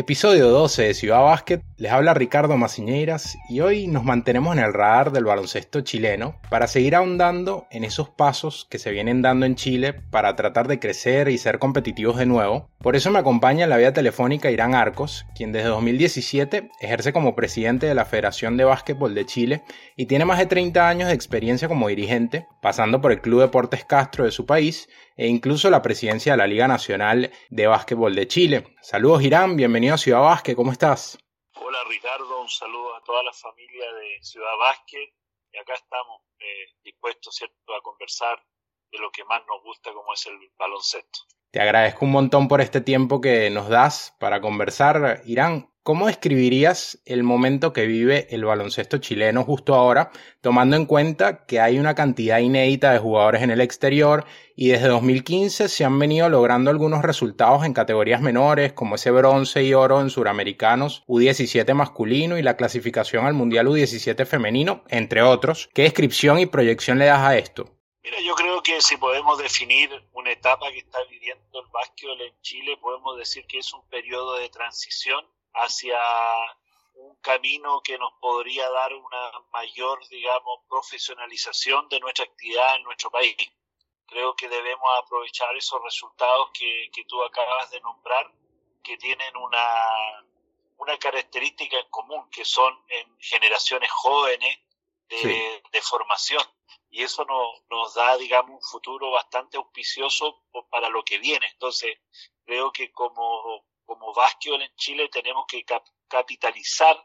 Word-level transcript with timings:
Episodio 0.00 0.48
12 0.48 0.84
de 0.84 0.94
Ciudad 0.94 1.20
Básquet, 1.20 1.62
les 1.76 1.92
habla 1.92 2.14
Ricardo 2.14 2.56
Maciñeiras 2.56 3.36
y 3.50 3.60
hoy 3.60 3.86
nos 3.86 4.02
mantenemos 4.02 4.56
en 4.56 4.64
el 4.64 4.72
radar 4.72 5.12
del 5.12 5.26
baloncesto 5.26 5.82
chileno 5.82 6.40
para 6.48 6.68
seguir 6.68 6.94
ahondando 6.94 7.66
en 7.70 7.84
esos 7.84 8.08
pasos 8.08 8.66
que 8.70 8.78
se 8.78 8.92
vienen 8.92 9.20
dando 9.20 9.44
en 9.44 9.56
Chile 9.56 9.92
para 9.92 10.36
tratar 10.36 10.68
de 10.68 10.78
crecer 10.78 11.28
y 11.28 11.36
ser 11.36 11.58
competitivos 11.58 12.16
de 12.16 12.24
nuevo. 12.24 12.70
Por 12.78 12.96
eso 12.96 13.10
me 13.10 13.18
acompaña 13.18 13.64
en 13.64 13.68
la 13.68 13.76
vía 13.76 13.92
telefónica 13.92 14.50
Irán 14.50 14.74
Arcos, 14.74 15.26
quien 15.34 15.52
desde 15.52 15.68
2017 15.68 16.70
ejerce 16.80 17.12
como 17.12 17.36
presidente 17.36 17.86
de 17.86 17.94
la 17.94 18.06
Federación 18.06 18.56
de 18.56 18.64
Básquetbol 18.64 19.14
de 19.14 19.26
Chile 19.26 19.64
y 19.96 20.06
tiene 20.06 20.24
más 20.24 20.38
de 20.38 20.46
30 20.46 20.88
años 20.88 21.08
de 21.08 21.14
experiencia 21.14 21.68
como 21.68 21.88
dirigente, 21.88 22.46
pasando 22.62 23.02
por 23.02 23.12
el 23.12 23.20
Club 23.20 23.42
Deportes 23.42 23.84
Castro 23.84 24.24
de 24.24 24.32
su 24.32 24.46
país 24.46 24.88
e 25.20 25.26
incluso 25.26 25.68
la 25.68 25.82
presidencia 25.82 26.32
de 26.32 26.38
la 26.38 26.46
Liga 26.46 26.66
Nacional 26.66 27.30
de 27.50 27.66
Básquetbol 27.66 28.14
de 28.14 28.26
Chile. 28.26 28.74
Saludos 28.80 29.22
Irán, 29.22 29.54
bienvenido 29.54 29.94
a 29.94 29.98
Ciudad 29.98 30.22
Básquet, 30.22 30.56
¿cómo 30.56 30.72
estás? 30.72 31.18
Hola 31.56 31.84
Ricardo, 31.86 32.40
un 32.40 32.48
saludo 32.48 32.96
a 32.96 33.02
toda 33.04 33.22
la 33.22 33.32
familia 33.34 33.92
de 33.92 34.18
Ciudad 34.22 34.56
Básquet 34.58 35.12
y 35.52 35.58
acá 35.58 35.74
estamos 35.74 36.22
eh, 36.38 36.72
dispuestos 36.82 37.34
¿cierto? 37.34 37.54
a 37.74 37.82
conversar 37.82 38.42
de 38.90 38.98
lo 38.98 39.10
que 39.10 39.22
más 39.26 39.42
nos 39.46 39.62
gusta 39.62 39.92
como 39.92 40.10
es 40.14 40.24
el 40.24 40.38
baloncesto. 40.58 41.20
Te 41.50 41.60
agradezco 41.60 42.04
un 42.04 42.12
montón 42.12 42.48
por 42.48 42.60
este 42.60 42.80
tiempo 42.80 43.20
que 43.20 43.50
nos 43.50 43.68
das 43.68 44.14
para 44.18 44.40
conversar. 44.40 45.22
Irán, 45.24 45.70
¿Cómo 45.82 46.08
describirías 46.08 47.00
el 47.06 47.22
momento 47.22 47.72
que 47.72 47.86
vive 47.86 48.26
el 48.30 48.44
baloncesto 48.44 48.98
chileno 48.98 49.44
justo 49.44 49.74
ahora, 49.74 50.10
tomando 50.42 50.76
en 50.76 50.84
cuenta 50.84 51.46
que 51.46 51.58
hay 51.58 51.78
una 51.78 51.94
cantidad 51.94 52.38
inédita 52.38 52.92
de 52.92 52.98
jugadores 52.98 53.42
en 53.42 53.50
el 53.50 53.62
exterior 53.62 54.26
y 54.54 54.68
desde 54.68 54.88
2015 54.88 55.68
se 55.68 55.84
han 55.86 55.98
venido 55.98 56.28
logrando 56.28 56.70
algunos 56.70 57.02
resultados 57.02 57.64
en 57.64 57.72
categorías 57.72 58.20
menores, 58.20 58.74
como 58.74 58.96
ese 58.96 59.10
bronce 59.10 59.64
y 59.64 59.72
oro 59.72 60.02
en 60.02 60.10
suramericanos, 60.10 61.02
U17 61.08 61.72
masculino 61.72 62.36
y 62.36 62.42
la 62.42 62.58
clasificación 62.58 63.24
al 63.24 63.32
Mundial 63.32 63.66
U17 63.66 64.26
femenino, 64.26 64.84
entre 64.88 65.22
otros? 65.22 65.70
¿Qué 65.72 65.82
descripción 65.82 66.38
y 66.38 66.44
proyección 66.44 66.98
le 66.98 67.06
das 67.06 67.20
a 67.20 67.38
esto? 67.38 67.79
Mira, 68.02 68.18
yo 68.20 68.34
creo 68.34 68.62
que 68.62 68.80
si 68.80 68.96
podemos 68.96 69.36
definir 69.38 69.90
una 70.12 70.32
etapa 70.32 70.70
que 70.70 70.78
está 70.78 71.02
viviendo 71.04 71.60
el 71.60 71.66
básquetbol 71.66 72.20
en 72.22 72.40
Chile, 72.40 72.78
podemos 72.78 73.16
decir 73.18 73.46
que 73.46 73.58
es 73.58 73.72
un 73.74 73.86
periodo 73.88 74.36
de 74.36 74.48
transición 74.48 75.26
hacia 75.52 76.00
un 76.94 77.16
camino 77.16 77.82
que 77.82 77.98
nos 77.98 78.12
podría 78.14 78.70
dar 78.70 78.94
una 78.94 79.32
mayor, 79.52 80.00
digamos, 80.08 80.60
profesionalización 80.68 81.88
de 81.90 82.00
nuestra 82.00 82.24
actividad 82.24 82.76
en 82.76 82.84
nuestro 82.84 83.10
país. 83.10 83.36
Creo 84.06 84.34
que 84.34 84.48
debemos 84.48 84.88
aprovechar 84.98 85.54
esos 85.56 85.82
resultados 85.82 86.50
que, 86.52 86.90
que 86.92 87.04
tú 87.04 87.22
acabas 87.22 87.70
de 87.70 87.80
nombrar, 87.80 88.32
que 88.82 88.96
tienen 88.96 89.36
una, 89.36 90.26
una 90.78 90.98
característica 90.98 91.78
en 91.78 91.88
común, 91.90 92.28
que 92.30 92.44
son 92.46 92.82
en 92.88 93.14
generaciones 93.20 93.90
jóvenes 93.90 94.58
de, 95.08 95.62
de 95.70 95.82
formación. 95.82 96.42
Y 96.90 97.02
eso 97.02 97.24
nos, 97.24 97.62
nos 97.70 97.94
da, 97.94 98.16
digamos, 98.16 98.56
un 98.56 98.62
futuro 98.62 99.10
bastante 99.10 99.56
auspicioso 99.56 100.44
para 100.70 100.88
lo 100.88 101.02
que 101.04 101.18
viene. 101.18 101.46
Entonces, 101.52 101.98
creo 102.44 102.72
que 102.72 102.90
como 102.90 103.64
como 103.90 104.14
básquetbol 104.14 104.62
en 104.62 104.70
Chile 104.76 105.08
tenemos 105.12 105.44
que 105.48 105.64
capitalizar 106.08 106.96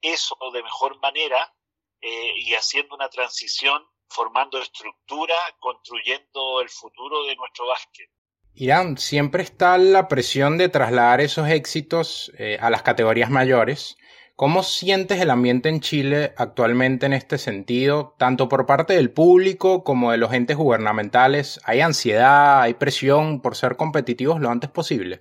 eso 0.00 0.36
de 0.52 0.62
mejor 0.62 1.00
manera 1.00 1.52
eh, 2.00 2.32
y 2.36 2.54
haciendo 2.54 2.94
una 2.94 3.08
transición, 3.08 3.82
formando 4.08 4.62
estructura, 4.62 5.34
construyendo 5.58 6.60
el 6.60 6.68
futuro 6.68 7.24
de 7.24 7.34
nuestro 7.34 7.66
básquet. 7.66 8.08
Irán, 8.54 8.98
siempre 8.98 9.42
está 9.42 9.78
la 9.78 10.06
presión 10.06 10.58
de 10.58 10.68
trasladar 10.68 11.20
esos 11.20 11.48
éxitos 11.48 12.30
eh, 12.38 12.56
a 12.60 12.70
las 12.70 12.84
categorías 12.84 13.30
mayores. 13.30 13.96
¿Cómo 14.38 14.62
sientes 14.62 15.20
el 15.20 15.30
ambiente 15.30 15.68
en 15.68 15.80
Chile 15.80 16.32
actualmente 16.36 17.06
en 17.06 17.12
este 17.12 17.38
sentido, 17.38 18.14
tanto 18.18 18.48
por 18.48 18.66
parte 18.66 18.92
del 18.92 19.12
público 19.12 19.82
como 19.82 20.12
de 20.12 20.18
los 20.18 20.32
entes 20.32 20.56
gubernamentales? 20.56 21.60
¿Hay 21.64 21.80
ansiedad, 21.80 22.62
hay 22.62 22.74
presión 22.74 23.42
por 23.42 23.56
ser 23.56 23.76
competitivos 23.76 24.38
lo 24.38 24.48
antes 24.48 24.70
posible? 24.70 25.18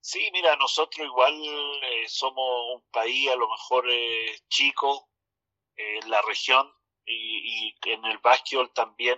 Sí, 0.00 0.18
mira, 0.32 0.56
nosotros 0.56 1.06
igual 1.06 1.32
eh, 1.44 2.08
somos 2.08 2.74
un 2.74 2.82
país 2.90 3.30
a 3.30 3.36
lo 3.36 3.48
mejor 3.48 3.88
eh, 3.88 4.34
chico 4.48 5.10
eh, 5.76 6.00
en 6.02 6.10
la 6.10 6.20
región 6.22 6.68
y, 7.04 7.72
en 7.84 8.04
el 8.04 8.18
básquetbol 8.18 8.72
también 8.72 9.16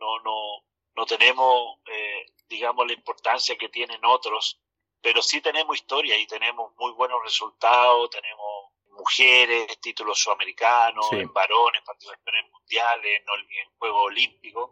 no, 0.00 0.18
no, 0.24 0.64
no 0.96 1.06
tenemos, 1.06 1.78
digamos, 2.48 2.84
la 2.84 2.94
importancia 2.94 3.56
que 3.56 3.68
tienen 3.68 4.04
otros, 4.04 4.60
pero 5.00 5.22
sí 5.22 5.40
tenemos 5.40 5.76
historia 5.76 6.18
y 6.18 6.26
tenemos 6.26 6.72
muy 6.78 6.90
buenos 6.94 7.22
resultados, 7.22 8.10
tenemos 8.10 8.61
mujeres, 8.92 9.80
títulos 9.80 10.18
sudamericanos, 10.18 11.12
en 11.12 11.32
varones, 11.32 11.82
participaciones 11.84 12.50
mundiales, 12.52 13.20
en, 13.20 13.78
Juegos 13.78 14.02
Olímpicos. 14.06 14.70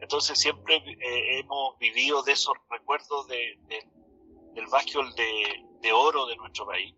Entonces 0.00 0.38
siempre 0.38 0.82
hemos 1.38 1.78
vivido 1.78 2.22
de 2.22 2.32
esos 2.32 2.54
recuerdos 2.70 3.26
de, 3.28 3.56
de 3.62 3.84
el 4.58 4.66
básquetbol 4.66 5.14
de, 5.14 5.92
oro 5.92 6.26
de 6.26 6.36
nuestro 6.36 6.66
país. 6.66 6.94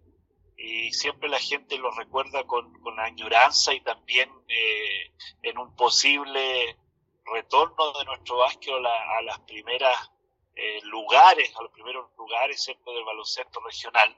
Y 0.57 0.93
siempre 0.93 1.29
la 1.29 1.39
gente 1.39 1.79
lo 1.79 1.91
recuerda 1.91 2.45
con, 2.45 2.73
con 2.81 2.99
añoranza 2.99 3.73
y 3.73 3.81
también 3.81 4.31
eh, 4.49 5.13
en 5.43 5.59
un 5.59 5.75
posible 5.75 6.77
retorno 7.25 7.93
de 7.93 8.05
nuestro 8.05 8.39
básquetbol 8.39 8.85
a, 8.87 9.23
las 9.23 9.39
primeras 9.41 10.11
eh, 10.55 10.81
lugares, 10.85 11.55
a 11.57 11.63
los 11.63 11.73
primeros 11.73 12.11
lugares 12.19 12.63
siempre 12.63 12.93
del 12.93 13.05
baloncesto 13.05 13.61
regional. 13.61 14.17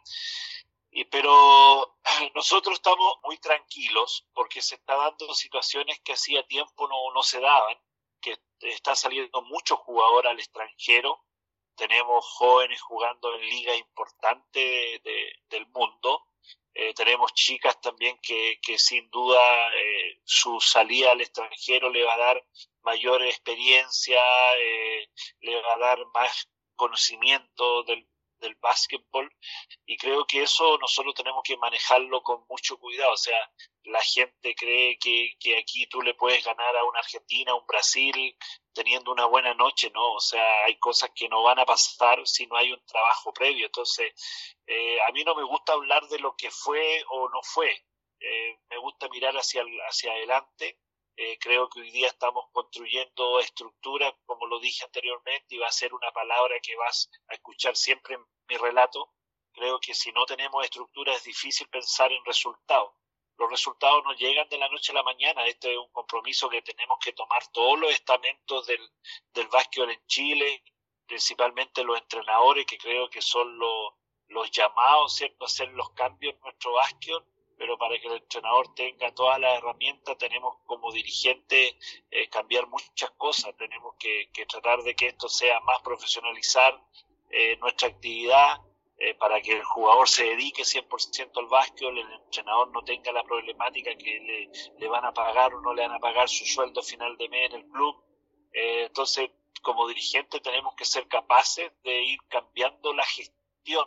Pero 1.10 1.96
nosotros 2.34 2.74
estamos 2.74 3.14
muy 3.24 3.38
tranquilos 3.38 4.26
porque 4.32 4.60
se 4.60 4.74
está 4.74 4.96
dando 4.96 5.34
situaciones 5.34 6.00
que 6.04 6.12
hacía 6.12 6.46
tiempo 6.46 6.88
no, 6.88 7.12
no 7.14 7.22
se 7.22 7.40
daban, 7.40 7.76
que 8.20 8.36
está 8.60 8.94
saliendo 8.94 9.42
mucho 9.42 9.76
jugador 9.76 10.26
al 10.26 10.38
extranjero, 10.38 11.24
tenemos 11.74 12.24
jóvenes 12.36 12.80
jugando 12.82 13.34
en 13.34 13.40
ligas 13.40 13.78
importantes 13.78 15.02
del 15.48 15.66
mundo, 15.68 16.22
eh, 16.74 16.94
tenemos 16.94 17.32
chicas 17.34 17.80
también 17.80 18.18
que, 18.22 18.58
que 18.62 18.78
sin 18.78 19.08
duda 19.10 19.40
eh, 19.74 20.20
su 20.24 20.60
salida 20.60 21.12
al 21.12 21.20
extranjero 21.20 21.90
le 21.90 22.04
va 22.04 22.14
a 22.14 22.18
dar 22.18 22.46
mayor 22.82 23.22
experiencia, 23.22 24.20
eh, 24.58 25.08
le 25.40 25.60
va 25.60 25.74
a 25.74 25.78
dar 25.78 26.06
más 26.14 26.48
conocimiento 26.74 27.82
del, 27.84 28.08
del 28.42 28.56
básquetbol 28.56 29.32
y 29.86 29.96
creo 29.96 30.26
que 30.26 30.42
eso 30.42 30.76
nosotros 30.78 31.14
tenemos 31.14 31.42
que 31.42 31.56
manejarlo 31.56 32.22
con 32.22 32.44
mucho 32.48 32.78
cuidado. 32.78 33.12
O 33.12 33.16
sea, 33.16 33.38
la 33.84 34.02
gente 34.02 34.54
cree 34.54 34.98
que, 34.98 35.30
que 35.40 35.58
aquí 35.58 35.86
tú 35.86 36.02
le 36.02 36.14
puedes 36.14 36.44
ganar 36.44 36.76
a 36.76 36.84
una 36.84 36.98
Argentina, 36.98 37.52
a 37.52 37.54
un 37.54 37.66
Brasil 37.66 38.36
teniendo 38.74 39.12
una 39.12 39.26
buena 39.26 39.54
noche, 39.54 39.90
¿no? 39.94 40.14
O 40.14 40.20
sea, 40.20 40.64
hay 40.64 40.78
cosas 40.78 41.10
que 41.14 41.28
no 41.28 41.42
van 41.42 41.58
a 41.58 41.64
pasar 41.64 42.20
si 42.26 42.46
no 42.46 42.56
hay 42.56 42.72
un 42.72 42.84
trabajo 42.84 43.32
previo. 43.32 43.66
Entonces, 43.66 44.12
eh, 44.66 44.98
a 45.02 45.12
mí 45.12 45.24
no 45.24 45.34
me 45.34 45.44
gusta 45.44 45.72
hablar 45.72 46.06
de 46.08 46.18
lo 46.18 46.34
que 46.36 46.50
fue 46.50 47.02
o 47.08 47.28
no 47.30 47.40
fue. 47.42 47.70
Eh, 48.20 48.58
me 48.70 48.78
gusta 48.78 49.08
mirar 49.08 49.34
hacia, 49.34 49.64
hacia 49.88 50.12
adelante 50.12 50.78
eh, 51.16 51.38
creo 51.38 51.68
que 51.68 51.80
hoy 51.80 51.90
día 51.90 52.08
estamos 52.08 52.46
construyendo 52.52 53.38
estructura, 53.38 54.16
como 54.24 54.46
lo 54.46 54.58
dije 54.60 54.84
anteriormente, 54.84 55.54
y 55.54 55.58
va 55.58 55.68
a 55.68 55.72
ser 55.72 55.92
una 55.92 56.10
palabra 56.12 56.58
que 56.62 56.74
vas 56.76 57.10
a 57.28 57.34
escuchar 57.34 57.76
siempre 57.76 58.14
en 58.14 58.24
mi 58.48 58.56
relato. 58.56 59.12
Creo 59.52 59.78
que 59.78 59.94
si 59.94 60.10
no 60.12 60.24
tenemos 60.24 60.64
estructura 60.64 61.14
es 61.14 61.24
difícil 61.24 61.68
pensar 61.68 62.10
en 62.12 62.24
resultados. 62.24 62.92
Los 63.36 63.50
resultados 63.50 64.02
no 64.04 64.14
llegan 64.14 64.48
de 64.48 64.58
la 64.58 64.68
noche 64.68 64.92
a 64.92 64.94
la 64.94 65.02
mañana. 65.02 65.46
Este 65.46 65.72
es 65.72 65.78
un 65.78 65.90
compromiso 65.90 66.48
que 66.48 66.62
tenemos 66.62 66.98
que 67.02 67.12
tomar 67.12 67.46
todos 67.52 67.78
los 67.78 67.90
estamentos 67.90 68.66
del, 68.66 68.90
del 69.34 69.48
en 69.90 70.06
Chile, 70.06 70.62
principalmente 71.06 71.84
los 71.84 71.98
entrenadores, 71.98 72.64
que 72.64 72.78
creo 72.78 73.10
que 73.10 73.20
son 73.20 73.58
los, 73.58 73.92
los 74.28 74.50
llamados 74.50 75.16
¿cierto? 75.16 75.44
a 75.44 75.46
hacer 75.46 75.68
los 75.72 75.90
cambios 75.90 76.34
en 76.34 76.40
nuestro 76.40 76.72
básquetbol 76.72 77.31
pero 77.62 77.78
para 77.78 77.96
que 78.00 78.08
el 78.08 78.14
entrenador 78.14 78.74
tenga 78.74 79.14
todas 79.14 79.38
las 79.38 79.56
herramientas 79.56 80.18
tenemos 80.18 80.56
como 80.66 80.90
dirigente 80.90 81.78
eh, 82.10 82.28
cambiar 82.28 82.66
muchas 82.66 83.12
cosas, 83.12 83.56
tenemos 83.56 83.94
que, 84.00 84.28
tratar 84.48 84.82
de 84.82 84.96
que 84.96 85.06
esto 85.06 85.28
sea 85.28 85.60
más 85.60 85.80
profesionalizar 85.80 86.76
eh, 87.30 87.56
nuestra 87.58 87.86
actividad 87.86 88.56
eh, 88.98 89.14
para 89.14 89.40
que 89.40 89.52
el 89.52 89.62
jugador 89.62 90.08
se 90.08 90.24
dedique 90.24 90.62
100% 90.64 91.38
al 91.38 91.46
básquetbol, 91.46 91.98
el 91.98 92.12
entrenador 92.24 92.72
no 92.72 92.82
tenga 92.82 93.12
la 93.12 93.22
problemática 93.22 93.94
que 93.94 94.18
le, 94.18 94.50
le, 94.80 94.88
van 94.88 95.04
a 95.04 95.12
pagar 95.12 95.54
o 95.54 95.60
no 95.60 95.72
le 95.72 95.82
van 95.82 95.94
a 95.94 96.00
pagar 96.00 96.28
su 96.28 96.44
sueldo 96.44 96.82
final 96.82 97.16
de 97.16 97.28
mes 97.28 97.48
en 97.50 97.60
el 97.60 97.66
club. 97.68 97.94
entonces, 98.52 99.30
como 99.62 99.86
dirigente 99.86 100.40
tenemos 100.40 100.74
que 100.74 100.84
ser 100.84 101.06
capaces 101.06 101.70
de 101.84 102.02
ir 102.02 102.18
cambiando 102.28 102.92
la 102.92 103.06
gestión 103.06 103.86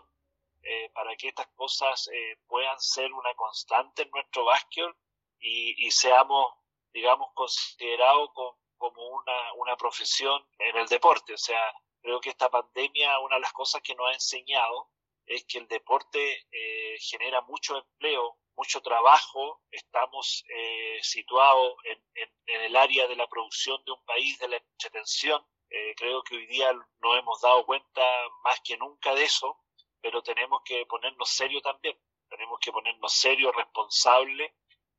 eh, 0.66 0.90
para 0.94 1.16
que 1.16 1.30
estas 1.30 1.48
cosas 1.56 2.10
eh, 2.12 2.38
puedan 2.48 2.80
ser 2.80 3.12
una 3.14 3.34
constante 3.36 4.04
en 4.04 4.12
nuestro 4.12 4.46
básquet 4.46 4.94
y, 5.40 5.92
seamos, 5.92 6.54
digamos, 6.92 7.28
considerados 7.36 8.32
como 8.78 9.08
una, 9.10 9.54
una 9.58 9.78
profesión 9.78 10.44
en 10.58 10.76
el 10.78 10.88
deporte. 10.88 11.34
O 11.34 11.38
sea, 11.38 11.62
creo 12.02 12.20
que 12.20 12.30
esta 12.30 12.50
pandemia, 12.50 13.20
una 13.20 13.36
de 13.36 13.42
las 13.42 13.54
cosas 13.54 13.82
que 13.84 13.94
nos 13.96 14.08
ha 14.08 14.14
enseñado 14.14 14.90
es 15.26 15.46
que 15.46 15.58
el 15.58 15.68
deporte 15.68 16.46
eh, 16.52 16.98
genera 17.00 17.42
mucho 17.42 17.78
empleo, 17.78 18.38
mucho 18.56 18.82
trabajo. 18.82 19.62
Estamos 19.72 20.44
eh, 20.50 21.00
situados 21.02 21.76
en, 21.84 22.62
el 22.62 22.76
área 22.76 23.08
de 23.08 23.16
la 23.16 23.28
producción 23.28 23.84
de 23.86 23.92
un 23.92 24.06
país 24.06 24.38
de 24.40 24.48
la 24.48 24.58
entretención. 24.58 25.46
Eh, 25.70 25.96
creo 25.98 26.24
que 26.24 26.36
hoy 26.36 26.46
día 26.46 26.72
nos 26.74 27.18
hemos 27.18 27.42
dado 27.42 27.66
cuenta 27.66 28.04
más 28.44 28.60
que 28.64 28.78
nunca 28.78 29.14
de 29.16 29.24
eso, 29.24 29.60
pero 30.06 30.22
tenemos 30.22 30.62
que 30.64 30.86
ponernos 30.88 31.28
serio 31.28 31.60
también. 31.62 31.96
Tenemos 32.30 32.60
que 32.64 32.72
ponernos 32.72 33.12
serio, 33.12 33.52
responsable, 33.52 34.54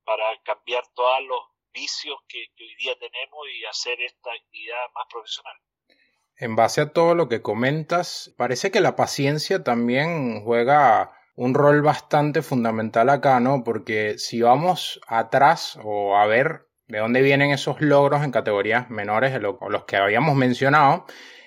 para 0.05 0.25
cambiar 0.43 0.83
todos 0.95 1.21
los 1.29 1.41
vicios 1.73 2.19
que 2.29 2.39
hoy 2.39 2.75
día 2.77 2.93
tenemos 2.99 3.39
y 3.55 3.65
hacer 3.67 4.01
esta 4.01 4.31
actividad 4.33 4.83
más 4.97 5.07
profesional. 5.09 5.55
En 6.39 6.57
base 6.57 6.81
a 6.81 6.93
todo 6.93 7.15
lo 7.15 7.29
que 7.29 7.41
comentas, 7.41 8.35
parece 8.37 8.73
que 8.73 8.81
la 8.81 8.97
paciencia 8.97 9.63
también 9.63 10.43
juega 10.43 11.17
un 11.37 11.55
rol 11.55 11.83
bastante 11.83 12.43
fundamental 12.43 13.09
acá, 13.09 13.39
¿no? 13.39 13.63
Porque 13.63 14.19
si 14.19 14.43
vamos 14.43 15.01
atrás 15.07 15.79
o 15.85 16.17
a 16.17 16.27
ver 16.27 16.67
de 16.89 16.99
dónde 16.99 17.23
vienen 17.23 17.53
esos 17.53 17.81
logros 17.81 18.25
en 18.25 18.33
categorías 18.33 18.91
menores 18.91 19.33
de 19.33 19.39
los 19.39 19.85
que 19.87 19.97
habíamos 19.97 20.35
mencionado, 20.35 21.07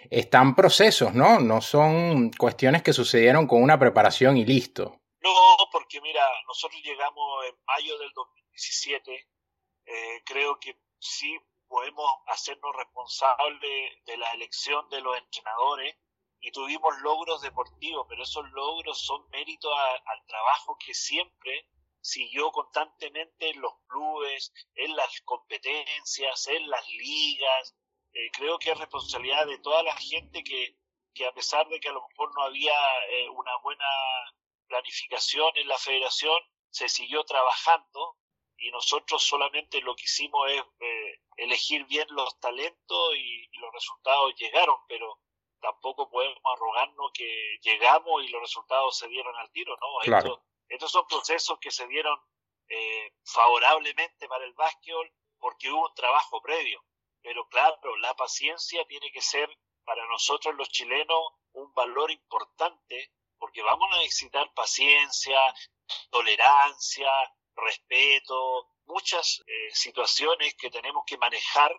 están 0.10 0.56
procesos, 0.56 1.13
¿no? 1.13 1.40
No 1.40 1.62
son 1.62 2.31
cuestiones 2.31 2.84
que 2.84 2.94
sucedieron 2.94 3.48
con 3.48 3.62
una 3.62 3.80
preparación 3.80 4.38
y 4.38 4.46
listo. 4.46 5.00
No, 5.22 5.57
porque 5.72 6.01
mira, 6.01 6.24
nosotros 6.48 6.81
llegamos 6.84 7.46
en 7.46 7.56
mayo 7.66 7.98
del 7.98 8.12
2017, 8.13 9.28
eh, 9.86 10.22
creo 10.25 10.60
que 10.60 10.80
sí 11.00 11.38
podemos 11.68 12.06
hacernos 12.28 12.75
responsables 12.75 14.04
de 14.06 14.18
la 14.18 14.31
elección 14.34 14.90
de 14.90 15.01
los 15.01 15.18
entrenadores 15.18 15.96
y 16.42 16.51
tuvimos 16.51 16.98
logros 17.01 17.42
deportivos, 17.42 18.06
pero 18.07 18.24
esos 18.24 18.50
logros 18.51 19.00
son 19.00 19.28
méritos 19.30 19.72
al 20.06 20.25
trabajo 20.25 20.78
que 20.84 20.94
siempre 20.94 21.68
siguió 22.01 22.51
constantemente 22.51 23.50
en 23.50 23.62
los 23.62 23.74
clubes, 23.88 24.54
en 24.75 24.96
las 24.96 25.22
competencias, 25.22 26.48
en 26.48 26.69
las 26.69 26.88
ligas. 26.90 27.75
Eh, 28.14 28.32
creo 28.32 28.58
que 28.60 28.72
es 28.72 28.78
responsabilidad 28.78 29.46
de 29.46 29.60
toda 29.60 29.84
la 29.84 29.96
gente 29.96 30.44
que, 30.44 30.76
que 31.14 31.26
a 31.26 31.34
pesar 31.34 31.68
de 31.70 31.80
que 31.80 31.90
a 31.90 31.94
lo 31.94 32.08
mejor 32.08 32.34
no 32.36 32.44
había 32.44 32.74
eh, 33.10 33.30
una 33.30 33.56
buena 33.64 33.86
planificación 34.68 35.52
en 35.56 35.68
la 35.68 35.78
federación, 35.78 36.40
se 36.70 36.88
siguió 36.88 37.24
trabajando 37.24 38.18
y 38.58 38.72
nosotros 38.72 39.24
solamente 39.24 39.82
lo 39.82 39.96
que 39.96 40.04
hicimos 40.04 40.50
es 40.52 40.62
eh, 40.80 41.22
elegir 41.38 41.86
bien 41.86 42.08
los 42.12 42.40
talentos 42.40 43.16
y, 43.16 43.48
los 43.60 43.74
resultados 43.74 44.34
llegaron, 44.36 44.78
pero 44.88 45.20
tampoco 45.60 46.10
podemos 46.10 46.40
arrogarnos 46.46 47.12
que 47.14 47.58
llegamos 47.62 48.24
y 48.24 48.30
los 48.30 48.42
resultados 48.42 48.98
se 48.98 49.08
dieron 49.10 49.36
al 49.36 49.52
tiro, 49.52 49.76
¿no? 49.82 50.22
Estos, 50.70 50.92
son 50.92 51.06
procesos 51.08 51.60
que 51.60 51.72
se 51.72 51.86
dieron 51.88 52.18
eh, 52.70 53.14
favorablemente 53.26 54.30
para 54.30 54.46
el 54.46 54.54
básquetbol 54.54 55.12
porque 55.40 55.70
hubo 55.70 55.88
un 55.88 55.94
trabajo 55.94 56.42
previo, 56.42 56.82
pero 57.21 57.48
claro, 57.48 57.95
la 57.98 58.13
paciencia 58.16 58.86
tiene 58.86 59.12
que 59.12 59.21
ser 59.21 59.50
para 59.86 60.06
nosotros 60.07 60.56
los 60.56 60.69
chilenos 60.69 61.33
un 61.54 61.74
valor 61.74 62.12
importante 62.12 63.12
porque 63.39 63.62
vamos 63.63 63.89
a 63.92 63.98
necesitar 63.98 64.54
paciencia, 64.54 65.39
tolerancia, 66.12 67.10
respeto, 67.56 68.68
muchas 68.86 69.42
eh, 69.48 69.69
situaciones 69.71 70.56
que 70.56 70.69
tenemos 70.69 71.04
que 71.06 71.18
manejar, 71.18 71.71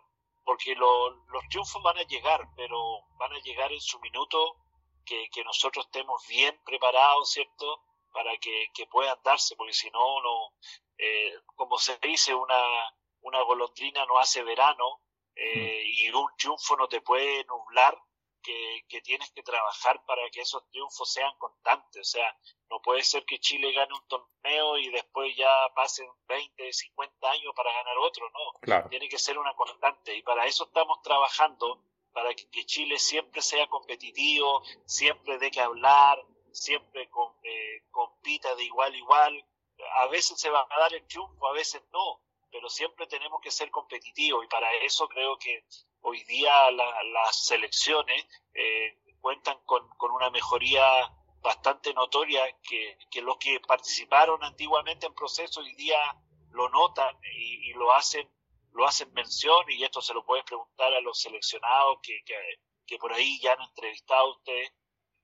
porque 0.44 0.74
los 0.74 1.48
triunfos 1.50 1.82
van 1.82 1.98
a 1.98 2.02
llegar, 2.04 2.48
pero 2.56 2.78
van 3.18 3.32
a 3.32 3.40
llegar 3.40 3.70
en 3.72 3.80
su 3.80 4.00
minuto 4.00 4.56
que, 5.04 5.28
nosotros 5.44 5.86
estemos 5.86 6.24
bien 6.28 6.58
preparados, 6.64 7.30
¿cierto? 7.32 7.82
Para 8.12 8.36
que, 8.38 8.68
puedan 8.90 9.20
darse, 9.22 9.56
porque 9.56 9.72
si 9.72 9.90
no, 9.90 10.22
no 10.22 10.52
eh, 10.98 11.34
como 11.56 11.78
se 11.78 11.98
dice, 11.98 12.34
una, 12.34 12.62
una 13.22 13.42
golondrina 13.42 14.04
no 14.06 14.18
hace 14.18 14.42
verano 14.42 15.00
eh, 15.34 15.82
y 15.86 16.10
un 16.10 16.28
triunfo 16.36 16.76
no 16.76 16.88
te 16.88 17.00
puede 17.00 17.44
nublar 17.44 17.96
que, 18.42 19.00
tienes 19.02 19.30
que 19.32 19.42
trabajar 19.42 20.04
para 20.04 20.28
que 20.30 20.42
esos 20.42 20.68
triunfos 20.70 21.12
sean 21.12 21.32
constantes. 21.38 22.00
O 22.00 22.10
sea, 22.10 22.36
no 22.68 22.80
puede 22.80 23.02
ser 23.02 23.24
que 23.24 23.38
Chile 23.38 23.72
gane 23.72 23.92
un 23.94 24.06
torneo 24.06 24.78
y 24.78 24.90
después 24.90 25.34
ya 25.36 25.50
pasen 25.74 26.08
20, 26.28 26.72
50 26.72 27.30
años 27.30 27.52
para 27.54 27.72
ganar 27.72 27.96
otro, 27.98 28.30
no. 28.30 28.88
Tiene 28.88 29.08
que 29.08 29.18
ser 29.18 29.38
una 29.38 29.54
constante 29.54 30.14
y 30.14 30.22
para 30.22 30.46
eso 30.46 30.64
estamos 30.64 31.00
trabajando, 31.02 31.82
para 32.12 32.34
que, 32.34 32.66
Chile 32.66 32.98
siempre 32.98 33.42
sea 33.42 33.66
competitivo, 33.68 34.62
siempre 34.84 35.38
dé 35.38 35.50
que 35.50 35.60
hablar, 35.60 36.22
siempre 36.52 37.08
eh, 37.42 37.82
compita 37.90 38.54
de 38.54 38.64
igual 38.64 38.92
a 38.92 38.96
igual. 38.96 39.46
A 39.94 40.06
veces 40.08 40.38
se 40.38 40.50
va 40.50 40.66
a 40.68 40.80
dar 40.80 40.94
el 40.94 41.06
triunfo, 41.06 41.46
a 41.46 41.52
veces 41.52 41.82
no, 41.92 42.20
pero 42.50 42.68
siempre 42.68 43.06
tenemos 43.06 43.40
que 43.40 43.50
ser 43.50 43.70
competitivos 43.70 44.44
y 44.44 44.48
para 44.48 44.72
eso 44.82 45.08
creo 45.08 45.38
que 45.38 45.64
hoy 46.00 46.22
día 46.24 46.70
las 46.70 47.46
selecciones 47.46 48.26
eh, 48.54 48.98
cuentan 49.20 49.58
con, 49.64 49.88
una 50.12 50.30
mejoría 50.30 50.82
bastante 51.40 51.94
notoria 51.94 52.44
que, 52.62 53.22
los 53.22 53.36
que 53.38 53.60
participaron 53.60 54.42
antiguamente 54.42 55.06
en 55.06 55.14
proceso 55.14 55.60
hoy 55.60 55.74
día 55.74 55.98
lo 56.50 56.68
notan 56.68 57.16
y, 57.34 57.72
lo 57.74 57.92
hacen 57.92 58.28
lo 58.72 58.86
hacen 58.86 59.12
mención 59.12 59.64
y 59.68 59.82
esto 59.82 60.00
se 60.00 60.14
lo 60.14 60.24
puedes 60.24 60.44
preguntar 60.44 60.92
a 60.94 61.00
los 61.00 61.20
seleccionados 61.20 61.98
que, 62.02 62.22
que, 62.86 62.98
por 62.98 63.12
ahí 63.12 63.40
ya 63.40 63.52
han 63.52 63.62
entrevistado 63.62 64.26
a 64.26 64.36
ustedes. 64.36 64.72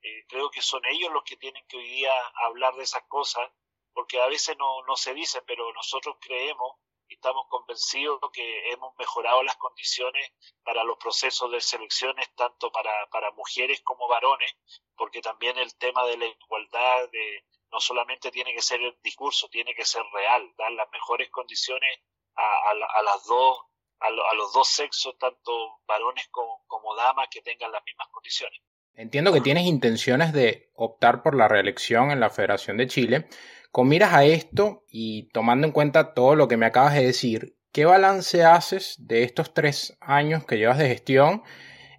Eh, 0.02 0.24
creo 0.28 0.50
que 0.50 0.62
son 0.62 0.84
ellos 0.84 1.12
los 1.12 1.22
que 1.24 1.36
tienen 1.36 1.64
que 1.68 1.76
hoy 1.76 1.88
día 1.88 2.12
hablar 2.44 2.74
de 2.74 2.82
esas 2.82 3.04
cosas 3.08 3.48
porque 3.92 4.20
a 4.20 4.26
veces 4.26 4.56
no, 4.58 4.82
no 4.82 4.94
se 4.96 5.14
dice, 5.14 5.40
pero 5.46 5.72
nosotros 5.72 6.16
creemos 6.20 6.76
estamos 7.08 7.46
convencidos 7.48 8.20
que 8.32 8.70
hemos 8.70 8.94
mejorado 8.98 9.42
las 9.42 9.56
condiciones 9.56 10.32
para 10.62 10.84
los 10.84 10.96
procesos 10.98 11.50
de 11.50 11.60
selecciones, 11.60 12.28
tanto 12.34 12.70
para, 12.70 13.06
para 13.10 13.30
mujeres 13.32 13.80
como 13.82 14.08
varones, 14.08 14.56
porque 14.96 15.20
también 15.20 15.58
el 15.58 15.74
tema 15.76 16.04
de 16.06 16.16
la 16.16 16.26
igualdad 16.26 17.08
de, 17.10 17.44
no 17.72 17.80
solamente 17.80 18.30
tiene 18.30 18.54
que 18.54 18.62
ser 18.62 18.80
el 18.80 18.96
discurso, 19.02 19.48
tiene 19.48 19.74
que 19.74 19.84
ser 19.84 20.02
real, 20.12 20.52
dar 20.56 20.72
las 20.72 20.90
mejores 20.90 21.30
condiciones 21.30 22.00
a, 22.36 22.70
a, 22.70 23.02
las 23.02 23.24
dos, 23.26 23.58
a, 24.00 24.10
los 24.10 24.52
dos 24.52 24.68
sexos, 24.68 25.16
tanto 25.18 25.80
varones 25.86 26.28
como, 26.30 26.62
como 26.66 26.94
damas, 26.94 27.28
que 27.30 27.42
tengan 27.42 27.72
las 27.72 27.84
mismas 27.84 28.08
condiciones. 28.08 28.60
Entiendo 28.94 29.32
que 29.32 29.42
tienes 29.42 29.66
intenciones 29.66 30.32
de 30.32 30.70
optar 30.74 31.22
por 31.22 31.34
la 31.34 31.48
reelección 31.48 32.10
en 32.10 32.20
la 32.20 32.30
Federación 32.30 32.78
de 32.78 32.86
Chile. 32.86 33.28
Con 33.76 33.88
miras 33.88 34.14
a 34.14 34.24
esto 34.24 34.84
y 34.88 35.28
tomando 35.32 35.66
en 35.66 35.72
cuenta 35.74 36.14
todo 36.14 36.34
lo 36.34 36.48
que 36.48 36.56
me 36.56 36.64
acabas 36.64 36.94
de 36.94 37.04
decir, 37.04 37.58
¿qué 37.74 37.84
balance 37.84 38.42
haces 38.42 38.96
de 38.98 39.22
estos 39.22 39.52
tres 39.52 39.98
años 40.00 40.46
que 40.46 40.56
llevas 40.56 40.78
de 40.78 40.88
gestión 40.88 41.44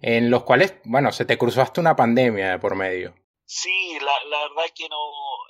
en 0.02 0.28
los 0.28 0.42
cuales, 0.42 0.74
bueno, 0.82 1.12
se 1.12 1.24
te 1.24 1.38
cruzó 1.38 1.62
hasta 1.62 1.80
una 1.80 1.94
pandemia 1.94 2.50
de 2.50 2.58
por 2.58 2.74
medio? 2.74 3.14
Sí, 3.44 3.96
la, 4.00 4.40
verdad 4.40 4.64
es 4.64 4.72
que 4.72 4.88
no 4.88 4.98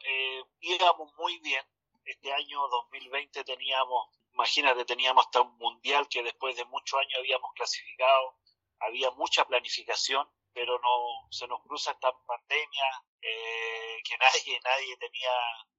eh, 0.07 0.43
íbamos 0.61 1.11
muy 1.17 1.39
bien. 1.39 1.65
Este 2.05 2.31
año 2.31 2.61
2020 2.93 3.43
teníamos, 3.45 4.09
imagínate, 4.35 4.85
teníamos 4.85 5.25
hasta 5.25 5.41
un 5.41 5.57
mundial 5.57 6.09
que 6.11 6.23
después 6.23 6.55
de 6.57 6.67
muchos 6.67 7.01
años 7.01 7.21
habíamos 7.21 7.55
clasificado, 7.55 8.35
había 8.81 9.11
mucha 9.13 9.47
planificación 9.47 10.29
pero 10.59 10.77
no 10.81 11.29
se 11.31 11.47
nos 11.47 11.63
cruza 11.63 11.93
esta 11.93 12.11
pandemia 12.27 13.05
eh, 13.23 14.03
que 14.03 14.19
nadie 14.19 14.61
nadie 14.65 14.97
tenía 14.97 15.31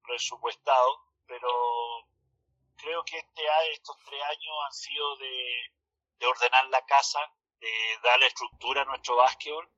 presupuestado 0.01 1.03
pero 1.27 1.49
creo 2.77 3.03
que 3.03 3.17
este 3.17 3.43
estos 3.73 3.97
tres 4.05 4.23
años 4.23 4.55
han 4.65 4.73
sido 4.73 5.17
de, 5.17 6.25
ordenar 6.25 6.65
la 6.67 6.85
casa 6.85 7.19
de 7.59 7.99
darle 8.03 8.27
estructura 8.27 8.83
a 8.83 8.85
nuestro 8.85 9.17
básquetbol 9.17 9.69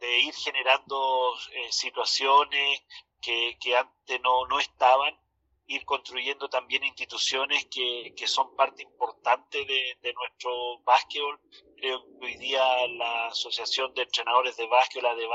de 0.00 0.18
ir 0.20 0.34
generando 0.34 1.34
eh, 1.52 1.72
situaciones 1.72 2.82
que, 3.22 3.56
que 3.58 3.74
antes 3.74 4.20
no, 4.20 4.46
no 4.48 4.60
estaban 4.60 5.18
ir 5.68 5.84
construyendo 5.84 6.48
también 6.48 6.84
instituciones 6.84 7.66
que, 7.66 8.14
que 8.16 8.26
son 8.26 8.54
parte 8.54 8.82
importante 8.82 9.64
de, 9.64 10.12
nuestro 10.12 10.80
básquetbol. 10.84 11.40
Creo 11.76 12.04
que 12.04 12.26
hoy 12.26 12.36
día 12.36 12.62
la 12.88 13.26
Asociación 13.26 13.92
de 13.94 14.02
Entrenadores 14.02 14.56
de 14.56 14.66
Básquetbol, 14.66 15.04
la 15.04 15.14
de 15.14 15.26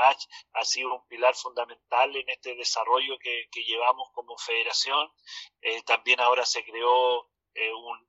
ha 0.54 0.64
sido 0.64 0.94
un 0.94 1.06
pilar 1.06 1.34
fundamental 1.34 2.16
en 2.16 2.28
este 2.30 2.54
desarrollo 2.54 3.18
que, 3.18 3.48
que 3.50 3.62
llevamos 3.64 4.10
como 4.12 4.36
federación. 4.38 5.12
Eh, 5.60 5.82
también 5.82 6.20
ahora 6.20 6.44
se 6.44 6.64
creó 6.64 7.28
eh, 7.54 7.72
un, 7.72 8.08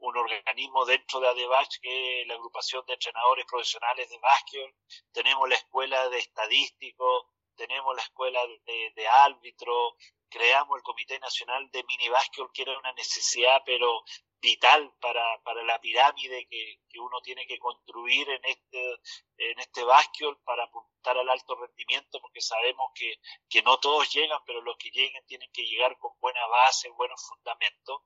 un, 0.00 0.16
organismo 0.16 0.84
dentro 0.84 1.20
de 1.20 1.28
ADEBACH 1.28 1.78
que 1.80 2.22
es 2.22 2.26
la 2.26 2.34
agrupación 2.34 2.84
de 2.86 2.94
entrenadores 2.94 3.46
profesionales 3.46 4.10
de 4.10 4.18
básquetbol. 4.18 4.74
Tenemos 5.12 5.48
la 5.48 5.54
escuela 5.54 6.08
de 6.08 6.18
estadísticos, 6.18 7.26
tenemos 7.54 7.94
la 7.94 8.02
escuela 8.02 8.40
de, 8.66 8.92
de 8.94 9.06
árbitro, 9.06 9.94
creamos 10.30 10.76
el 10.78 10.82
Comité 10.82 11.18
Nacional 11.18 11.70
de 11.70 11.84
Mini 11.84 12.08
Básquetbol, 12.08 12.50
que 12.52 12.62
era 12.62 12.78
una 12.78 12.92
necesidad, 12.92 13.62
pero 13.66 14.02
vital 14.40 14.94
para, 15.00 15.22
para 15.42 15.62
la 15.64 15.78
pirámide 15.80 16.46
que, 16.48 16.80
que, 16.88 16.98
uno 16.98 17.20
tiene 17.20 17.46
que 17.46 17.58
construir 17.58 18.28
en 18.30 18.44
este, 18.44 18.92
en 19.36 19.58
este 19.58 19.84
básquetbol 19.84 20.40
para 20.44 20.64
apuntar 20.64 21.18
al 21.18 21.28
alto 21.28 21.54
rendimiento, 21.56 22.20
porque 22.20 22.40
sabemos 22.40 22.90
que, 22.94 23.16
que 23.48 23.62
no 23.62 23.78
todos 23.78 24.10
llegan, 24.12 24.40
pero 24.46 24.62
los 24.62 24.76
que 24.78 24.90
lleguen 24.90 25.24
tienen 25.26 25.50
que 25.52 25.64
llegar 25.64 25.98
con 25.98 26.12
buena 26.20 26.46
base, 26.46 26.88
buenos 26.90 27.22
fundamentos. 27.28 28.00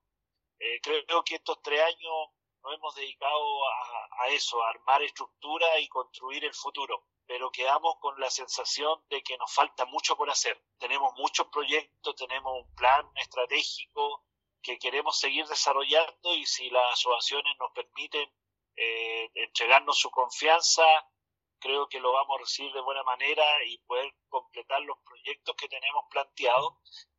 Eh, 0.59 0.81
creo 0.81 1.23
que 1.25 1.37
estos 1.37 1.61
tres 1.63 1.83
años 1.83 2.31
nos 2.65 2.75
hemos 2.75 2.95
dedicado 2.95 3.65
a, 4.21 4.29
eso, 4.29 4.63
a 4.63 4.71
armar 4.71 5.03
estructura 5.03 5.79
y 5.81 5.89
construir 5.89 6.45
el 6.45 6.55
futuro 6.55 7.05
pero 7.27 7.51
quedamos 7.51 7.97
con 8.01 8.21
la 8.21 8.29
sensación 8.29 9.03
de 9.09 9.23
que 9.23 9.39
nos 9.39 9.51
falta 9.51 9.87
mucho 9.87 10.15
por 10.15 10.29
hacer. 10.29 10.63
Tenemos 10.77 11.15
muchos 11.17 11.47
proyectos, 11.49 12.15
tenemos 12.17 12.53
un 12.63 12.75
plan 12.75 13.11
estratégico, 13.17 14.23
que 14.61 14.79
queremos 14.79 15.19
seguir 15.19 15.47
desarrollando 15.47 16.35
y 16.35 16.45
si 16.47 16.69
las 16.71 16.93
asociaciones 16.93 17.55
nos 17.59 17.71
permiten 17.73 18.31
eh, 18.77 19.31
entregarnos 19.35 19.99
su 19.99 20.11
confianza, 20.11 20.85
creo 21.59 21.89
que 21.89 22.01
lo 22.01 22.13
vamos 22.13 22.37
a 22.37 22.41
recibir 22.41 22.73
de 22.73 22.81
buena 22.81 23.03
manera 23.05 23.45
y 23.65 23.79
poder 23.79 24.13
completar 24.29 24.83
los 24.83 24.99
proyectos 24.99 25.57
que 25.57 25.69
tenemos 25.69 26.05
planteados. 26.11 26.75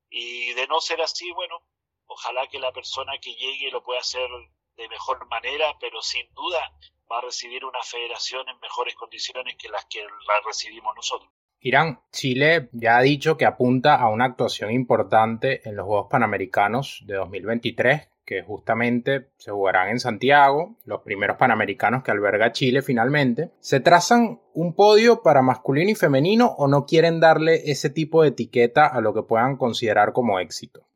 Y 0.10 0.54
de 0.54 0.68
no 0.68 0.82
ser 0.82 1.02
así, 1.02 1.32
bueno, 1.32 1.62
ojalá 2.06 2.48
que 2.48 2.60
la 2.60 2.72
persona 2.72 3.18
que 3.20 3.34
llegue 3.34 3.72
lo 3.72 3.84
pueda 3.84 4.02
hacer 4.02 4.30
de 4.78 4.90
mejor 4.90 5.28
manera, 5.28 5.66
pero 5.80 6.02
sin 6.02 6.28
duda 6.34 6.72
va 7.12 7.20
a 7.20 7.22
recibir 7.22 7.64
una 7.66 7.82
federación 7.84 8.48
en 8.50 8.60
mejores 8.60 8.96
condiciones 8.96 9.56
que 9.58 9.70
las 9.70 9.86
que 9.86 10.02
la 10.02 10.42
recibimos 10.46 10.96
nosotros. 10.96 11.30
Irán, 11.60 12.00
Chile 12.12 12.70
ya 12.74 12.98
ha 12.98 13.02
dicho 13.02 13.38
que 13.38 13.46
apunta 13.46 13.96
a 13.96 14.10
una 14.10 14.26
actuación 14.26 14.72
importante 14.72 15.68
en 15.68 15.76
los 15.76 15.86
Juegos 15.86 16.08
Panamericanos 16.12 17.02
de 17.06 17.16
2023, 17.16 18.10
que 18.26 18.44
justamente 18.44 19.30
se 19.38 19.52
jugarán 19.52 19.90
en 19.90 20.00
Santiago, 20.00 20.76
los 20.84 21.02
primeros 21.02 21.38
Panamericanos 21.38 22.04
que 22.04 22.12
alberga 22.12 22.52
Chile 22.52 22.82
finalmente. 22.82 23.52
¿Se 23.60 23.80
trazan 23.80 24.42
un 24.54 24.76
podio 24.76 25.22
para 25.22 25.42
masculino 25.42 25.92
y 25.92 25.96
femenino 25.96 26.54
o 26.58 26.68
no 26.68 26.86
quieren 26.86 27.20
darle 27.20 27.72
ese 27.72 27.90
tipo 27.90 28.24
de 28.24 28.30
etiqueta 28.30 28.88
a 28.88 29.02
lo 29.02 29.14
que 29.14 29.24
puedan 29.24 29.58
considerar 29.58 30.14
como 30.14 30.40
éxito? 30.40 30.88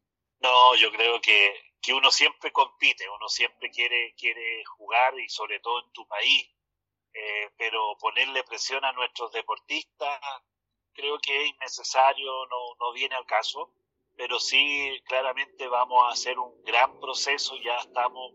No, 0.42 0.76
yo 0.76 0.92
creo 0.92 1.20
que, 1.22 1.52
que 1.82 1.94
uno 1.94 2.12
siempre 2.12 2.52
compite, 2.52 3.10
uno 3.10 3.30
siempre 3.30 3.70
quiere, 3.72 4.14
quiere 4.16 4.64
jugar 4.66 5.18
y 5.20 5.30
sobre 5.30 5.60
todo 5.60 5.80
en 5.84 5.92
tu 5.92 6.08
país, 6.08 6.50
eh, 7.14 7.50
pero 7.58 7.98
ponerle 7.98 8.44
presión 8.44 8.84
a 8.86 8.92
nuestros 8.92 9.32
deportistas 9.32 10.20
creo 11.00 11.18
que 11.20 11.44
es 11.44 11.50
innecesario, 11.50 12.46
no, 12.48 12.76
no 12.80 12.92
viene 12.92 13.16
al 13.16 13.26
caso, 13.26 13.72
pero 14.18 14.40
sí 14.40 15.02
claramente 15.06 15.68
vamos 15.68 16.04
a 16.04 16.14
hacer 16.14 16.38
un 16.38 16.62
gran 16.64 17.00
proceso, 17.00 17.56
ya 17.56 17.78
estamos 17.78 18.34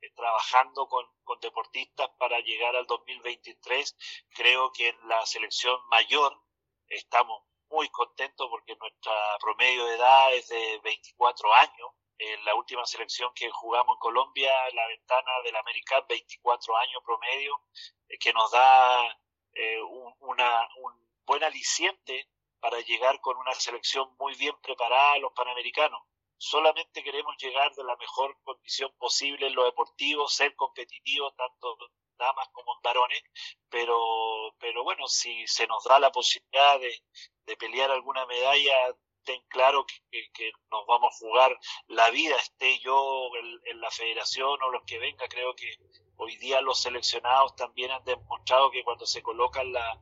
eh, 0.00 0.10
trabajando 0.14 0.86
con, 0.88 1.04
con 1.24 1.40
deportistas 1.40 2.08
para 2.18 2.38
llegar 2.40 2.76
al 2.76 2.86
2023. 2.86 3.96
Creo 4.34 4.70
que 4.72 4.88
en 4.88 5.08
la 5.08 5.26
selección 5.26 5.80
mayor 5.88 6.40
estamos 6.88 7.42
muy 7.70 7.88
contentos 7.88 8.48
porque 8.48 8.76
nuestra 8.76 9.12
promedio 9.40 9.84
de 9.86 9.96
edad 9.96 10.34
es 10.34 10.48
de 10.48 10.80
24 10.84 11.54
años. 11.54 11.90
En 12.18 12.44
la 12.44 12.54
última 12.54 12.84
selección 12.86 13.32
que 13.34 13.50
jugamos 13.50 13.96
en 13.96 14.00
Colombia, 14.00 14.52
la 14.72 14.86
ventana 14.86 15.30
del 15.44 15.56
América, 15.56 16.00
24 16.08 16.76
años 16.76 17.02
promedio, 17.04 17.60
eh, 18.08 18.18
que 18.18 18.32
nos 18.32 18.50
da 18.50 19.18
eh, 19.52 19.82
un, 19.82 20.14
una, 20.20 20.68
un 20.82 20.92
buen 21.26 21.44
aliciente 21.44 22.28
para 22.60 22.80
llegar 22.80 23.20
con 23.20 23.36
una 23.36 23.52
selección 23.54 24.14
muy 24.18 24.34
bien 24.34 24.56
preparada 24.62 25.12
a 25.12 25.18
los 25.18 25.32
Panamericanos. 25.32 26.02
Solamente 26.38 27.02
queremos 27.02 27.36
llegar 27.38 27.74
de 27.74 27.84
la 27.84 27.96
mejor 27.96 28.36
condición 28.42 28.92
posible 28.98 29.46
en 29.46 29.54
lo 29.54 29.64
deportivo, 29.64 30.28
ser 30.28 30.54
competitivos 30.54 31.34
tanto 31.36 31.76
damas 32.18 32.48
como 32.52 32.78
varones, 32.82 33.22
pero, 33.68 34.54
pero 34.58 34.84
bueno, 34.84 35.06
si 35.06 35.46
se 35.46 35.66
nos 35.66 35.84
da 35.84 35.98
la 35.98 36.10
posibilidad 36.10 36.80
de, 36.80 37.02
de 37.46 37.56
pelear 37.56 37.90
alguna 37.90 38.26
medalla, 38.26 38.94
ten 39.26 39.42
claro 39.48 39.84
que, 39.84 40.52
nos 40.70 40.86
vamos 40.86 41.14
a 41.14 41.18
jugar 41.18 41.58
la 41.88 42.08
vida, 42.10 42.36
esté 42.36 42.78
yo 42.78 43.30
en, 43.36 43.60
en, 43.64 43.80
la 43.80 43.90
federación 43.90 44.62
o 44.62 44.70
los 44.70 44.84
que 44.84 44.98
venga, 44.98 45.28
creo 45.28 45.54
que 45.54 45.70
Hoy 46.18 46.36
día 46.36 46.62
los 46.62 46.80
seleccionados 46.80 47.54
también 47.56 47.90
han 47.90 48.02
demostrado 48.04 48.70
que 48.70 48.82
cuando 48.82 49.04
se 49.04 49.22
colocan 49.22 49.70
la, 49.72 50.00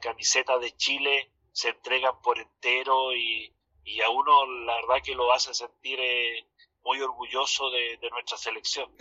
camiseta 0.00 0.58
de 0.58 0.76
Chile 0.76 1.32
se 1.50 1.70
entregan 1.70 2.20
por 2.22 2.38
entero 2.38 3.14
y, 3.16 3.52
a 4.04 4.10
uno 4.10 4.46
la 4.64 4.76
verdad 4.76 5.02
que 5.02 5.14
lo 5.14 5.32
hace 5.32 5.54
sentir 5.54 5.98
eh, 6.00 6.46
muy 6.84 7.00
orgulloso 7.00 7.70
de 7.70 7.98
nuestra 8.10 8.36
selección 8.36 8.94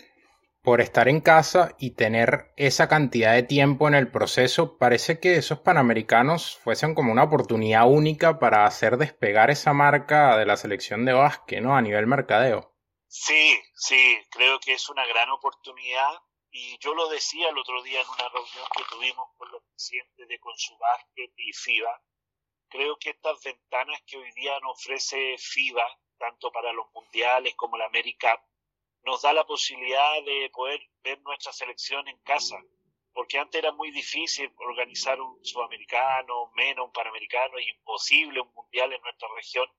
por 0.66 0.82
estar 0.82 1.08
en 1.08 1.22
casa 1.22 1.76
y 1.78 1.92
tener 1.92 2.52
esa 2.58 2.90
cantidad 2.90 3.34
de 3.34 3.44
tiempo 3.44 3.88
en 3.88 3.94
el 3.94 4.12
proceso, 4.12 4.80
parece 4.80 5.20
que 5.20 5.36
esos 5.36 5.60
panamericanos 5.60 6.58
fuesen 6.58 6.96
como 6.96 7.12
una 7.12 7.24
oportunidad 7.24 7.88
única 7.88 8.40
para 8.40 8.66
hacer 8.66 8.98
despegar 8.98 9.52
esa 9.52 9.74
marca 9.74 10.36
de 10.38 10.46
la 10.48 10.58
selección 10.58 11.06
de 11.06 11.14
básquet, 11.14 11.62
¿no? 11.62 11.78
A 11.78 11.84
nivel 11.84 12.08
mercadeo. 12.08 12.74
Sí, 13.08 13.62
sí, 13.76 14.18
creo 14.32 14.60
que 14.60 14.74
es 14.74 14.90
una 14.90 15.06
gran 15.06 15.30
oportunidad 15.30 16.12
y 16.50 16.80
yo 16.80 16.96
lo 16.96 17.10
decía 17.10 17.50
el 17.50 17.58
otro 17.60 17.84
día 17.84 18.02
en 18.02 18.08
una 18.08 18.28
reunión 18.30 18.66
que 18.76 18.84
tuvimos 18.90 19.28
con 19.38 19.52
los 19.52 19.62
presidentes 19.70 20.28
de 20.28 20.40
Consubasket 20.40 21.32
y 21.38 21.54
FIBA. 21.54 22.02
Creo 22.70 22.98
que 23.00 23.12
estas 23.12 23.40
ventanas 23.44 24.02
que 24.08 24.18
hoy 24.18 24.32
día 24.32 24.60
nos 24.62 24.80
ofrece 24.80 25.36
FIBA, 25.38 25.86
tanto 26.18 26.52
para 26.52 26.74
los 26.74 26.88
mundiales 26.92 27.54
como 27.56 27.78
la 27.78 27.86
América, 27.86 28.44
nos 29.06 29.22
da 29.22 29.34
la 29.34 29.46
posibilidad 29.46 30.24
de 30.24 30.50
poder 30.52 30.82
ver 31.04 31.22
nuestra 31.22 31.54
selección 31.54 32.08
en 32.08 32.18
casa. 32.20 32.58
Porque 33.14 33.40
antes 33.40 33.60
era 33.60 33.72
muy 33.72 33.92
difícil 33.92 34.52
organizar 34.58 35.22
un 35.22 35.44
sudamericano, 35.44 36.52
menos 36.56 36.88
un 36.88 36.92
panamericano, 36.92 37.60
imposible 37.60 38.42
un 38.42 38.52
mundial 38.54 38.92
en 38.92 39.02
nuestra 39.02 39.30
región 39.36 39.70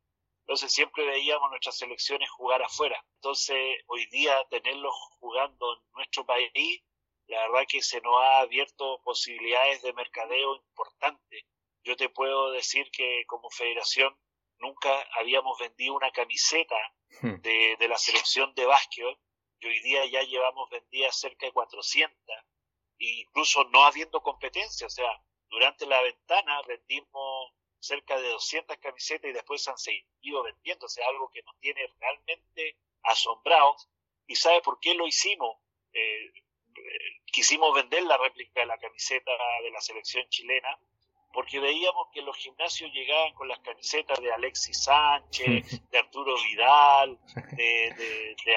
entonces 0.46 0.72
siempre 0.72 1.04
veíamos 1.04 1.50
nuestras 1.50 1.76
selecciones 1.76 2.30
jugar 2.30 2.62
afuera. 2.62 3.04
Entonces 3.16 3.82
hoy 3.88 4.06
día 4.06 4.32
tenerlos 4.48 4.94
jugando 5.18 5.74
en 5.74 5.82
nuestro 5.94 6.24
país, 6.24 6.84
la 7.26 7.48
verdad 7.48 7.66
que 7.68 7.82
se 7.82 8.00
nos 8.00 8.14
ha 8.22 8.38
abierto 8.38 9.00
posibilidades 9.02 9.82
de 9.82 9.92
mercadeo 9.92 10.54
importantes. 10.54 11.44
Yo 11.82 11.96
te 11.96 12.08
puedo 12.08 12.52
decir 12.52 12.88
que 12.92 13.24
como 13.26 13.50
federación 13.50 14.16
nunca 14.58 14.90
habíamos 15.18 15.58
vendido 15.58 15.94
una 15.94 16.10
camiseta 16.10 16.76
hmm. 17.22 17.36
de, 17.36 17.76
de 17.78 17.88
la 17.88 17.98
selección 17.98 18.54
de 18.54 18.66
básquet 18.66 19.18
y 19.60 19.66
hoy 19.66 19.80
día 19.80 20.04
ya 20.06 20.22
llevamos 20.22 20.68
vendidas 20.70 21.18
cerca 21.18 21.46
de 21.46 21.52
400, 21.52 22.18
incluso 22.98 23.64
no 23.64 23.84
habiendo 23.84 24.22
competencia, 24.22 24.86
o 24.86 24.90
sea, 24.90 25.10
durante 25.48 25.86
la 25.86 26.02
ventana 26.02 26.60
vendimos 26.62 27.52
cerca 27.78 28.18
de 28.20 28.28
200 28.28 28.76
camisetas 28.78 29.30
y 29.30 29.32
después 29.32 29.62
se 29.62 29.70
han 29.70 29.78
seguido 29.78 30.42
vendiendo, 30.42 30.86
o 30.86 30.88
sea, 30.88 31.06
algo 31.08 31.30
que 31.30 31.42
nos 31.42 31.58
tiene 31.60 31.80
realmente 31.98 32.76
asombrados. 33.02 33.88
¿Y 34.26 34.34
sabe 34.34 34.60
por 34.60 34.80
qué 34.80 34.94
lo 34.94 35.06
hicimos? 35.06 35.56
Eh, 35.92 36.32
quisimos 37.26 37.74
vender 37.74 38.02
la 38.02 38.16
réplica 38.16 38.60
de 38.60 38.66
la 38.66 38.78
camiseta 38.78 39.30
de 39.62 39.70
la 39.70 39.80
selección 39.80 40.26
chilena 40.28 40.78
porque 41.36 41.60
veíamos 41.60 42.08
que 42.14 42.22
los 42.22 42.34
gimnasios 42.34 42.90
llegaban 42.94 43.34
con 43.34 43.46
las 43.46 43.58
camisetas 43.58 44.18
de 44.20 44.32
Alexis 44.32 44.84
Sánchez, 44.84 45.82
de 45.90 45.98
Arturo 45.98 46.34
Vidal, 46.42 47.18
de, 47.52 47.94
de, 47.94 48.36
de 48.46 48.56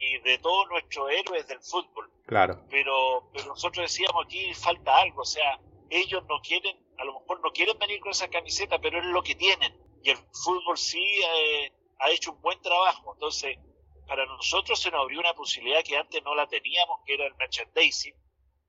y 0.00 0.18
de 0.18 0.36
todos 0.36 0.68
nuestros 0.68 1.10
héroes 1.10 1.48
del 1.48 1.62
fútbol. 1.62 2.12
Claro. 2.26 2.66
Pero, 2.68 3.30
pero 3.32 3.46
nosotros 3.46 3.90
decíamos 3.90 4.26
aquí 4.26 4.52
falta 4.52 4.98
algo, 4.98 5.22
o 5.22 5.24
sea, 5.24 5.58
ellos 5.88 6.22
no 6.28 6.38
quieren, 6.42 6.76
a 6.98 7.04
lo 7.06 7.18
mejor 7.18 7.40
no 7.40 7.50
quieren 7.50 7.78
venir 7.78 7.98
con 7.98 8.10
esa 8.10 8.28
camiseta, 8.28 8.78
pero 8.78 8.98
es 8.98 9.06
lo 9.06 9.22
que 9.22 9.34
tienen. 9.34 9.74
Y 10.02 10.10
el 10.10 10.18
fútbol 10.44 10.76
sí 10.76 11.02
eh, 11.02 11.72
ha 11.98 12.10
hecho 12.10 12.32
un 12.32 12.42
buen 12.42 12.60
trabajo. 12.60 13.14
Entonces, 13.14 13.56
para 14.06 14.26
nosotros 14.26 14.78
se 14.78 14.90
nos 14.90 15.00
abrió 15.00 15.18
una 15.20 15.32
posibilidad 15.32 15.82
que 15.82 15.96
antes 15.96 16.22
no 16.22 16.34
la 16.34 16.46
teníamos, 16.46 17.00
que 17.06 17.14
era 17.14 17.24
el 17.24 17.34
merchandising. 17.36 18.14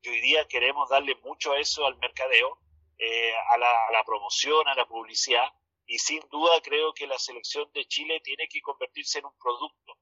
Y 0.02 0.08
hoy 0.08 0.22
día 0.22 0.48
queremos 0.48 0.88
darle 0.88 1.16
mucho 1.26 1.52
a 1.52 1.60
eso 1.60 1.86
al 1.86 1.98
mercadeo, 1.98 2.58
eh, 3.00 3.34
a, 3.54 3.58
la, 3.58 3.88
a 3.88 3.92
la 3.92 4.04
promoción, 4.04 4.68
a 4.68 4.76
la 4.76 4.86
publicidad. 4.86 5.52
Y 5.86 5.98
sin 5.98 6.22
duda 6.30 6.62
creo 6.62 6.94
que 6.94 7.08
la 7.08 7.18
selección 7.18 7.72
de 7.74 7.86
Chile 7.86 8.22
tiene 8.24 8.48
que 8.48 8.62
convertirse 8.62 9.20
en 9.20 9.26
un 9.26 9.38
producto 9.40 9.98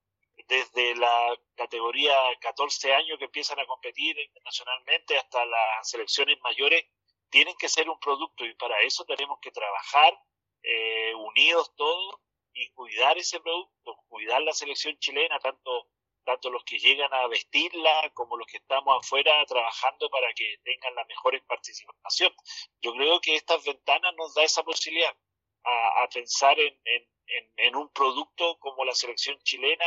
desde 0.48 0.96
la 0.96 1.38
categoría 1.56 2.16
14 2.40 2.94
años 2.94 3.20
que 3.20 3.26
empiezan 3.26 3.60
a 3.60 3.66
competir 3.66 4.18
internacionalmente 4.18 5.18
hasta 5.18 5.46
las 5.46 5.90
selecciones 5.90 6.38
mayores, 6.42 6.86
tienen 7.30 7.56
que 7.58 7.68
ser 7.68 7.90
un 7.90 8.00
producto 8.00 8.46
y 8.46 8.54
para 8.56 8.80
eso 8.82 9.04
tenemos 9.06 9.40
que 9.42 9.52
trabajar 9.52 10.18
eh, 10.64 11.14
unidos 11.16 11.74
todos 11.76 12.16
y 12.54 12.70
cuidar 12.70 13.18
ese 13.18 13.40
producto, 13.42 13.98
cuidar 14.08 14.42
la 14.42 14.54
selección 14.54 14.98
chilena, 15.00 15.38
tanto, 15.40 15.90
tanto 16.28 16.50
los 16.50 16.66
que 16.66 16.78
llegan 16.78 17.14
a 17.14 17.26
vestirla 17.28 18.12
como 18.14 18.36
los 18.36 18.46
que 18.48 18.58
estamos 18.58 19.00
afuera 19.00 19.46
trabajando 19.46 20.10
para 20.10 20.28
que 20.34 20.58
tengan 20.62 20.94
la 20.94 21.06
mejor 21.06 21.42
participación. 21.46 22.34
Yo 22.82 22.92
creo 22.92 23.22
que 23.22 23.36
estas 23.36 23.64
ventanas 23.64 24.14
nos 24.18 24.34
da 24.34 24.44
esa 24.44 24.62
posibilidad 24.62 25.16
a, 25.64 26.04
a 26.04 26.10
pensar 26.10 26.60
en, 26.60 26.78
en, 26.84 27.04
en, 27.28 27.54
en 27.56 27.76
un 27.78 27.88
producto 27.94 28.60
como 28.60 28.84
la 28.84 28.94
selección 28.94 29.40
chilena 29.44 29.86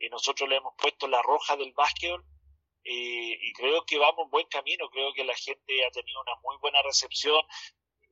y 0.00 0.08
nosotros 0.08 0.48
le 0.48 0.56
hemos 0.56 0.74
puesto 0.76 1.06
la 1.06 1.22
roja 1.22 1.56
del 1.56 1.72
básquetbol 1.74 2.24
y 2.82 3.52
creo 3.52 3.84
que 3.84 3.98
vamos 3.98 4.24
en 4.24 4.30
buen 4.30 4.46
camino, 4.46 4.88
creo 4.88 5.12
que 5.12 5.22
la 5.22 5.36
gente 5.36 5.84
ha 5.84 5.90
tenido 5.90 6.22
una 6.22 6.34
muy 6.42 6.56
buena 6.56 6.80
recepción, 6.80 7.38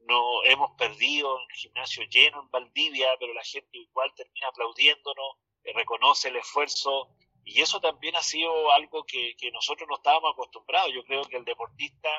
no 0.01 0.45
hemos 0.45 0.77
perdido 0.77 1.41
en 1.41 1.49
gimnasio 1.57 2.05
lleno 2.05 2.43
en 2.43 2.51
Valdivia, 2.51 3.09
pero 3.19 3.33
la 3.33 3.43
gente 3.43 3.79
igual 3.79 4.13
termina 4.15 4.49
aplaudiéndonos, 4.49 5.37
reconoce 5.75 6.29
el 6.29 6.37
esfuerzo 6.37 7.09
y 7.47 7.63
eso 7.63 7.81
también 7.81 8.17
ha 8.17 8.23
sido 8.23 8.73
algo 8.73 9.05
que, 9.05 9.37
nosotros 9.53 9.89
no 9.89 9.97
estábamos 9.97 10.33
acostumbrados. 10.33 10.93
Yo 10.93 11.05
creo 11.05 11.23
que 11.23 11.37
el 11.37 11.45
deportista, 11.45 12.11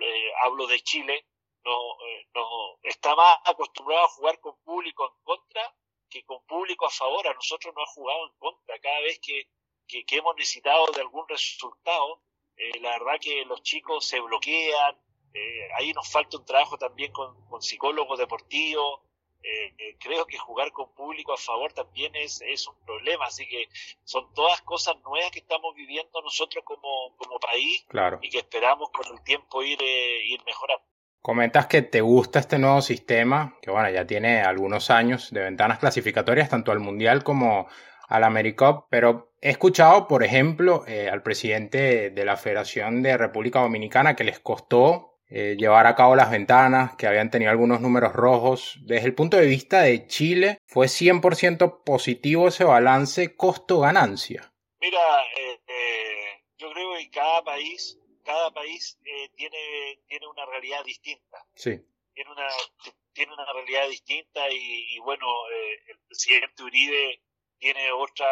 eh, 0.00 0.32
hablo 0.42 0.66
de 0.66 0.80
Chile, 0.80 1.24
no, 1.64 1.72
eh, 1.72 2.26
no 2.34 2.78
está 2.82 3.14
más 3.14 3.38
acostumbrado 3.44 4.04
a 4.04 4.08
jugar 4.08 4.40
con 4.40 4.60
público 4.64 5.06
en 5.06 5.22
contra 5.22 5.74
que 6.10 6.24
con 6.24 6.44
público 6.46 6.84
a 6.84 6.90
favor. 6.90 7.28
A 7.28 7.34
nosotros 7.34 7.72
no 7.76 7.82
ha 7.82 7.86
jugado 7.86 8.26
en 8.26 8.32
contra. 8.38 8.78
Cada 8.80 9.00
vez 9.00 9.20
que, 9.20 9.48
que, 9.86 10.04
hemos 10.16 10.34
necesitado 10.34 10.86
de 10.88 11.00
algún 11.00 11.28
resultado, 11.28 12.22
la 12.80 12.90
verdad 12.98 13.20
que 13.20 13.44
los 13.44 13.62
chicos 13.62 14.04
se 14.04 14.18
bloquean, 14.18 15.00
eh, 15.32 15.68
ahí 15.76 15.92
nos 15.92 16.10
falta 16.10 16.38
un 16.38 16.44
trabajo 16.44 16.78
también 16.78 17.12
con, 17.12 17.36
psicólogos 17.62 18.18
deportivos. 18.18 19.00
Eh, 19.48 19.74
eh, 19.78 19.96
creo 20.00 20.26
que 20.26 20.38
jugar 20.38 20.72
con 20.72 20.92
público 20.92 21.32
a 21.32 21.36
favor 21.36 21.72
también 21.72 22.16
es, 22.16 22.42
es, 22.44 22.66
un 22.66 22.74
problema, 22.84 23.26
así 23.26 23.46
que 23.46 23.68
son 24.02 24.34
todas 24.34 24.60
cosas 24.62 24.96
nuevas 25.04 25.30
que 25.30 25.38
estamos 25.38 25.72
viviendo 25.76 26.20
nosotros 26.20 26.64
como, 26.64 27.14
como 27.16 27.38
país 27.38 27.84
claro. 27.86 28.18
y 28.22 28.28
que 28.28 28.38
esperamos 28.38 28.90
con 28.90 29.06
el 29.16 29.22
tiempo 29.22 29.62
ir, 29.62 29.78
ir 29.80 30.42
mejorando. 30.44 30.84
Comentas 31.22 31.66
que 31.68 31.82
te 31.82 32.00
gusta 32.00 32.40
este 32.40 32.58
nuevo 32.58 32.82
sistema, 32.82 33.56
que 33.62 33.70
bueno, 33.70 33.88
ya 33.90 34.04
tiene 34.04 34.42
algunos 34.42 34.90
años 34.90 35.30
de 35.30 35.42
ventanas 35.42 35.78
clasificatorias, 35.78 36.48
tanto 36.48 36.72
al 36.72 36.80
Mundial 36.80 37.22
como 37.22 37.68
al 38.08 38.24
AmeriCup, 38.24 38.86
pero 38.90 39.32
he 39.40 39.50
escuchado, 39.50 40.08
por 40.08 40.24
ejemplo, 40.24 40.84
al 40.86 41.22
presidente 41.22 42.10
de 42.10 42.24
la 42.24 42.36
Federación 42.36 43.02
de 43.02 43.16
República 43.16 43.60
Dominicana 43.60 44.16
que 44.16 44.24
les 44.24 44.40
costó 44.40 45.15
eh, 45.28 45.56
llevar 45.58 45.88
a 45.88 45.96
cabo 45.96 46.14
las 46.14 46.30
ventanas, 46.30 46.94
que 46.94 47.08
habían 47.08 47.30
tenido 47.30 47.50
algunos 47.50 47.80
números 47.80 48.12
rojos. 48.12 48.78
Desde 48.82 49.06
el 49.06 49.14
punto 49.14 49.36
de 49.36 49.46
vista 49.46 49.82
de 49.82 50.06
Chile, 50.06 50.58
¿fue 50.66 50.86
100% 50.86 51.82
positivo 51.84 52.46
ese 52.46 52.62
balance 52.62 53.34
costo-ganancia? 53.34 54.52
Mira, 54.80 55.24
eh, 55.36 55.60
eh, 55.66 56.44
yo 56.58 56.70
creo 56.70 56.94
que 56.94 57.10
cada 57.10 57.42
país, 57.42 57.98
cada 58.24 58.52
país 58.52 58.98
tiene, 59.34 59.98
tiene 60.06 60.26
una 60.28 60.46
realidad 60.46 60.84
distinta. 60.84 61.44
Sí. 61.56 61.80
Tiene 62.14 62.30
una, 62.30 62.48
tiene 63.12 63.32
una 63.32 63.52
realidad 63.52 63.88
distinta 63.88 64.48
y, 64.48 64.98
bueno, 65.00 65.26
el 65.88 65.98
presidente 66.06 66.62
Uribe 66.62 67.20
tiene 67.58 67.90
otra, 67.90 68.28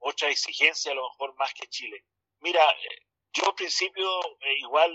otra 0.00 0.28
exigencia 0.28 0.92
a 0.92 0.94
lo 0.96 1.08
mejor 1.08 1.34
más 1.36 1.52
que 1.54 1.66
Chile. 1.68 2.04
Mira, 2.40 2.62
yo 3.32 3.46
al 3.46 3.54
principio 3.54 4.06
igual 4.58 4.92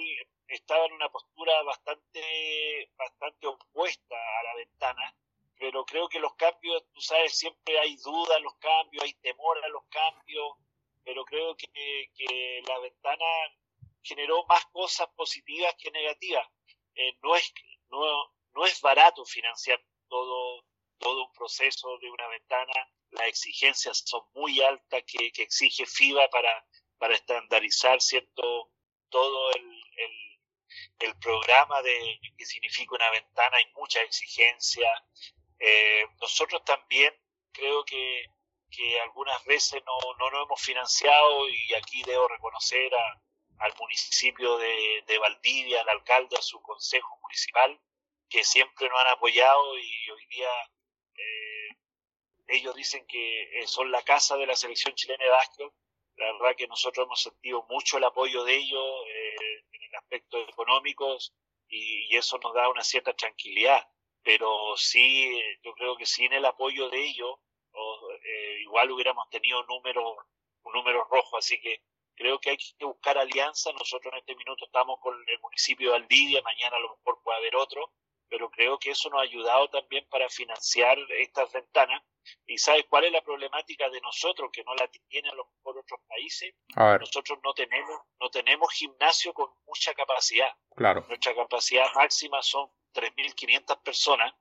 estaba 0.51 0.85
en 0.85 0.93
una 0.93 1.09
postura 1.09 1.63
bastante, 1.63 2.91
bastante 2.97 3.47
opuesta 3.47 4.15
a 4.15 4.43
la 4.43 4.55
ventana, 4.55 5.15
pero 5.57 5.85
creo 5.85 6.09
que 6.09 6.19
los 6.19 6.35
cambios, 6.35 6.83
tú 6.91 7.01
sabes, 7.01 7.37
siempre 7.37 7.79
hay 7.79 7.95
duda 7.97 8.37
en 8.37 8.43
los 8.43 8.55
cambios, 8.55 9.03
hay 9.03 9.13
temor 9.15 9.63
a 9.63 9.69
los 9.69 9.83
cambios, 9.89 10.57
pero 11.03 11.23
creo 11.25 11.55
que, 11.55 12.11
que 12.15 12.61
la 12.67 12.79
ventana 12.79 13.25
generó 14.03 14.45
más 14.45 14.65
cosas 14.67 15.07
positivas 15.15 15.73
que 15.77 15.91
negativas. 15.91 16.47
Eh, 16.95 17.17
no, 17.21 17.35
es, 17.35 17.53
no, 17.89 18.33
no 18.53 18.65
es 18.65 18.81
barato 18.81 19.23
financiar 19.25 19.81
todo, 20.09 20.65
todo 20.97 21.25
un 21.25 21.33
proceso 21.33 21.97
de 21.99 22.09
una 22.09 22.27
ventana, 22.27 22.73
las 23.11 23.27
exigencias 23.27 24.03
son 24.05 24.23
muy 24.33 24.61
altas 24.61 25.03
que, 25.05 25.31
que 25.31 25.43
exige 25.43 25.85
FIBA 25.85 26.29
para, 26.29 26.65
para 26.97 27.13
estandarizar 27.13 28.01
cierto 28.01 28.71
todo 29.09 29.51
el, 29.51 29.83
el 29.97 30.30
programa 31.21 31.81
de 31.81 32.19
que 32.37 32.45
significa 32.45 32.95
una 32.95 33.09
ventana 33.11 33.57
hay 33.57 33.65
mucha 33.73 34.01
exigencia. 34.01 34.89
Eh, 35.59 36.05
nosotros 36.19 36.63
también 36.63 37.13
creo 37.51 37.83
que, 37.85 38.25
que 38.69 38.99
algunas 39.01 39.43
veces 39.45 39.81
no, 39.85 40.29
no 40.31 40.43
hemos 40.43 40.61
financiado 40.61 41.49
y 41.49 41.73
aquí 41.73 42.03
debo 42.03 42.27
reconocer 42.27 42.93
a, 42.95 43.21
al 43.61 43.73
municipio 43.79 44.57
de, 44.57 45.03
de, 45.05 45.17
Valdivia, 45.19 45.81
al 45.81 45.89
alcalde, 45.89 46.35
a 46.37 46.41
su 46.41 46.61
consejo 46.61 47.17
municipal, 47.21 47.79
que 48.27 48.43
siempre 48.43 48.89
nos 48.89 48.99
han 49.01 49.07
apoyado 49.07 49.77
y 49.77 50.09
hoy 50.09 50.25
día 50.27 50.49
eh, 51.15 51.77
ellos 52.47 52.75
dicen 52.75 53.05
que 53.07 53.63
son 53.67 53.91
la 53.91 54.01
casa 54.01 54.35
de 54.35 54.47
la 54.47 54.55
selección 54.55 54.95
chilena 54.95 55.23
de 55.23 55.29
básquet. 55.29 55.71
La 56.17 56.31
verdad 56.33 56.55
que 56.55 56.67
nosotros 56.67 57.05
hemos 57.05 57.21
sentido 57.21 57.65
mucho 57.69 57.97
el 57.97 58.03
apoyo 58.03 58.43
de 58.43 58.55
ellos. 58.55 58.85
Eh, 59.07 59.50
aspectos 59.95 60.47
económicos 60.49 61.33
y, 61.67 62.15
eso 62.15 62.37
nos 62.43 62.53
da 62.53 62.69
una 62.69 62.83
cierta 62.83 63.13
tranquilidad. 63.13 63.87
Pero 64.23 64.75
sí, 64.77 65.41
yo 65.63 65.73
creo 65.73 65.95
que 65.97 66.05
sin 66.05 66.31
el 66.33 66.45
apoyo 66.45 66.89
de 66.89 67.03
ellos, 67.03 67.35
eh, 68.23 68.59
igual 68.61 68.91
hubiéramos 68.91 69.27
tenido 69.29 69.63
números, 69.63 70.15
un 70.63 70.73
número 70.73 71.03
rojo. 71.05 71.37
Así 71.37 71.59
que 71.59 71.81
creo 72.15 72.39
que 72.39 72.51
hay 72.51 72.57
que 72.57 72.85
buscar 72.85 73.17
alianza. 73.17 73.71
Nosotros 73.73 74.13
en 74.13 74.19
este 74.19 74.35
minuto 74.35 74.65
estamos 74.65 74.99
con 74.99 75.15
el 75.27 75.39
municipio 75.39 75.91
de 75.91 75.99
Valdivia, 75.99 76.41
mañana 76.43 76.77
a 76.77 76.79
lo 76.79 76.95
mejor 76.95 77.21
puede 77.23 77.37
haber 77.37 77.55
otro, 77.55 77.91
pero 78.31 78.49
creo 78.49 78.79
que 78.79 78.91
eso 78.91 79.09
nos 79.09 79.19
ha 79.19 79.23
ayudado 79.23 79.69
también 79.69 80.07
para 80.09 80.29
financiar 80.29 80.97
estas 81.19 81.51
ventanas. 81.51 82.01
¿Y 82.47 82.57
sabes 82.57 82.85
cuál 82.87 83.03
es 83.03 83.11
la 83.11 83.21
problemática 83.21 83.89
de 83.89 83.99
nosotros, 83.99 84.49
que 84.53 84.63
no 84.63 84.73
la 84.75 84.87
tienen 84.87 85.31
a 85.31 85.35
lo 85.35 85.45
mejor 85.45 85.79
otros 85.79 85.99
países? 86.07 86.55
Nosotros 86.75 87.39
no 87.43 87.53
tenemos, 87.53 87.99
no 88.21 88.29
tenemos 88.29 88.71
gimnasio 88.71 89.33
con 89.33 89.49
mucha 89.67 89.93
capacidad. 89.93 90.49
Claro. 90.73 91.03
Nuestra 91.09 91.35
capacidad 91.35 91.93
máxima 91.93 92.41
son 92.41 92.69
3.500 92.93 93.83
personas 93.83 94.33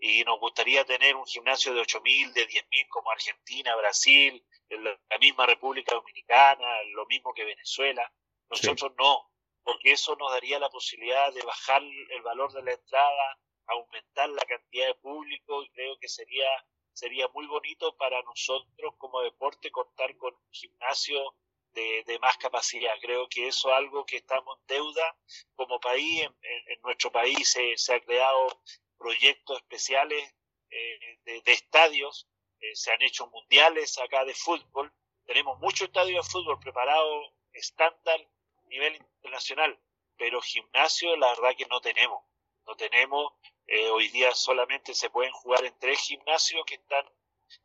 y 0.00 0.24
nos 0.24 0.40
gustaría 0.40 0.84
tener 0.84 1.14
un 1.14 1.26
gimnasio 1.26 1.72
de 1.72 1.82
8.000, 1.82 2.32
de 2.32 2.48
10.000 2.48 2.88
como 2.88 3.12
Argentina, 3.12 3.76
Brasil, 3.76 4.44
la 4.70 5.18
misma 5.20 5.46
República 5.46 5.94
Dominicana, 5.94 6.82
lo 6.94 7.06
mismo 7.06 7.32
que 7.32 7.44
Venezuela. 7.44 8.12
Nosotros 8.48 8.92
no 8.98 9.29
porque 9.62 9.92
eso 9.92 10.16
nos 10.16 10.30
daría 10.32 10.58
la 10.58 10.70
posibilidad 10.70 11.32
de 11.32 11.42
bajar 11.42 11.82
el 11.82 12.22
valor 12.22 12.52
de 12.52 12.62
la 12.62 12.72
entrada, 12.72 13.38
aumentar 13.66 14.28
la 14.30 14.42
cantidad 14.42 14.86
de 14.88 14.94
público 14.96 15.62
y 15.62 15.70
creo 15.70 15.98
que 15.98 16.08
sería 16.08 16.48
sería 16.92 17.28
muy 17.28 17.46
bonito 17.46 17.96
para 17.96 18.20
nosotros 18.22 18.94
como 18.98 19.22
deporte 19.22 19.70
contar 19.70 20.16
con 20.16 20.34
un 20.34 20.50
gimnasio 20.50 21.34
de, 21.72 22.18
más 22.20 22.36
capacidad. 22.36 22.92
Creo 23.00 23.28
que 23.28 23.48
eso 23.48 23.70
es 23.70 23.76
algo 23.76 24.04
que 24.04 24.16
estamos 24.16 24.58
en 24.58 24.66
deuda 24.66 25.16
como 25.54 25.80
país. 25.80 26.22
En, 26.42 26.80
nuestro 26.82 27.10
país 27.12 27.48
se, 27.48 27.76
se 27.76 27.94
han 27.94 28.00
creado 28.00 28.60
proyectos 28.98 29.56
especiales 29.58 30.34
eh, 30.70 31.18
de, 31.24 31.52
estadios, 31.52 32.28
eh, 32.60 32.74
se 32.74 32.92
han 32.92 33.02
hecho 33.02 33.28
mundiales 33.28 33.98
acá 33.98 34.24
de 34.24 34.34
fútbol. 34.34 34.92
Tenemos 35.24 35.58
muchos 35.58 35.88
estadios 35.88 36.26
de 36.26 36.32
fútbol 36.32 36.58
preparados 36.58 37.32
estándar 37.52 38.20
nivel 38.68 38.99
internacional, 39.40 39.78
pero 40.16 40.40
gimnasio 40.42 41.16
la 41.16 41.28
verdad 41.28 41.56
que 41.56 41.66
no 41.66 41.80
tenemos. 41.80 42.22
No 42.66 42.76
tenemos, 42.76 43.32
eh, 43.66 43.88
hoy 43.88 44.08
día 44.08 44.34
solamente 44.34 44.94
se 44.94 45.10
pueden 45.10 45.32
jugar 45.32 45.64
en 45.64 45.76
tres 45.78 45.98
gimnasios 46.00 46.62
que 46.66 46.74
están 46.74 47.04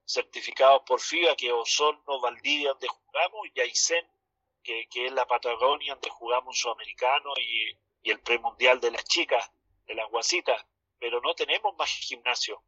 certificados 0.05 0.83
por 0.85 0.99
FIBA, 0.99 1.35
que 1.35 1.51
Osorno, 1.51 2.19
Valdivia, 2.21 2.69
donde 2.69 2.87
jugamos, 2.87 3.47
y 3.53 3.59
Aysén, 3.59 4.07
que, 4.63 4.87
que 4.89 5.07
es 5.07 5.11
la 5.11 5.27
Patagonia, 5.27 5.93
donde 5.93 6.09
jugamos 6.09 6.47
un 6.47 6.53
sudamericano 6.53 7.33
y, 7.37 7.77
y 8.01 8.11
el 8.11 8.19
premundial 8.21 8.79
de 8.79 8.91
las 8.91 9.03
chicas, 9.03 9.51
de 9.85 9.93
las 9.93 10.09
guasitas, 10.09 10.65
pero 10.97 11.21
no 11.21 11.35
tenemos 11.35 11.75
más 11.77 11.89
gimnasio. 11.89 12.63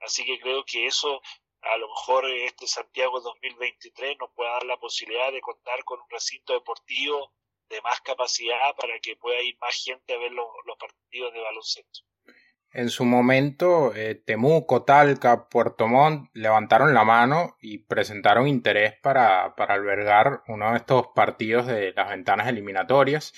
Así 0.00 0.24
que 0.24 0.38
creo 0.40 0.64
que 0.64 0.86
eso, 0.86 1.22
a 1.62 1.76
lo 1.78 1.88
mejor 1.88 2.28
este 2.30 2.66
Santiago 2.66 3.20
2023 3.20 4.18
nos 4.18 4.30
puede 4.32 4.50
dar 4.50 4.64
la 4.64 4.78
posibilidad 4.78 5.32
de 5.32 5.40
contar 5.40 5.82
con 5.84 6.00
un 6.00 6.10
recinto 6.10 6.52
deportivo 6.52 7.32
de 7.70 7.80
más 7.82 8.00
capacidad 8.00 8.74
para 8.78 8.98
que 9.00 9.16
pueda 9.16 9.40
ir 9.40 9.56
más 9.60 9.82
gente 9.82 10.14
a 10.14 10.18
ver 10.18 10.32
los, 10.32 10.46
partidos 10.78 11.32
de 11.32 11.40
baloncesto. 11.40 12.00
En 12.72 12.88
su 12.88 13.04
momento, 13.04 13.94
eh, 13.94 14.14
Temuco, 14.14 14.84
Talca, 14.84 15.48
Puerto 15.48 15.88
Montt 15.88 16.30
levantaron 16.34 16.94
la 16.94 17.04
mano 17.04 17.56
y 17.60 17.78
presentaron 17.78 18.46
interés 18.46 18.94
para, 19.00 19.56
para 19.56 19.74
albergar 19.74 20.42
uno 20.46 20.70
de 20.70 20.76
estos 20.76 21.08
partidos 21.08 21.66
de 21.66 21.92
las 21.92 22.10
ventanas 22.10 22.46
eliminatorias. 22.48 23.32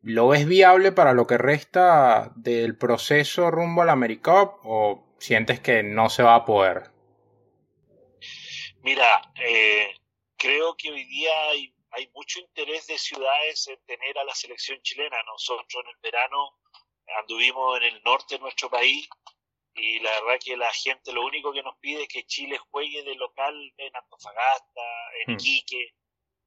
¿Lo 0.00 0.28
ves 0.28 0.46
viable 0.46 0.92
para 0.92 1.12
lo 1.12 1.26
que 1.26 1.36
resta 1.36 2.32
del 2.36 2.78
proceso 2.78 3.50
rumbo 3.50 3.82
al 3.82 3.90
AmeriCup 3.90 4.60
o 4.64 5.04
sientes 5.18 5.60
que 5.60 5.82
no 5.82 6.08
se 6.08 6.22
va 6.22 6.36
a 6.36 6.44
poder? 6.44 6.90
Mira, 8.82 9.20
eh, 9.34 9.88
creo 10.36 10.76
que 10.76 10.90
hoy 10.90 11.04
día 11.04 11.30
hay 11.50 11.74
hay 11.90 12.08
mucho 12.14 12.40
interés 12.40 12.86
de 12.86 12.98
ciudades 12.98 13.66
en 13.68 13.78
tener 13.84 14.18
a 14.18 14.24
la 14.24 14.34
selección 14.34 14.80
chilena. 14.82 15.22
Nosotros 15.24 15.82
en 15.84 15.90
el 15.90 15.96
verano 16.02 16.58
anduvimos 17.18 17.78
en 17.78 17.84
el 17.84 18.02
norte 18.02 18.36
de 18.36 18.40
nuestro 18.40 18.68
país 18.70 19.08
y 19.74 20.00
la 20.00 20.10
verdad 20.22 20.40
que 20.44 20.56
la 20.56 20.72
gente 20.72 21.12
lo 21.12 21.24
único 21.24 21.52
que 21.52 21.62
nos 21.62 21.76
pide 21.78 22.02
es 22.02 22.08
que 22.08 22.24
Chile 22.24 22.58
juegue 22.70 23.02
de 23.04 23.14
local 23.14 23.54
en 23.76 23.96
Antofagasta, 23.96 24.82
en 25.24 25.34
mm. 25.34 25.36
Iquique, 25.36 25.94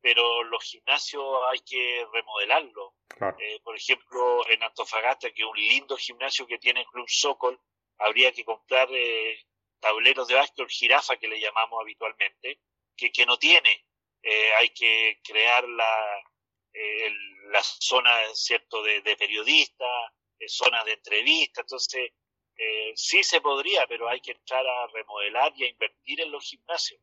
pero 0.02 0.44
los 0.44 0.64
gimnasios 0.64 1.24
hay 1.52 1.60
que 1.60 2.06
remodelarlo. 2.12 2.96
Eh, 3.40 3.60
por 3.64 3.76
ejemplo, 3.76 4.48
en 4.50 4.64
Antofagasta, 4.64 5.32
que 5.32 5.44
es 5.44 5.48
un 5.48 5.58
lindo 5.58 5.96
gimnasio 5.96 6.48
que 6.48 6.58
tiene 6.58 6.86
Club 6.86 7.08
Sokol, 7.08 7.60
habría 8.00 8.32
que 8.32 8.44
comprar 8.44 8.90
eh, 8.92 9.40
tableros 9.80 10.28
de 10.28 10.36
básquet, 10.36 10.68
jirafa 10.68 11.18
que 11.18 11.28
le 11.28 11.40
llamamos 11.40 11.80
habitualmente, 11.82 12.60
que, 12.98 13.12
que 13.12 13.26
no 13.26 13.38
tiene. 13.38 13.86
Eh, 14.24 14.52
hay 14.60 14.70
que 14.70 15.20
crear 15.24 15.68
la, 15.68 16.24
la 17.52 17.64
zona, 17.64 18.12
¿cierto?, 18.34 18.84
de, 18.84 19.02
de 19.02 19.16
periodistas, 19.18 20.12
zonas 20.48 20.86
de 20.86 20.94
entrevista, 20.94 21.62
entonces 21.62 22.12
sí 22.96 23.24
se 23.24 23.42
podría, 23.42 23.88
pero 23.88 24.08
hay 24.08 24.22
que 24.22 24.32
entrar 24.32 24.66
a 24.66 24.88
remodelar 24.88 25.52
y 25.56 25.64
a 25.64 25.70
invertir 25.70 26.22
en 26.22 26.32
los 26.32 26.44
gimnasios 26.44 27.02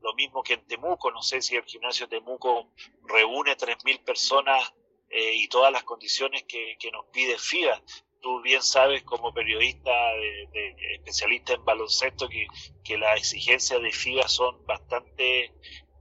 lo 0.00 0.14
mismo 0.14 0.42
que 0.42 0.54
en 0.54 0.66
Temuco, 0.66 1.10
no 1.10 1.22
sé 1.22 1.42
si 1.42 1.56
el 1.56 1.64
gimnasio 1.64 2.08
Temuco 2.08 2.72
reúne 3.04 3.56
3.000 3.56 4.02
personas 4.04 4.72
eh, 5.10 5.34
y 5.34 5.48
todas 5.48 5.72
las 5.72 5.84
condiciones 5.84 6.44
que, 6.44 6.76
nos 6.92 7.06
pide 7.06 7.38
FIBA. 7.38 7.82
Tú 8.20 8.40
bien 8.42 8.62
sabes 8.62 9.02
como 9.02 9.32
periodista, 9.32 9.90
de, 9.90 10.74
especialista 10.94 11.54
en 11.54 11.64
baloncesto, 11.64 12.28
que, 12.28 12.46
que 12.84 12.98
las 12.98 13.18
exigencias 13.18 13.80
de 13.80 13.92
FIBA 13.92 14.28
son 14.28 14.64
bastante 14.66 15.52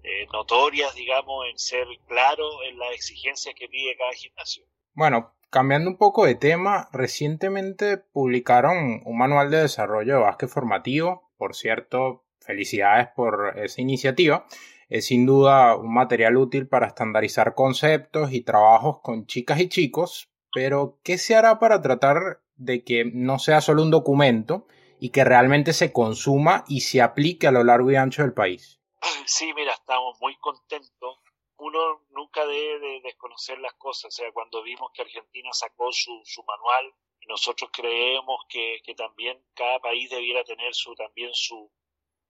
eh, 0.10 0.28
notorias, 0.34 0.96
digamos, 0.96 1.46
en 1.50 1.58
ser 1.58 1.88
claro 2.08 2.64
en 2.70 2.78
las 2.78 2.94
exigencias 2.94 3.54
que 3.56 3.68
pide 3.68 3.96
cada 3.98 4.12
gimnasio. 4.14 4.66
Bueno, 4.94 5.34
cambiando 5.50 5.90
un 5.90 5.98
poco 5.98 6.26
de 6.26 6.36
tema, 6.36 6.90
recientemente 6.92 7.98
publicaron 7.98 9.02
un 9.06 9.18
manual 9.18 9.52
de 9.52 9.62
desarrollo 9.62 10.16
de 10.16 10.22
básquet 10.22 10.50
formativo. 10.50 11.30
Por 11.38 11.56
cierto, 11.56 12.26
Felicidades 12.50 13.10
por 13.16 13.60
esa 13.60 13.80
iniciativa. 13.80 14.46
Es 14.90 15.06
sin 15.06 15.28
duda 15.28 15.76
un 15.76 15.94
material 15.94 16.36
útil 16.36 16.68
para 16.68 16.88
estandarizar 16.88 17.54
conceptos 17.54 18.34
y 18.34 18.42
trabajos 18.42 19.02
con 19.04 19.28
chicas 19.28 19.60
y 19.60 19.70
chicos, 19.70 20.30
pero 20.52 20.98
¿qué 21.04 21.20
se 21.20 21.36
hará 21.36 21.60
para 21.60 21.82
tratar 21.82 22.42
de 22.56 22.84
que 22.84 23.06
no 23.06 23.38
sea 23.38 23.62
solo 23.62 23.84
un 23.84 23.92
documento 23.92 24.66
y 25.00 25.10
que 25.10 25.24
realmente 25.24 25.74
se 25.74 25.92
consuma 25.92 26.64
y 26.68 26.82
se 26.82 27.04
aplique 27.04 27.46
a 27.46 27.52
lo 27.52 27.64
largo 27.64 27.92
y 27.92 27.98
ancho 27.98 28.24
del 28.24 28.34
país? 28.34 28.79
Sí, 29.28 29.54
mira, 29.54 29.74
estamos 29.74 30.18
muy 30.20 30.36
contentos. 30.38 31.20
Uno 31.58 32.06
nunca 32.10 32.46
debe 32.46 33.02
desconocer 33.02 33.60
las 33.60 33.74
cosas. 33.74 34.06
O 34.06 34.12
sea, 34.12 34.32
cuando 34.32 34.64
vimos 34.64 34.92
que 34.94 35.02
Argentina 35.02 35.52
sacó 35.54 35.92
su, 35.92 36.22
su 36.26 36.44
manual, 36.44 36.94
nosotros 37.28 37.70
creemos 37.72 38.42
que, 38.50 38.82
que, 38.84 38.96
también 38.96 39.44
cada 39.54 39.80
país 39.80 40.10
debiera 40.10 40.44
tener 40.44 40.74
su, 40.74 40.96
también 40.96 41.34
su, 41.34 41.72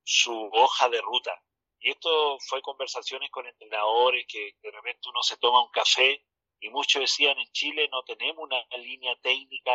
su 0.02 0.50
hoja 0.52 0.88
de 0.88 1.00
ruta. 1.00 1.42
Y 1.78 1.90
esto 1.90 2.38
fue 2.40 2.60
conversaciones 2.60 3.30
con 3.30 3.46
entrenadores 3.46 4.26
que 4.28 4.56
de 4.60 4.70
repente 4.70 5.08
uno 5.08 5.22
se 5.22 5.38
toma 5.38 5.64
un 5.64 5.70
café 5.70 6.22
y 6.60 6.68
muchos 6.68 7.00
decían 7.00 7.38
en 7.38 7.50
Chile 7.52 7.88
no 7.90 8.02
tenemos 8.02 8.44
una 8.44 8.62
línea 8.76 9.16
técnica 9.22 9.72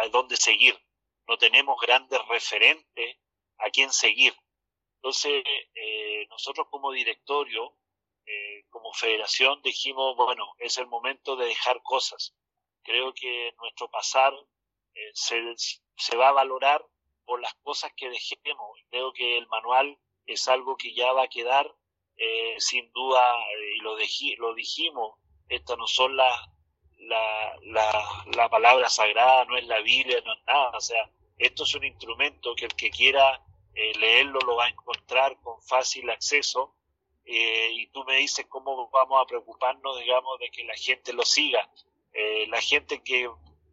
a 0.00 0.08
dónde 0.10 0.36
seguir, 0.36 0.78
no 1.26 1.38
tenemos 1.38 1.80
grandes 1.80 2.20
referentes 2.28 3.16
a 3.58 3.70
quién 3.70 3.90
seguir. 3.90 4.34
Entonces, 4.98 5.42
eh, 5.74 6.26
nosotros 6.28 6.66
como 6.70 6.92
directorio, 6.92 7.74
eh, 8.26 8.64
como 8.70 8.92
federación, 8.92 9.62
dijimos, 9.62 10.16
bueno, 10.16 10.54
es 10.58 10.78
el 10.78 10.86
momento 10.86 11.36
de 11.36 11.46
dejar 11.46 11.82
cosas. 11.82 12.34
Creo 12.82 13.14
que 13.14 13.54
nuestro 13.60 13.90
pasar 13.90 14.34
eh, 14.94 15.10
se, 15.14 15.40
se 15.96 16.16
va 16.16 16.28
a 16.28 16.32
valorar 16.32 16.84
por 17.24 17.40
las 17.40 17.54
cosas 17.62 17.92
que 17.96 18.08
dejemos. 18.10 18.78
Creo 18.90 19.12
que 19.12 19.38
el 19.38 19.46
manual 19.48 19.98
es 20.26 20.48
algo 20.48 20.76
que 20.76 20.94
ya 20.94 21.12
va 21.12 21.24
a 21.24 21.28
quedar 21.28 21.74
eh, 22.16 22.56
sin 22.58 22.90
duda, 22.92 23.20
eh, 23.54 23.76
y 23.76 23.80
lo, 23.80 23.96
lo 24.38 24.54
dijimos, 24.54 25.18
estas 25.48 25.78
no 25.78 25.86
son 25.86 26.16
las 26.16 26.48
la, 26.98 27.56
la, 27.62 28.24
la, 28.34 28.48
palabra 28.48 28.90
sagrada, 28.90 29.44
no 29.44 29.56
es 29.56 29.66
la 29.66 29.80
Biblia, 29.80 30.20
no 30.24 30.32
es 30.34 30.44
nada. 30.46 30.70
O 30.76 30.80
sea, 30.80 31.08
esto 31.38 31.62
es 31.62 31.74
un 31.74 31.84
instrumento 31.84 32.54
que 32.56 32.64
el 32.64 32.74
que 32.74 32.90
quiera 32.90 33.40
eh, 33.78 33.92
leerlo 33.98 34.40
lo 34.40 34.56
va 34.56 34.66
a 34.66 34.70
encontrar 34.70 35.38
con 35.40 35.60
fácil 35.62 36.10
acceso. 36.10 36.74
y 37.24 37.86
tú 37.88 38.04
me 38.04 38.16
dices 38.16 38.46
cómo 38.48 38.88
vamos 38.90 39.22
a 39.22 39.26
preocuparnos, 39.26 39.98
digamos, 39.98 40.38
de 40.40 40.50
que 40.50 40.64
la 40.64 40.74
gente 40.74 41.12
lo 41.12 41.24
siga. 41.24 41.68
la 42.48 42.60
gente 42.60 43.02
que 43.02 43.28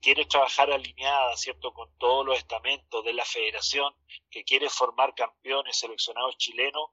quiere 0.06 0.26
trabajar 0.26 0.72
alineada, 0.72 1.36
¿cierto?, 1.36 1.74
con 1.74 1.90
todos 1.98 2.24
los 2.24 2.38
estamentos 2.38 3.04
de 3.04 3.14
la 3.14 3.26
federación, 3.26 3.92
que 4.30 4.44
quiere 4.44 4.70
formar 4.70 5.16
campeones 5.16 5.80
seleccionados 5.80 6.38
chilenos, 6.38 6.92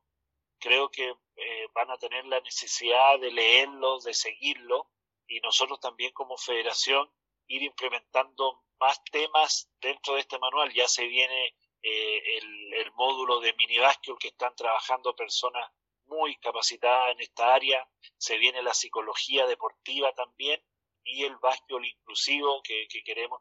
creo 0.59 0.88
que 0.88 1.11
eh, 1.37 1.68
van 1.75 1.90
a 1.90 1.98
tener 1.98 2.25
la 2.25 2.40
necesidad 2.40 3.18
de 3.20 3.31
leerlos, 3.31 4.05
de 4.05 4.14
seguirlo, 4.14 4.88
y 5.27 5.40
nosotros 5.40 5.79
también 5.79 6.12
como 6.12 6.38
federación 6.38 7.11
ir 7.48 7.62
implementando 7.62 8.62
más 8.81 9.03
temas 9.11 9.68
dentro 9.81 10.14
de 10.14 10.20
este 10.20 10.38
manual. 10.38 10.72
Ya 10.72 10.88
se 10.88 11.07
viene 11.07 11.55
eh, 11.83 12.38
el, 12.38 12.92
módulo 12.95 13.40
de 13.40 13.55
mini 13.55 13.77
que 14.21 14.29
están 14.29 14.55
trabajando 14.55 15.16
personas 15.16 15.68
muy 16.07 16.37
capacitadas 16.37 17.12
en 17.12 17.21
esta 17.21 17.55
área, 17.55 17.88
se 18.16 18.37
viene 18.38 18.62
la 18.62 18.75
psicología 18.75 19.47
deportiva 19.47 20.12
también, 20.12 20.62
y 21.05 21.25
el 21.25 21.37
básquetbol 21.37 21.85
inclusivo 21.85 22.62
que, 22.62 22.87
queremos 23.05 23.40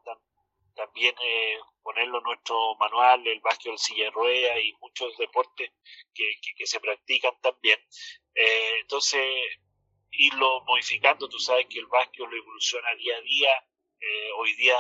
también 0.74 1.16
eh, 1.22 1.60
ponerlo 1.84 2.20
en 2.20 2.24
nuestro 2.24 2.76
manual, 2.78 3.28
el 3.28 3.40
básquetbol 3.42 3.78
silla 3.78 4.10
y 4.60 4.74
muchos 4.82 5.16
deportes 5.18 5.72
que, 6.14 6.34
que, 6.58 6.66
se 6.66 6.80
practican 6.80 7.34
también. 7.42 7.80
Eh, 8.34 8.80
entonces, 8.80 9.22
irlo 10.12 10.64
modificando, 10.66 11.30
tú 11.30 11.40
sabes 11.40 11.68
que 11.68 11.80
el 11.80 11.88
básquetbol 11.88 12.34
evoluciona 12.34 12.96
día 12.96 13.18
a 13.18 13.22
día, 13.22 13.66
eh, 14.02 14.32
hoy 14.38 14.54
día 14.56 14.78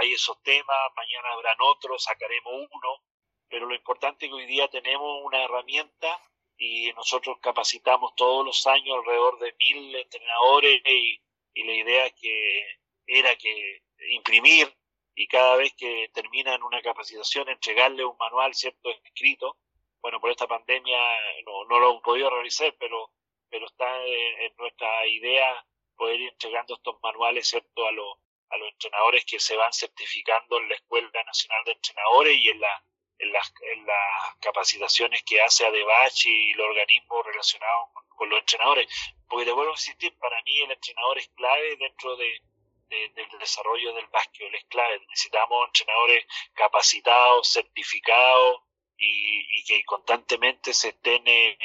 hay 0.00 0.12
esos 0.12 0.40
temas, 0.42 0.76
mañana 0.94 1.32
habrán 1.32 1.56
otros, 1.60 2.04
sacaremos 2.04 2.52
uno, 2.52 3.02
pero 3.48 3.66
lo 3.66 3.74
importante 3.74 4.26
es 4.26 4.30
que 4.30 4.36
hoy 4.36 4.46
día 4.46 4.68
tenemos 4.68 5.22
una 5.24 5.42
herramienta 5.42 6.20
y 6.56 6.92
nosotros 6.92 7.38
capacitamos 7.40 8.14
todos 8.14 8.44
los 8.44 8.66
años 8.66 8.98
alrededor 8.98 9.38
de 9.38 9.54
mil 9.58 9.96
entrenadores 9.96 10.82
y 10.84 11.20
y 11.54 11.64
la 11.64 11.72
idea 11.72 12.10
que 12.10 12.78
era 13.06 13.36
que 13.36 13.82
imprimir 14.10 14.72
y 15.14 15.26
cada 15.26 15.56
vez 15.56 15.74
que 15.76 16.10
terminan 16.14 16.62
una 16.62 16.80
capacitación 16.80 17.48
entregarle 17.48 18.04
un 18.04 18.16
manual 18.16 18.54
cierto 18.54 18.90
escrito. 19.04 19.56
Bueno 20.00 20.20
por 20.20 20.30
esta 20.30 20.46
pandemia 20.46 20.98
no, 21.44 21.64
no 21.64 21.78
lo 21.78 21.90
hemos 21.90 22.02
podido 22.02 22.30
realizar 22.30 22.74
pero 22.78 23.10
pero 23.50 23.66
está 23.66 24.04
en, 24.06 24.54
nuestra 24.56 25.06
idea 25.08 25.66
poder 25.96 26.20
ir 26.20 26.28
entregando 26.30 26.74
estos 26.74 26.96
manuales 27.02 27.48
cierto 27.48 27.86
a 27.86 27.92
los 27.92 28.16
a 28.50 28.56
los 28.58 28.68
entrenadores 28.72 29.24
que 29.24 29.38
se 29.38 29.56
van 29.56 29.72
certificando 29.72 30.58
en 30.58 30.68
la 30.68 30.74
escuela 30.74 31.24
nacional 31.24 31.64
de 31.64 31.72
entrenadores 31.72 32.36
y 32.36 32.48
en 32.50 32.60
la 32.60 32.84
en 33.20 33.32
las, 33.32 33.52
en 33.74 33.86
las 33.86 34.36
capacitaciones 34.40 35.22
que 35.24 35.42
hace 35.42 35.66
ADEBACH 35.66 36.26
y 36.26 36.52
el 36.52 36.60
organismo 36.60 37.22
relacionado 37.22 37.90
con 38.08 38.30
los 38.30 38.40
entrenadores. 38.40 38.88
Porque 39.28 39.44
te 39.44 39.52
vuelvo 39.52 39.72
a 39.72 39.74
insistir, 39.74 40.16
para 40.18 40.42
mí 40.42 40.58
el 40.60 40.70
entrenador 40.70 41.18
es 41.18 41.28
clave 41.28 41.76
dentro 41.76 42.16
de, 42.16 42.40
del 42.88 43.38
desarrollo 43.38 43.94
del 43.94 44.06
básquetbol, 44.06 44.54
es 44.54 44.64
clave. 44.64 45.00
Necesitamos 45.08 45.66
entrenadores 45.66 46.26
capacitados, 46.54 47.52
certificados 47.52 48.62
y, 48.96 49.64
que 49.64 49.84
constantemente 49.84 50.72
se 50.72 50.88
estén 50.88 51.22
eh, 51.26 51.58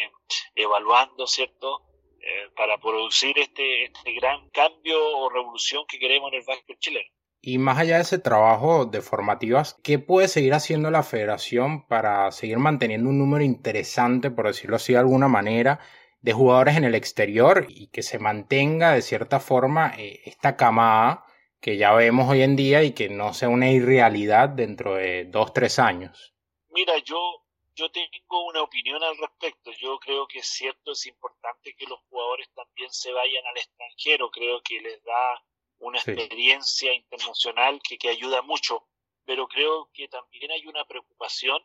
evaluando, 0.54 1.26
¿cierto? 1.26 1.85
Eh, 2.27 2.49
para 2.57 2.79
producir 2.79 3.38
este, 3.38 3.83
este 3.83 4.13
gran 4.13 4.49
cambio 4.49 4.97
o 5.19 5.29
revolución 5.29 5.83
que 5.88 5.99
queremos 5.99 6.33
en 6.33 6.39
el 6.39 6.45
básquet 6.45 6.79
chileno. 6.79 7.07
Y 7.39 7.59
más 7.59 7.77
allá 7.77 7.97
de 7.97 8.01
ese 8.01 8.17
trabajo 8.17 8.85
de 8.85 9.03
formativas, 9.03 9.79
¿qué 9.83 9.99
puede 9.99 10.27
seguir 10.27 10.55
haciendo 10.55 10.89
la 10.89 11.03
federación 11.03 11.85
para 11.85 12.31
seguir 12.31 12.57
manteniendo 12.57 13.11
un 13.11 13.19
número 13.19 13.43
interesante, 13.43 14.31
por 14.31 14.47
decirlo 14.47 14.77
así 14.77 14.93
de 14.93 14.99
alguna 14.99 15.27
manera, 15.27 15.79
de 16.21 16.33
jugadores 16.33 16.77
en 16.77 16.85
el 16.85 16.95
exterior 16.95 17.67
y 17.69 17.89
que 17.89 18.01
se 18.01 18.17
mantenga 18.17 18.93
de 18.93 19.03
cierta 19.03 19.39
forma 19.39 19.93
eh, 19.95 20.21
esta 20.25 20.55
camada 20.57 21.25
que 21.61 21.77
ya 21.77 21.93
vemos 21.93 22.27
hoy 22.27 22.41
en 22.41 22.55
día 22.55 22.81
y 22.81 22.93
que 22.93 23.07
no 23.09 23.35
sea 23.35 23.49
una 23.49 23.69
irrealidad 23.69 24.49
dentro 24.49 24.95
de 24.95 25.25
dos, 25.25 25.53
tres 25.53 25.77
años. 25.77 26.33
Mira, 26.71 26.93
yo, 27.05 27.44
yo 27.75 27.91
tengo 27.91 28.45
una 28.45 28.61
opinión 28.61 29.03
al 29.03 29.17
respecto. 29.17 29.71
Yo 29.73 29.99
creo 29.99 30.27
que 30.27 30.39
es 30.39 30.47
cierto, 30.47 30.93
es 30.93 31.05
importante 31.05 31.75
que 31.75 31.85
los 31.85 31.99
jugadores 32.09 32.49
también 32.53 32.91
se 32.91 33.11
vayan 33.11 33.45
al 33.45 33.57
extranjero. 33.57 34.31
Creo 34.31 34.61
que 34.61 34.79
les 34.79 35.03
da 35.03 35.43
una 35.79 35.99
experiencia 35.99 36.93
internacional 36.93 37.81
que, 37.81 37.97
que 37.97 38.09
ayuda 38.09 38.41
mucho. 38.41 38.88
Pero 39.25 39.47
creo 39.47 39.89
que 39.93 40.07
también 40.07 40.51
hay 40.51 40.65
una 40.67 40.85
preocupación 40.85 41.61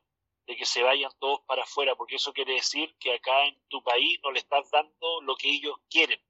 de 0.46 0.56
que 0.56 0.66
se 0.66 0.82
vayan 0.82 1.12
todos 1.20 1.40
para 1.46 1.62
afuera, 1.62 1.94
porque 1.94 2.16
eso 2.16 2.32
quiere 2.32 2.54
decir 2.54 2.96
que 2.98 3.14
acá 3.14 3.46
en 3.46 3.60
tu 3.68 3.82
país 3.84 4.18
no 4.24 4.32
le 4.32 4.40
estás 4.40 4.68
dando 4.70 5.20
lo 5.22 5.36
que 5.36 5.48
ellos 5.48 5.76
quieren. 5.88 6.20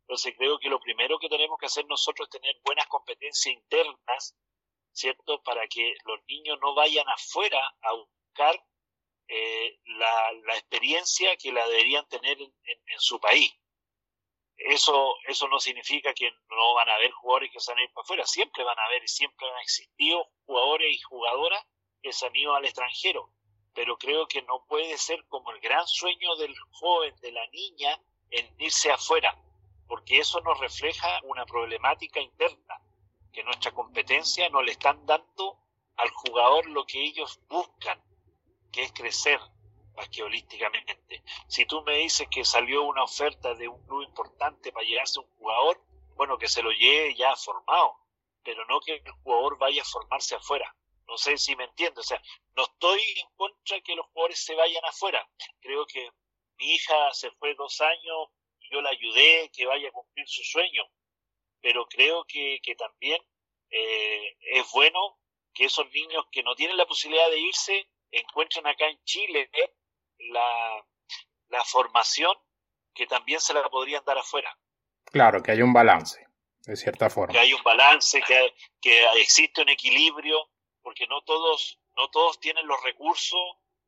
Entonces 0.00 0.34
creo 0.36 0.58
que 0.58 0.68
lo 0.68 0.80
primero 0.80 1.18
que 1.18 1.28
tenemos 1.28 1.58
que 1.58 1.66
hacer 1.66 1.86
nosotros 1.86 2.26
es 2.26 2.40
tener 2.40 2.56
buenas 2.64 2.86
competencias 2.88 3.54
internas, 3.54 4.36
¿cierto? 4.92 5.42
Para 5.42 5.66
que 5.68 5.94
los 6.06 6.20
niños 6.28 6.58
no 6.60 6.74
vayan 6.74 7.08
afuera 7.08 7.60
a 7.82 7.92
buscar 7.92 8.60
eh, 9.28 9.78
la, 9.84 10.54
experiencia 10.54 11.36
que 11.36 11.52
la 11.52 11.66
deberían 11.68 12.06
tener 12.08 12.40
en, 12.40 12.50
su 12.98 13.20
país. 13.20 13.52
Eso, 14.56 15.16
eso 15.26 15.48
no 15.48 15.60
significa 15.60 16.14
que 16.14 16.30
no 16.48 16.74
van 16.74 16.88
a 16.88 16.94
haber 16.94 17.10
jugadores 17.10 17.50
que 17.52 17.60
se 17.60 17.72
van 17.72 17.82
a 17.82 17.92
para 17.92 18.02
afuera, 18.04 18.26
siempre 18.26 18.64
van 18.64 18.78
a 18.78 18.84
haber 18.84 19.04
y 19.04 19.08
siempre 19.08 19.46
han 19.48 19.60
existido 19.60 20.30
jugadores 20.46 20.94
y 20.94 21.00
jugadoras 21.00 21.62
que 22.02 22.12
se 22.12 22.26
han 22.26 22.34
ido 22.34 22.54
al 22.54 22.64
extranjero, 22.64 23.30
pero 23.74 23.98
creo 23.98 24.26
que 24.26 24.42
no 24.42 24.64
puede 24.66 24.96
ser 24.96 25.26
como 25.26 25.50
el 25.50 25.60
gran 25.60 25.86
sueño 25.86 26.36
del 26.36 26.54
joven, 26.70 27.14
de 27.20 27.32
la 27.32 27.46
niña, 27.48 28.00
en 28.30 28.54
irse 28.58 28.90
afuera, 28.90 29.36
porque 29.86 30.18
eso 30.18 30.40
nos 30.40 30.58
refleja 30.58 31.20
una 31.24 31.44
problemática 31.44 32.20
interna, 32.20 32.80
que 33.32 33.44
nuestra 33.44 33.72
competencia 33.72 34.48
no 34.48 34.62
le 34.62 34.72
están 34.72 35.04
dando 35.04 35.58
al 35.96 36.10
jugador 36.10 36.66
lo 36.70 36.86
que 36.86 37.02
ellos 37.04 37.40
buscan, 37.48 38.02
que 38.76 38.82
es 38.82 38.92
crecer 38.92 39.40
basquetbolísticamente. 39.94 41.22
Si 41.48 41.64
tú 41.64 41.82
me 41.84 41.96
dices 41.96 42.28
que 42.30 42.44
salió 42.44 42.82
una 42.82 43.04
oferta 43.04 43.54
de 43.54 43.68
un 43.68 43.82
club 43.86 44.02
importante 44.02 44.70
para 44.70 44.84
llegarse 44.84 45.18
a 45.18 45.22
un 45.22 45.30
jugador, 45.38 45.82
bueno, 46.14 46.36
que 46.36 46.46
se 46.46 46.62
lo 46.62 46.70
lleve 46.72 47.14
ya 47.14 47.34
formado, 47.36 47.96
pero 48.44 48.66
no 48.66 48.80
que 48.80 48.96
el 48.96 49.12
jugador 49.22 49.56
vaya 49.56 49.80
a 49.80 49.86
formarse 49.86 50.34
afuera. 50.34 50.76
No 51.08 51.16
sé 51.16 51.38
si 51.38 51.56
me 51.56 51.64
entiendes. 51.64 52.00
O 52.00 52.02
sea, 52.06 52.20
no 52.54 52.64
estoy 52.64 53.00
en 53.18 53.28
contra 53.36 53.80
que 53.80 53.94
los 53.94 54.04
jugadores 54.08 54.44
se 54.44 54.54
vayan 54.54 54.84
afuera. 54.84 55.26
Creo 55.60 55.86
que 55.86 56.10
mi 56.58 56.74
hija 56.74 57.14
se 57.14 57.30
fue 57.30 57.54
dos 57.54 57.80
años 57.80 58.28
y 58.60 58.70
yo 58.70 58.82
la 58.82 58.90
ayudé 58.90 59.50
que 59.54 59.64
vaya 59.64 59.88
a 59.88 59.92
cumplir 59.92 60.28
su 60.28 60.44
sueño. 60.44 60.84
Pero 61.62 61.86
creo 61.86 62.26
que, 62.28 62.60
que 62.62 62.74
también 62.74 63.22
eh, 63.70 64.36
es 64.40 64.70
bueno 64.72 65.18
que 65.54 65.64
esos 65.64 65.90
niños 65.92 66.26
que 66.30 66.42
no 66.42 66.54
tienen 66.54 66.76
la 66.76 66.84
posibilidad 66.84 67.30
de 67.30 67.38
irse 67.38 67.88
encuentren 68.10 68.66
acá 68.66 68.88
en 68.88 68.98
Chile 69.04 69.50
la, 70.30 70.84
la 71.48 71.64
formación 71.64 72.34
que 72.94 73.06
también 73.06 73.40
se 73.40 73.54
la 73.54 73.68
podrían 73.68 74.04
dar 74.04 74.18
afuera. 74.18 74.56
Claro, 75.04 75.42
que 75.42 75.52
hay 75.52 75.62
un 75.62 75.72
balance, 75.72 76.26
de 76.64 76.76
cierta 76.76 77.10
forma. 77.10 77.32
Que 77.32 77.38
hay 77.38 77.52
un 77.52 77.62
balance, 77.62 78.20
que, 78.22 78.54
que 78.80 79.04
existe 79.20 79.62
un 79.62 79.68
equilibrio, 79.68 80.50
porque 80.82 81.06
no 81.06 81.22
todos, 81.22 81.78
no 81.96 82.08
todos 82.10 82.40
tienen 82.40 82.66
los 82.66 82.82
recursos 82.82 83.40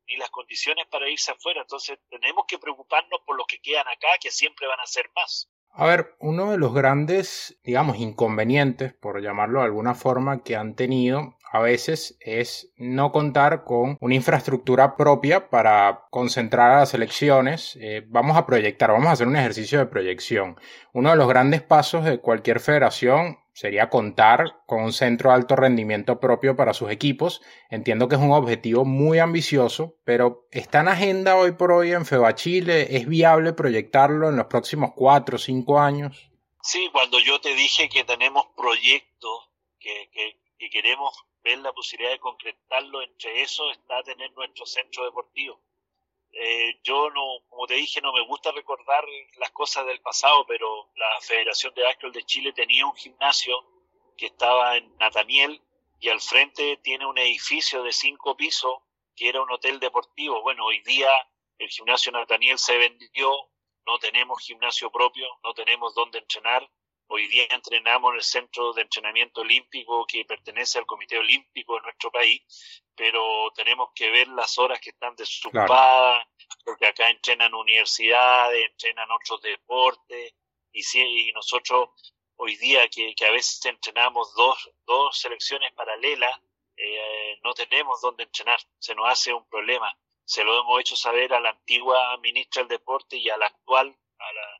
ni 0.07 0.17
las 0.17 0.29
condiciones 0.29 0.85
para 0.87 1.09
irse 1.09 1.31
afuera. 1.31 1.61
Entonces 1.61 1.99
tenemos 2.09 2.45
que 2.47 2.59
preocuparnos 2.59 3.21
por 3.25 3.35
los 3.35 3.47
que 3.47 3.59
quedan 3.59 3.87
acá, 3.87 4.17
que 4.19 4.31
siempre 4.31 4.67
van 4.67 4.79
a 4.79 4.85
ser 4.85 5.09
más. 5.15 5.49
A 5.71 5.85
ver, 5.85 6.15
uno 6.19 6.51
de 6.51 6.57
los 6.57 6.73
grandes, 6.73 7.59
digamos, 7.63 7.97
inconvenientes, 7.97 8.93
por 8.93 9.21
llamarlo 9.21 9.59
de 9.59 9.65
alguna 9.65 9.93
forma, 9.93 10.43
que 10.43 10.55
han 10.55 10.75
tenido 10.75 11.37
a 11.51 11.59
veces 11.59 12.17
es 12.19 12.71
no 12.77 13.11
contar 13.11 13.63
con 13.63 13.97
una 14.01 14.15
infraestructura 14.15 14.95
propia 14.95 15.49
para 15.49 16.05
concentrar 16.11 16.71
a 16.71 16.79
las 16.79 16.93
elecciones. 16.93 17.75
Eh, 17.81 18.03
vamos 18.07 18.37
a 18.37 18.45
proyectar, 18.45 18.91
vamos 18.91 19.07
a 19.07 19.13
hacer 19.13 19.27
un 19.27 19.35
ejercicio 19.35 19.79
de 19.79 19.87
proyección. 19.87 20.59
Uno 20.93 21.09
de 21.09 21.15
los 21.15 21.27
grandes 21.27 21.63
pasos 21.63 22.05
de 22.05 22.19
cualquier 22.19 22.59
federación 22.59 23.39
sería 23.53 23.89
contar 23.89 24.61
con 24.67 24.83
un 24.83 24.93
centro 24.93 25.31
de 25.31 25.37
alto 25.37 25.55
rendimiento 25.55 26.19
propio 26.19 26.55
para 26.55 26.75
sus 26.75 26.91
equipos. 26.91 27.41
Entiendo 27.71 28.07
que 28.07 28.15
es 28.15 28.21
un 28.21 28.31
objetivo 28.31 28.85
muy 28.85 29.17
ambicioso, 29.17 29.95
pero 30.05 30.47
¿está 30.51 30.81
en 30.81 30.89
agenda 30.89 31.35
hoy 31.35 31.53
por 31.53 31.71
hoy 31.71 31.93
en 31.93 32.05
FEBA 32.05 32.35
Chile? 32.35 32.95
¿Es 32.95 33.07
viable 33.07 33.53
proyectarlo 33.53 34.29
en 34.29 34.37
los 34.37 34.45
próximos 34.45 34.91
cuatro 34.95 35.37
o 35.37 35.39
cinco 35.39 35.79
años? 35.79 36.29
Sí, 36.61 36.89
cuando 36.91 37.19
yo 37.19 37.41
te 37.41 37.55
dije 37.55 37.89
que 37.89 38.03
tenemos 38.03 38.45
proyectos 38.55 39.49
que, 39.79 40.09
que 40.59 40.69
queremos 40.69 41.13
ver 41.43 41.59
la 41.59 41.73
posibilidad 41.73 42.11
de 42.11 42.19
concretarlo, 42.19 43.01
entre 43.01 43.41
eso 43.41 43.69
está 43.71 44.03
tener 44.03 44.31
nuestro 44.33 44.65
centro 44.65 45.05
deportivo. 45.05 45.61
Eh, 46.31 46.79
yo 46.83 47.09
no, 47.09 47.39
como 47.49 47.65
te 47.65 47.73
dije, 47.75 48.01
no 48.01 48.13
me 48.13 48.25
gusta 48.25 48.51
recordar 48.51 49.03
las 49.37 49.51
cosas 49.51 49.85
del 49.85 49.99
pasado, 50.01 50.45
pero 50.45 50.91
la 50.95 51.19
Federación 51.21 51.73
de 51.73 51.83
Básquetbol 51.83 52.13
de 52.13 52.25
Chile 52.25 52.53
tenía 52.53 52.85
un 52.85 52.95
gimnasio 52.95 53.55
que 54.15 54.27
estaba 54.27 54.77
en 54.77 54.95
Nataniel 54.97 55.61
y 55.99 56.09
al 56.09 56.21
frente 56.21 56.77
tiene 56.77 57.05
un 57.05 57.17
edificio 57.17 57.83
de 57.83 57.91
cinco 57.91 58.37
pisos 58.37 58.79
que 59.15 59.29
era 59.29 59.41
un 59.41 59.51
hotel 59.51 59.79
deportivo. 59.79 60.41
Bueno, 60.41 60.65
hoy 60.65 60.81
día 60.81 61.09
el 61.57 61.69
gimnasio 61.69 62.11
Nataniel 62.11 62.57
se 62.57 62.77
vendió, 62.77 63.49
no 63.85 63.97
tenemos 63.99 64.41
gimnasio 64.41 64.91
propio, 64.91 65.27
no 65.43 65.53
tenemos 65.53 65.93
dónde 65.95 66.19
entrenar 66.19 66.69
Hoy 67.11 67.27
día 67.27 67.47
entrenamos 67.49 68.11
en 68.11 68.17
el 68.17 68.23
Centro 68.23 68.71
de 68.71 68.83
Entrenamiento 68.83 69.41
Olímpico 69.41 70.05
que 70.05 70.25
pertenece 70.25 70.77
al 70.77 70.85
Comité 70.85 71.17
Olímpico 71.17 71.73
de 71.75 71.81
nuestro 71.81 72.11
país, 72.11 72.83
pero 72.95 73.51
tenemos 73.55 73.89
que 73.95 74.11
ver 74.11 74.27
las 74.27 74.59
horas 74.59 74.79
que 74.79 74.91
están 74.91 75.15
desocupadas, 75.15 76.23
porque 76.63 76.85
acá 76.85 77.09
entrenan 77.09 77.55
universidades, 77.55 78.63
entrenan 78.63 79.09
otros 79.09 79.41
deportes, 79.41 80.35
y, 80.71 80.83
si, 80.83 81.01
y 81.01 81.31
nosotros 81.31 81.89
hoy 82.35 82.55
día 82.57 82.87
que, 82.89 83.15
a 83.25 83.31
veces 83.31 83.65
entrenamos 83.65 84.31
dos, 84.35 84.69
dos 84.85 85.17
selecciones 85.17 85.73
paralelas, 85.73 86.39
eh, 86.77 87.39
no 87.43 87.55
tenemos 87.55 87.99
dónde 88.01 88.25
entrenar, 88.25 88.59
se 88.77 88.93
nos 88.93 89.09
hace 89.09 89.33
un 89.33 89.49
problema. 89.49 89.91
Se 90.25 90.43
lo 90.43 90.61
hemos 90.61 90.79
hecho 90.79 90.95
saber 90.95 91.33
a 91.33 91.39
la 91.39 91.49
antigua 91.49 92.15
ministra 92.17 92.61
del 92.61 92.69
Deporte 92.69 93.17
y 93.17 93.31
a 93.31 93.37
la 93.37 93.47
actual, 93.47 93.97
a 94.19 94.33
la 94.33 94.58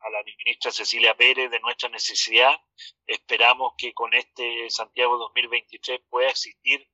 a 0.00 0.10
la 0.10 0.22
ministra 0.22 0.70
Cecilia 0.70 1.16
Pérez 1.16 1.50
de 1.50 1.60
nuestra 1.60 1.88
necesidad. 1.88 2.54
Esperamos 3.06 3.72
que 3.76 3.92
con 3.92 4.14
este 4.14 4.70
Santiago 4.70 5.16
2023 5.18 6.00
pueda 6.08 6.30
existir 6.30 6.88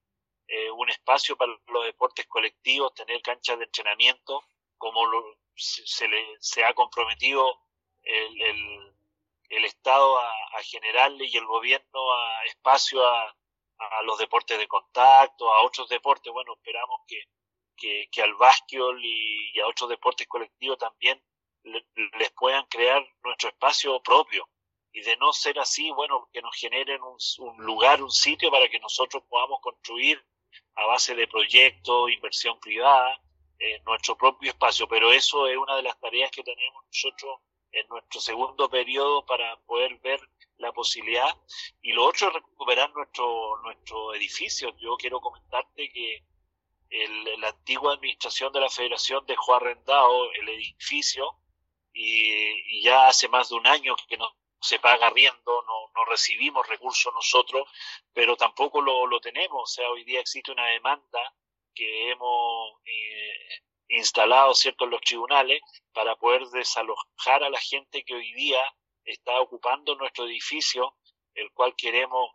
eh, 0.46 0.70
un 0.70 0.90
espacio 0.90 1.36
para 1.36 1.56
los 1.68 1.84
deportes 1.84 2.26
colectivos, 2.26 2.94
tener 2.94 3.22
canchas 3.22 3.58
de 3.58 3.64
entrenamiento, 3.64 4.42
como 4.76 5.00
se, 5.56 6.06
le, 6.08 6.36
se 6.40 6.64
ha 6.64 6.74
comprometido 6.74 7.60
el, 8.02 9.64
Estado 9.64 10.18
a, 10.18 10.62
generarle 10.62 11.26
y 11.26 11.36
el 11.36 11.46
gobierno 11.46 12.12
a 12.12 12.44
espacio 12.44 13.04
a, 13.06 13.34
los 14.04 14.18
deportes 14.18 14.58
de 14.58 14.68
contacto, 14.68 15.52
a 15.52 15.62
otros 15.62 15.88
deportes. 15.88 16.32
Bueno, 16.32 16.54
esperamos 16.54 17.00
que, 17.06 17.22
que, 17.76 18.08
que 18.10 18.22
al 18.22 18.34
básquetbol 18.34 19.00
y, 19.02 19.58
a 19.60 19.66
otros 19.66 19.88
deportes 19.90 20.26
colectivos 20.26 20.78
también 20.78 21.22
les 21.64 22.30
puedan 22.32 22.64
crear 22.66 23.04
nuestro 23.22 23.48
espacio 23.48 24.00
propio. 24.02 24.48
Y 24.92 25.00
de 25.00 25.16
no 25.16 25.32
ser 25.32 25.58
así, 25.58 25.90
bueno, 25.90 26.28
que 26.32 26.40
nos 26.40 26.54
generen 26.54 27.00
un, 27.02 27.64
lugar, 27.64 28.02
un 28.02 28.10
sitio 28.10 28.50
para 28.50 28.68
que 28.68 28.78
nosotros 28.78 29.24
podamos 29.28 29.60
construir 29.60 30.24
a 30.76 30.86
base 30.86 31.16
de 31.16 31.26
proyectos, 31.26 32.12
inversión 32.12 32.60
privada, 32.60 33.20
eh, 33.58 33.80
nuestro 33.84 34.16
propio 34.16 34.50
espacio. 34.50 34.86
Pero 34.86 35.12
eso 35.12 35.48
es 35.48 35.56
una 35.56 35.76
de 35.76 35.82
las 35.82 35.98
tareas 35.98 36.30
que 36.30 36.44
tenemos 36.44 36.84
nosotros 36.86 37.40
en 37.72 37.88
nuestro 37.88 38.20
segundo 38.20 38.70
periodo 38.70 39.26
para 39.26 39.56
poder 39.62 39.98
ver 39.98 40.20
la 40.58 40.72
posibilidad. 40.72 41.36
Y 41.82 41.92
lo 41.92 42.04
otro 42.04 42.28
es 42.28 42.34
recuperar 42.34 42.94
nuestro, 42.94 43.60
nuestro 43.62 44.14
edificio. 44.14 44.76
Yo 44.78 44.96
quiero 44.96 45.20
comentarte 45.20 45.90
que 45.90 46.22
el, 46.90 47.40
la 47.40 47.48
antigua 47.48 47.94
administración 47.94 48.52
de 48.52 48.60
la 48.60 48.70
federación 48.70 49.26
dejó 49.26 49.56
arrendado 49.56 50.32
el 50.34 50.48
edificio 50.50 51.36
y, 51.94 52.82
ya 52.82 53.08
hace 53.08 53.28
más 53.28 53.48
de 53.48 53.54
un 53.54 53.66
año 53.66 53.94
que 54.08 54.18
no 54.18 54.28
se 54.60 54.78
paga 54.78 55.10
riendo, 55.10 55.62
no, 55.62 56.04
recibimos 56.06 56.66
recursos 56.68 57.12
nosotros, 57.14 57.68
pero 58.12 58.36
tampoco 58.36 58.80
lo, 58.80 59.06
lo, 59.06 59.20
tenemos. 59.20 59.62
O 59.62 59.66
sea, 59.66 59.88
hoy 59.90 60.04
día 60.04 60.20
existe 60.20 60.52
una 60.52 60.66
demanda 60.66 61.34
que 61.74 62.10
hemos 62.10 62.72
eh, 62.84 63.62
instalado, 63.88 64.54
¿cierto?, 64.54 64.84
en 64.84 64.90
los 64.90 65.00
tribunales 65.00 65.60
para 65.92 66.16
poder 66.16 66.44
desalojar 66.48 67.42
a 67.42 67.50
la 67.50 67.60
gente 67.60 68.04
que 68.04 68.14
hoy 68.14 68.32
día 68.34 68.62
está 69.04 69.40
ocupando 69.40 69.94
nuestro 69.94 70.26
edificio, 70.26 70.96
el 71.34 71.50
cual 71.52 71.74
queremos 71.76 72.30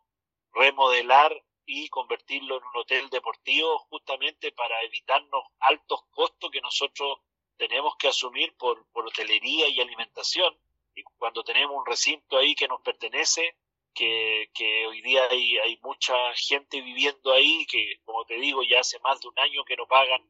remodelar 0.52 1.44
y 1.66 1.88
convertirlo 1.90 2.58
en 2.58 2.64
un 2.64 2.78
hotel 2.78 3.10
deportivo 3.10 3.78
justamente 3.90 4.52
para 4.52 4.82
evitarnos 4.84 5.44
altos 5.60 6.02
costos 6.12 6.50
que 6.52 6.62
nosotros 6.62 7.20
tenemos 7.60 7.96
que 7.98 8.08
asumir 8.08 8.56
por, 8.58 8.90
por 8.94 9.06
hotelería 9.06 9.68
y 9.68 9.82
alimentación. 9.82 10.58
Y 10.96 11.04
cuando 11.18 11.44
tenemos 11.44 11.76
un 11.76 11.86
recinto 11.86 12.38
ahí 12.38 12.56
que 12.56 12.70
nos 12.70 12.82
pertenece, 12.82 13.58
que, 13.94 14.50
que 14.54 14.88
hoy 14.88 15.02
día 15.02 15.28
hay, 15.30 15.58
hay 15.58 15.78
mucha 15.84 16.16
gente 16.36 16.82
viviendo 16.82 17.34
ahí, 17.34 17.66
que 17.66 18.00
como 18.06 18.24
te 18.26 18.36
digo, 18.36 18.64
ya 18.64 18.80
hace 18.80 18.98
más 19.00 19.20
de 19.20 19.28
un 19.28 19.38
año 19.40 19.66
que 19.66 19.76
no 19.76 19.86
pagan, 19.88 20.24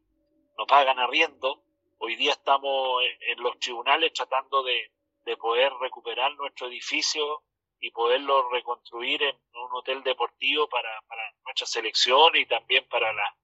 no 0.58 0.66
pagan 0.66 0.98
arriendo. 0.98 1.62
Hoy 2.00 2.16
día 2.16 2.32
estamos 2.32 3.04
en 3.22 3.44
los 3.44 3.60
tribunales 3.60 4.12
tratando 4.12 4.64
de, 4.64 4.92
de 5.24 5.38
poder 5.38 5.72
recuperar 5.80 6.36
nuestro 6.36 6.68
edificio 6.68 7.44
y 7.80 7.92
poderlo 7.92 8.50
reconstruir 8.50 9.22
en 9.22 9.36
un 9.54 9.70
hotel 9.74 10.02
deportivo 10.02 10.68
para, 10.68 10.90
para 11.08 11.32
nuestra 11.46 11.68
selección 11.68 12.36
y 12.36 12.48
también 12.48 12.88
para 12.90 13.14
la, 13.14 13.36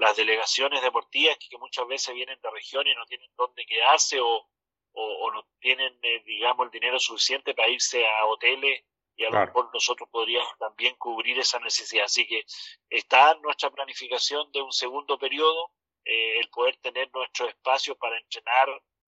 las 0.00 0.16
delegaciones 0.16 0.80
deportivas 0.82 1.36
que, 1.38 1.58
muchas 1.58 1.86
veces 1.86 2.14
vienen 2.14 2.40
de 2.40 2.50
regiones 2.50 2.94
y 2.94 2.96
no 2.96 3.04
tienen 3.06 3.30
dónde 3.36 3.66
quedarse 3.66 4.18
o, 4.20 4.48
o, 4.92 5.30
no 5.30 5.46
tienen, 5.60 5.98
eh, 6.02 6.22
digamos, 6.24 6.64
el 6.64 6.70
dinero 6.70 6.98
suficiente 6.98 7.54
para 7.54 7.68
irse 7.68 8.06
a 8.06 8.26
hoteles 8.26 8.82
y 9.14 9.24
a 9.24 9.30
lo 9.30 9.40
mejor 9.40 9.70
nosotros 9.74 10.08
podríamos 10.10 10.56
también 10.58 10.94
cubrir 10.96 11.38
esa 11.38 11.58
necesidad. 11.60 12.06
Así 12.06 12.26
que 12.26 12.44
está 12.88 13.34
nuestra 13.34 13.70
planificación 13.70 14.50
de 14.52 14.62
un 14.62 14.72
segundo 14.72 15.18
periodo 15.18 15.70
eh, 16.06 16.38
el 16.40 16.48
poder 16.48 16.78
tener 16.78 17.10
nuestro 17.12 17.46
espacio 17.46 17.94
para 17.96 18.18
entrenar 18.18 18.68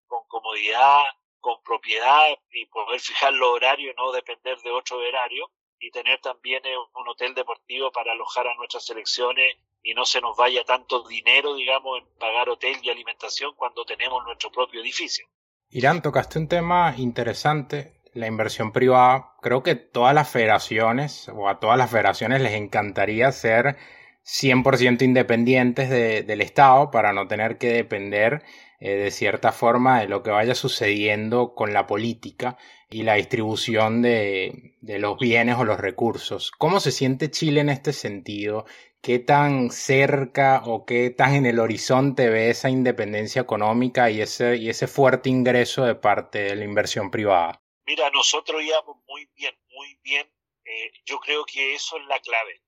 con 0.09 0.27
comodidad, 0.27 1.05
con 1.39 1.63
propiedad 1.63 2.37
y 2.51 2.67
poder 2.67 2.99
fijar 2.99 3.33
los 3.33 3.49
horarios, 3.49 3.95
no 3.97 4.11
depender 4.11 4.59
de 4.59 4.73
otro 4.73 4.99
horario 4.99 5.49
y 5.79 5.93
tener 5.93 6.21
también 6.21 6.67
eh, 6.67 6.77
un 6.77 7.09
hotel 7.09 7.33
deportivo 7.33 7.93
para 7.93 8.11
alojar 8.11 8.49
a 8.49 8.55
nuestras 8.57 8.85
selecciones 8.85 9.57
y 9.83 9.95
no 9.95 10.05
se 10.05 10.21
nos 10.21 10.37
vaya 10.37 10.65
tanto 10.65 11.07
dinero, 11.09 11.55
digamos, 11.55 12.01
en 12.01 12.19
pagar 12.19 12.49
hotel 12.49 12.77
y 12.83 12.91
alimentación 12.91 13.53
cuando 13.57 13.85
tenemos 13.85 14.25
nuestro 14.25 14.51
propio 14.51 14.81
edificio. 14.81 15.27
Irán, 15.71 16.03
tocaste 16.03 16.39
un 16.39 16.49
tema 16.49 16.95
interesante, 16.97 18.01
la 18.13 18.27
inversión 18.27 18.73
privada. 18.73 19.35
Creo 19.41 19.63
que 19.63 19.77
todas 19.77 20.15
las 20.15 20.29
federaciones 20.29 21.29
o 21.29 21.49
a 21.49 21.61
todas 21.61 21.79
las 21.79 21.91
federaciones 21.91 22.41
les 22.41 22.53
encantaría 22.53 23.31
ser 23.33 23.77
100% 24.25 25.03
independientes 25.03 25.89
del 25.89 26.41
Estado 26.41 26.91
para 26.91 27.13
no 27.13 27.27
tener 27.27 27.59
que 27.59 27.69
depender 27.69 28.43
eh, 28.79 28.97
de 28.97 29.11
cierta 29.11 29.53
forma 29.53 30.01
de 30.01 30.09
lo 30.09 30.23
que 30.23 30.31
vaya 30.31 30.55
sucediendo 30.55 31.55
con 31.55 31.73
la 31.73 31.87
política 31.87 32.57
y 32.89 33.03
la 33.03 33.15
distribución 33.15 34.03
de, 34.03 34.77
de, 34.81 34.99
los 34.99 35.19
bienes 35.19 35.57
o 35.57 35.65
los 35.65 35.79
recursos. 35.79 36.51
¿Cómo 36.51 36.81
se 36.81 36.91
siente 36.91 37.31
Chile 37.31 37.61
en 37.61 37.69
este 37.69 37.93
sentido? 37.93 38.67
¿Qué 39.03 39.19
tan 39.19 39.71
cerca 39.71 40.63
o 40.67 40.85
qué 40.85 41.09
tan 41.09 41.35
en 41.35 41.47
el 41.47 41.59
horizonte 41.59 42.29
ve 42.29 42.51
esa 42.51 42.69
independencia 42.69 43.41
económica 43.41 44.11
y 44.11 44.21
ese, 44.21 44.57
y 44.57 44.69
ese 44.69 44.87
fuerte 44.87 45.31
ingreso 45.31 45.85
de 45.85 45.95
parte 45.95 46.41
de 46.41 46.57
la 46.57 46.65
inversión 46.65 47.11
privada? 47.11 47.63
Mira, 47.87 48.11
nosotros 48.11 48.63
íbamos 48.63 48.99
muy 49.09 49.25
bien, 49.35 49.59
muy 49.71 49.99
bien. 50.03 50.31
Eh, 50.67 50.93
yo 51.07 51.19
creo 51.19 51.47
que 51.47 51.75
eso 51.75 51.97
es 51.97 52.05
la 52.09 52.21
clave. 52.21 52.63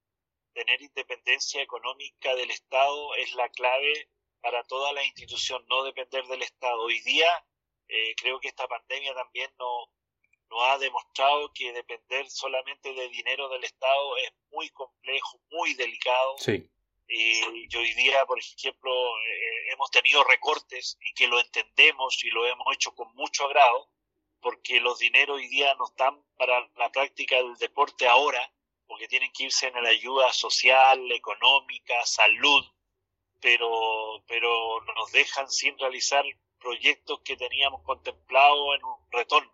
Tener 0.55 0.81
independencia 0.81 1.61
económica 1.61 2.35
del 2.35 2.51
Estado 2.51 3.15
es 3.17 3.35
la 3.35 3.51
clave 3.51 4.09
para 4.41 4.65
toda 4.65 4.91
la 4.95 5.05
institución, 5.05 5.63
no 5.69 5.85
depender 5.85 6.25
del 6.29 6.43
Estado. 6.43 6.81
Hoy 6.81 6.99
día 7.01 7.29
eh, 7.89 8.15
creo 8.17 8.41
que 8.41 8.49
esta 8.49 8.67
pandemia 8.67 9.15
también 9.15 9.51
nos 10.53 10.61
no 10.61 10.65
ha 10.65 10.79
demostrado 10.79 11.51
que 11.55 11.73
depender 11.73 12.29
solamente 12.31 12.93
de 12.93 13.09
dinero 13.09 13.49
del 13.49 13.65
Estado 13.65 14.17
es 14.19 14.33
muy 14.51 14.69
complejo, 14.71 15.41
muy 15.51 15.75
delicado. 15.75 16.37
Sí. 16.39 16.69
Y 17.09 17.77
hoy 17.77 17.95
día, 17.95 18.25
por 18.27 18.39
ejemplo, 18.39 18.93
eh, 19.19 19.73
hemos 19.73 19.91
tenido 19.91 20.23
recortes 20.25 20.99
y 21.01 21.13
que 21.15 21.27
lo 21.27 21.41
entendemos 21.41 22.23
y 22.25 22.31
lo 22.31 22.47
hemos 22.47 22.67
hecho 22.75 22.95
con 22.95 23.13
mucho 23.15 23.45
agrado, 23.45 23.91
porque 24.41 24.81
los 24.81 24.99
dineros 24.99 25.37
hoy 25.37 25.49
día 25.49 25.75
no 25.75 25.87
están 25.87 26.23
para 26.37 26.69
la 26.77 26.91
práctica 26.91 27.37
del 27.37 27.57
deporte 27.57 28.07
ahora, 28.07 28.53
porque 28.87 29.09
tienen 29.09 29.33
que 29.33 29.45
irse 29.45 29.69
en 29.69 29.83
la 29.83 29.91
ayuda 29.91 30.33
social, 30.33 31.11
económica, 31.13 32.05
salud, 32.07 32.65
pero, 33.41 34.23
pero 34.27 34.81
nos 34.97 35.13
dejan 35.13 35.51
sin 35.51 35.79
realizar 35.79 36.25
proyectos 36.59 37.21
que 37.23 37.37
teníamos 37.37 37.83
contemplado 37.83 38.75
en 38.75 38.85
un 38.85 38.97
retorno. 39.11 39.52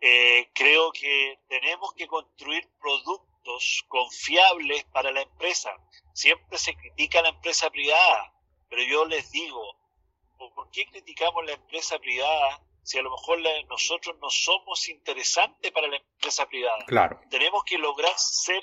Eh, 0.00 0.50
creo 0.54 0.92
que 0.92 1.38
tenemos 1.48 1.94
que 1.94 2.06
construir 2.06 2.68
productos 2.78 3.84
confiables 3.88 4.84
para 4.92 5.10
la 5.12 5.22
empresa. 5.22 5.74
Siempre 6.12 6.58
se 6.58 6.76
critica 6.76 7.20
a 7.20 7.22
la 7.22 7.28
empresa 7.30 7.70
privada, 7.70 8.34
pero 8.68 8.82
yo 8.82 9.04
les 9.06 9.30
digo, 9.30 9.78
¿por 10.36 10.70
qué 10.70 10.86
criticamos 10.86 11.44
la 11.44 11.52
empresa 11.52 11.98
privada 11.98 12.62
si 12.82 12.98
a 12.98 13.02
lo 13.02 13.10
mejor 13.12 13.40
nosotros 13.68 14.16
no 14.20 14.28
somos 14.28 14.88
interesantes 14.88 15.72
para 15.72 15.88
la 15.88 15.96
empresa 15.96 16.46
privada? 16.46 16.84
Claro. 16.86 17.20
Tenemos 17.30 17.64
que 17.64 17.78
lograr 17.78 18.12
ser 18.18 18.62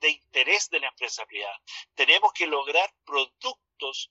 de 0.00 0.10
interés 0.10 0.70
de 0.70 0.80
la 0.80 0.88
empresa 0.88 1.24
privada. 1.26 1.60
Tenemos 1.94 2.32
que 2.32 2.46
lograr 2.46 2.92
productos 3.04 4.10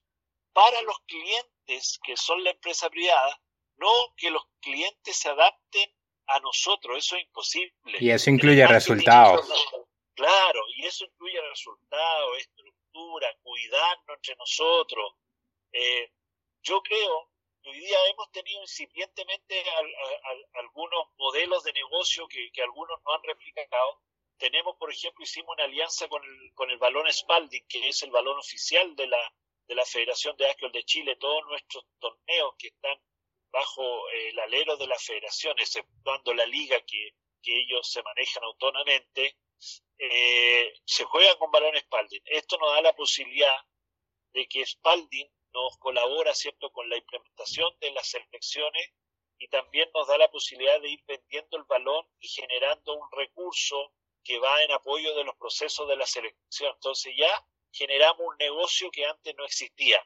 para 0.53 0.81
los 0.83 0.99
clientes 1.01 1.99
que 2.03 2.15
son 2.15 2.43
la 2.43 2.51
empresa 2.51 2.89
privada, 2.89 3.39
no 3.79 4.13
que 4.17 4.29
los 4.29 4.43
clientes 4.59 5.17
se 5.17 5.29
adapten 5.29 5.89
a 6.27 6.39
nosotros, 6.39 6.97
eso 6.97 7.15
es 7.15 7.23
imposible. 7.23 7.97
Y 7.99 8.11
eso 8.11 8.29
incluye 8.29 8.65
resultados. 8.67 9.47
Claro, 10.13 10.61
y 10.75 10.85
eso 10.85 11.05
incluye 11.05 11.41
resultados, 11.49 12.37
estructura, 12.37 13.27
cuidarnos 13.41 14.17
entre 14.17 14.35
nosotros. 14.35 15.13
Eh, 15.71 16.11
yo 16.61 16.81
creo 16.81 17.31
que 17.63 17.69
hoy 17.69 17.79
día 17.79 17.97
hemos 18.11 18.29
tenido 18.31 18.61
incipientemente 18.61 19.63
algunos 20.53 21.07
modelos 21.17 21.63
de 21.63 21.73
negocio 21.73 22.27
que, 22.27 22.51
que 22.51 22.61
algunos 22.61 22.99
no 23.05 23.13
han 23.13 23.23
replicado, 23.23 24.01
tenemos, 24.39 24.77
por 24.77 24.91
ejemplo, 24.91 25.23
hicimos 25.23 25.53
una 25.53 25.65
alianza 25.65 26.07
con 26.07 26.23
el, 26.23 26.53
con 26.53 26.71
el 26.71 26.77
balón 26.77 27.11
Spalding, 27.11 27.65
que 27.67 27.89
es 27.89 28.01
el 28.03 28.09
balón 28.09 28.39
oficial 28.39 28.95
de 28.95 29.05
la, 29.07 29.33
de 29.67 29.75
la 29.75 29.85
Federación 29.85 30.35
de 30.37 30.45
Básquetbol 30.45 30.71
de 30.71 30.85
Chile. 30.85 31.15
Todos 31.17 31.45
nuestros 31.47 31.85
torneos 31.99 32.55
que 32.57 32.67
están 32.69 32.97
bajo 33.51 34.09
eh, 34.09 34.29
el 34.29 34.39
alero 34.39 34.77
de 34.77 34.87
la 34.87 34.97
federación, 34.97 35.57
exceptuando 35.59 36.33
la 36.33 36.45
liga 36.45 36.79
que, 36.81 37.13
ellos 37.41 37.89
se 37.89 38.03
manejan 38.03 38.43
autónomamente, 38.43 39.37
eh, 39.97 40.73
se 40.85 41.03
juegan 41.05 41.35
con 41.37 41.49
balón 41.49 41.75
Spalding. 41.75 42.21
Esto 42.25 42.59
nos 42.59 42.73
da 42.73 42.81
la 42.81 42.95
posibilidad 42.95 43.55
de 44.33 44.47
que 44.47 44.63
Spalding 44.63 45.27
nos 45.51 45.77
colabora, 45.79 46.35
¿cierto?, 46.35 46.71
con 46.71 46.87
la 46.89 46.97
implementación 46.97 47.73
de 47.79 47.91
las 47.91 48.07
selecciones 48.07 48.91
y 49.39 49.47
también 49.47 49.89
nos 49.95 50.07
da 50.07 50.17
la 50.17 50.29
posibilidad 50.29 50.79
de 50.79 50.89
ir 50.89 51.03
vendiendo 51.07 51.57
el 51.57 51.63
balón 51.63 52.05
y 52.19 52.27
generando 52.27 52.93
un 52.93 53.07
recurso 53.13 53.93
que 54.23 54.37
va 54.37 54.61
en 54.63 54.71
apoyo 54.71 55.15
de 55.15 55.23
los 55.23 55.35
procesos 55.37 55.87
de 55.87 55.95
la 55.95 56.05
selección. 56.05 56.73
Entonces 56.73 57.13
ya 57.17 57.47
generamos 57.71 58.27
un 58.27 58.37
negocio 58.37 58.91
que 58.91 59.05
antes 59.05 59.33
no 59.35 59.45
existía. 59.45 60.05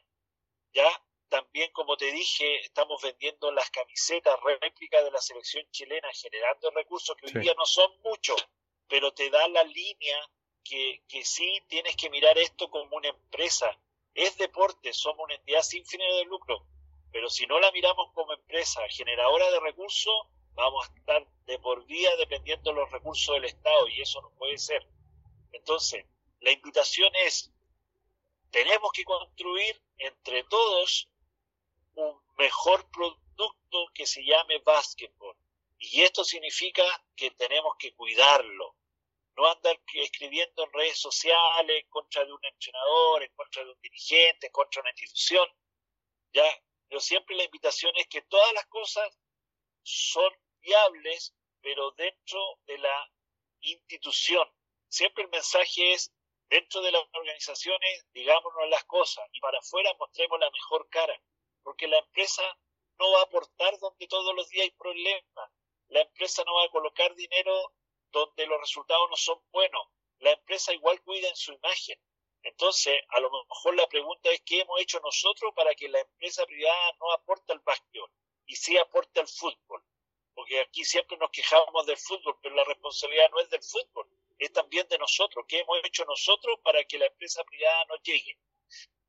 Ya 0.71 0.87
también, 1.29 1.71
como 1.71 1.97
te 1.97 2.11
dije, 2.11 2.61
estamos 2.61 3.01
vendiendo 3.01 3.51
las 3.51 3.69
camisetas 3.69 4.39
réplicas 4.41 5.03
de 5.03 5.11
la 5.11 5.21
selección 5.21 5.65
chilena, 5.71 6.09
generando 6.13 6.69
recursos 6.71 7.15
que 7.17 7.27
hoy 7.27 7.43
día 7.43 7.53
no 7.57 7.65
son 7.65 7.91
muchos, 8.03 8.47
pero 8.87 9.13
te 9.13 9.29
da 9.29 9.47
la 9.47 9.63
línea 9.63 10.17
que, 10.63 11.01
que 11.07 11.25
sí 11.25 11.61
tienes 11.67 11.95
que 11.95 12.09
mirar 12.09 12.37
esto 12.37 12.69
como 12.69 12.97
una 12.97 13.09
empresa. 13.09 13.77
Es 14.13 14.37
deporte, 14.37 14.93
somos 14.93 15.25
una 15.25 15.35
entidad 15.35 15.63
sin 15.63 15.85
fines 15.85 16.15
de 16.15 16.25
lucro, 16.25 16.65
pero 17.11 17.29
si 17.29 17.45
no 17.47 17.59
la 17.59 17.71
miramos 17.71 18.11
como 18.13 18.33
empresa 18.33 18.81
generadora 18.89 19.49
de 19.51 19.59
recursos, 19.59 20.13
vamos 20.53 20.87
a 20.87 20.95
estar 20.95 21.27
de 21.45 21.59
por 21.59 21.85
vida 21.85 22.15
dependiendo 22.17 22.71
de 22.71 22.77
los 22.77 22.91
recursos 22.91 23.35
del 23.35 23.45
Estado 23.45 23.87
y 23.87 24.01
eso 24.01 24.21
no 24.21 24.29
puede 24.31 24.57
ser. 24.57 24.85
Entonces, 25.51 26.05
la 26.41 26.51
invitación 26.51 27.11
es, 27.25 27.51
tenemos 28.51 28.91
que 28.91 29.03
construir 29.03 29.81
entre 29.97 30.43
todos 30.43 31.09
un 31.95 32.21
mejor 32.37 32.89
producto 32.91 33.87
que 33.93 34.05
se 34.05 34.23
llame 34.23 34.59
básquetbol. 34.59 35.35
Y 35.77 36.01
esto 36.01 36.23
significa 36.23 36.83
que 37.15 37.31
tenemos 37.31 37.75
que 37.77 37.93
cuidarlo. 37.93 38.75
No 39.35 39.47
andar 39.47 39.79
escribiendo 39.93 40.63
en 40.63 40.73
redes 40.73 40.99
sociales 40.99 41.83
en 41.83 41.89
contra 41.89 42.23
de 42.23 42.31
un 42.31 42.45
entrenador, 42.45 43.23
en 43.23 43.33
contra 43.35 43.63
de 43.63 43.71
un 43.71 43.81
dirigente, 43.81 44.47
en 44.47 44.51
contra 44.51 44.79
de 44.79 44.83
una 44.83 44.91
institución. 44.91 45.47
Ya, 46.31 46.45
yo 46.89 46.99
siempre 46.99 47.35
la 47.35 47.43
invitación 47.43 47.91
es 47.97 48.07
que 48.07 48.21
todas 48.21 48.53
las 48.53 48.65
cosas 48.67 49.17
son 49.81 50.31
viables, 50.61 51.33
pero 51.61 51.91
dentro 51.91 52.59
de 52.65 52.77
la 52.77 53.11
institución. 53.61 54.47
Siempre 54.87 55.23
el 55.23 55.29
mensaje 55.29 55.93
es, 55.93 56.13
dentro 56.49 56.81
de 56.81 56.91
las 56.91 57.03
organizaciones, 57.13 58.05
digámonos 58.13 58.69
las 58.69 58.83
cosas 58.85 59.27
y 59.31 59.39
para 59.39 59.57
afuera 59.59 59.91
mostremos 59.99 60.39
la 60.39 60.51
mejor 60.51 60.87
cara, 60.89 61.19
porque 61.63 61.87
la 61.87 61.99
empresa 61.99 62.43
no 62.99 63.11
va 63.11 63.19
a 63.21 63.23
aportar 63.23 63.77
donde 63.79 64.07
todos 64.07 64.35
los 64.35 64.47
días 64.49 64.65
hay 64.65 64.71
problemas. 64.71 65.51
La 65.89 66.01
empresa 66.01 66.43
no 66.45 66.55
va 66.55 66.65
a 66.65 66.69
colocar 66.69 67.13
dinero 67.15 67.73
donde 68.11 68.45
los 68.45 68.59
resultados 68.59 69.09
no 69.09 69.15
son 69.15 69.41
buenos. 69.51 69.87
La 70.19 70.31
empresa 70.31 70.73
igual 70.73 71.01
cuida 71.01 71.27
en 71.27 71.35
su 71.35 71.53
imagen. 71.53 71.99
Entonces, 72.43 73.01
a 73.09 73.19
lo 73.19 73.31
mejor 73.31 73.75
la 73.75 73.87
pregunta 73.87 74.29
es 74.29 74.41
qué 74.41 74.61
hemos 74.61 74.79
hecho 74.81 74.99
nosotros 74.99 75.53
para 75.55 75.73
que 75.75 75.89
la 75.89 75.99
empresa 75.99 76.45
privada 76.45 76.91
no 76.99 77.11
aporte 77.13 77.53
al 77.53 77.59
básquetbol 77.59 78.11
y 78.45 78.55
sí 78.55 78.77
aporte 78.77 79.19
al 79.19 79.27
fútbol 79.27 79.83
porque 80.33 80.59
aquí 80.59 80.83
siempre 80.83 81.17
nos 81.17 81.29
quejamos 81.31 81.85
del 81.85 81.97
fútbol, 81.97 82.37
pero 82.41 82.55
la 82.55 82.63
responsabilidad 82.63 83.29
no 83.31 83.39
es 83.39 83.49
del 83.49 83.61
fútbol, 83.61 84.07
es 84.39 84.51
también 84.51 84.87
de 84.87 84.97
nosotros, 84.97 85.45
qué 85.47 85.59
hemos 85.59 85.77
hecho 85.83 86.05
nosotros 86.05 86.59
para 86.63 86.83
que 86.83 86.97
la 86.97 87.05
empresa 87.05 87.43
privada 87.43 87.85
no 87.85 87.95
llegue. 88.03 88.37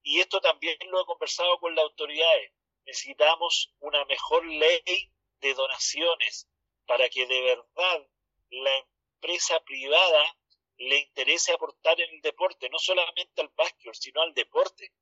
Y 0.07 0.21
esto 0.21 0.41
también 0.41 0.77
lo 0.91 1.01
he 1.01 1.07
conversado 1.07 1.59
con 1.59 1.75
las 1.75 1.85
autoridades. 1.85 2.53
Necesitamos 2.85 3.73
una 3.81 4.05
mejor 4.05 4.47
ley 4.47 5.11
de 5.41 5.55
donaciones 5.55 6.47
para 6.87 7.09
que 7.09 7.27
de 7.27 7.41
verdad 7.41 8.07
la 8.51 8.77
empresa 8.77 9.59
privada 9.61 10.37
le 10.77 10.99
interese 10.99 11.53
aportar 11.53 11.99
en 12.03 12.15
el 12.17 12.21
deporte, 12.21 12.69
no 12.69 12.79
solamente 12.79 13.41
al 13.41 13.49
básquetbol, 13.57 13.95
sino 13.95 14.21
al 14.21 14.35
deporte. 14.35 14.93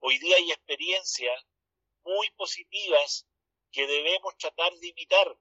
Hoy 0.00 0.18
día 0.18 0.36
hay 0.36 0.50
experiencias 0.50 1.46
muy 2.02 2.28
positivas 2.30 3.28
que 3.70 3.86
debemos 3.86 4.36
tratar 4.36 4.72
de 4.74 4.88
imitar 4.88 5.36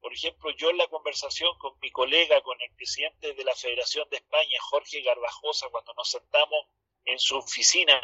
Por 0.00 0.12
ejemplo, 0.14 0.50
yo 0.52 0.70
en 0.70 0.78
la 0.78 0.88
conversación 0.88 1.56
con 1.58 1.78
mi 1.80 1.90
colega, 1.90 2.40
con 2.42 2.60
el 2.62 2.74
presidente 2.76 3.34
de 3.34 3.44
la 3.44 3.54
Federación 3.54 4.08
de 4.10 4.18
España, 4.18 4.58
Jorge 4.60 5.02
Garbajosa, 5.02 5.68
cuando 5.70 5.92
nos 5.94 6.10
sentamos 6.10 6.66
en 7.04 7.18
su 7.18 7.36
oficina, 7.36 8.00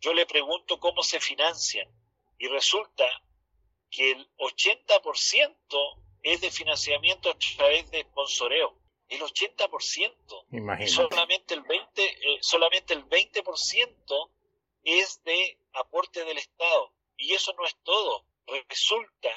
yo 0.00 0.12
le 0.12 0.26
pregunto 0.26 0.78
cómo 0.78 1.02
se 1.02 1.20
financian 1.20 1.88
y 2.38 2.46
resulta 2.48 3.04
que 3.90 4.12
el 4.12 4.30
80% 4.36 6.02
es 6.22 6.40
de 6.40 6.50
financiamiento 6.50 7.30
a 7.30 7.38
través 7.56 7.90
de 7.90 8.02
sponsoreo. 8.02 8.78
El 9.08 9.22
80%. 9.22 10.84
Y 10.84 10.88
solamente 10.88 11.54
el 11.54 11.62
20, 11.62 12.04
eh, 12.04 12.38
solamente 12.42 12.92
el 12.92 13.04
20% 13.06 14.30
es 14.84 15.22
de 15.24 15.58
aporte 15.72 16.24
del 16.24 16.38
Estado. 16.38 16.92
Y 17.16 17.32
eso 17.32 17.54
no 17.54 17.64
es 17.64 17.74
todo. 17.82 18.26
Resulta 18.68 19.30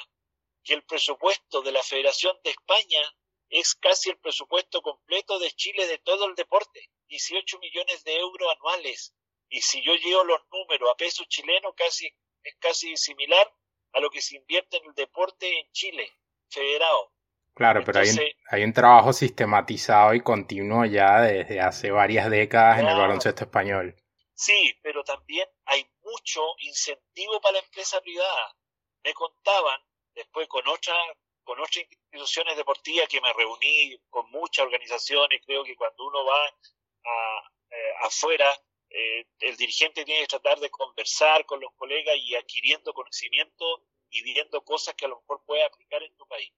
que 0.64 0.74
el 0.74 0.84
presupuesto 0.84 1.62
de 1.62 1.72
la 1.72 1.84
Federación 1.84 2.38
de 2.44 2.52
España 2.52 3.02
es 3.50 3.76
casi 3.76 4.10
el 4.10 4.18
presupuesto 4.18 4.82
completo 4.82 5.40
de 5.40 5.52
Chile 5.52 5.88
de 5.88 5.98
todo 5.98 6.26
el 6.26 6.36
deporte, 6.36 6.90
18 7.08 7.60
millones 7.60 8.04
de 8.04 8.18
euros 8.18 8.50
anuales. 8.58 9.14
Y 9.52 9.62
si 9.62 9.82
yo 9.84 9.94
llevo 9.96 10.24
los 10.24 10.42
números 10.52 10.90
a 10.90 10.96
peso 10.96 11.24
chileno, 11.28 11.74
casi, 11.74 12.08
es 12.42 12.56
casi 12.58 12.96
similar 12.96 13.54
a 13.94 14.00
lo 14.00 14.10
que 14.10 14.22
se 14.22 14.38
invierte 14.38 14.78
en 14.78 14.86
el 14.86 14.94
deporte 14.96 15.60
en 15.60 15.70
Chile, 15.72 16.10
federado. 16.50 17.12
Claro, 17.54 17.84
pero 17.86 18.00
hay, 18.00 18.10
un, 18.10 18.20
hay 18.50 18.64
un 18.64 18.72
trabajo 18.72 19.12
sistematizado 19.12 20.14
y 20.14 20.22
continuo 20.22 20.86
ya 20.86 21.20
desde 21.20 21.60
hace 21.60 21.92
varias 21.92 22.32
décadas 22.32 22.80
en 22.80 22.88
el 22.88 22.98
baloncesto 22.98 23.44
español. 23.44 23.94
Sí, 24.34 24.74
pero 24.82 25.04
también 25.04 25.48
hay 25.66 25.86
mucho 26.02 26.42
incentivo 26.60 27.42
para 27.42 27.60
la 27.60 27.60
empresa 27.60 28.00
privada. 28.00 28.56
Me 29.04 29.14
contaban 29.14 29.82
después 30.16 30.48
con 30.48 30.66
otra 30.68 30.96
con 31.44 31.60
otras 31.60 31.78
instituciones 31.78 32.56
deportivas 32.56 33.10
que 33.10 33.20
me 33.20 33.34
reuní 33.34 34.00
con 34.10 34.30
muchas 34.32 34.66
organizaciones, 34.66 35.42
creo 35.46 35.64
que 35.64 35.76
cuando 35.76 36.06
uno 36.06 36.24
va 36.24 36.46
a, 36.46 37.52
eh, 37.70 37.94
afuera, 38.02 38.56
eh, 38.94 39.26
el 39.40 39.56
dirigente 39.58 40.04
tiene 40.04 40.22
que 40.22 40.28
tratar 40.28 40.60
de 40.60 40.70
conversar 40.70 41.46
con 41.46 41.60
los 41.60 41.72
colegas 41.76 42.16
y 42.18 42.36
adquiriendo 42.36 42.94
conocimiento 42.94 43.84
y 44.10 44.22
viendo 44.22 44.64
cosas 44.64 44.96
que 44.96 45.06
a 45.06 45.08
lo 45.08 45.20
mejor 45.22 45.44
puede 45.46 45.64
aplicar 45.64 46.04
en 46.04 46.16
tu 46.18 46.28
país. 46.28 46.52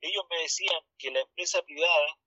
Ellos 0.00 0.24
me 0.30 0.38
decían 0.38 0.80
que 0.98 1.10
la 1.10 1.20
empresa 1.20 1.62
privada 1.62 2.18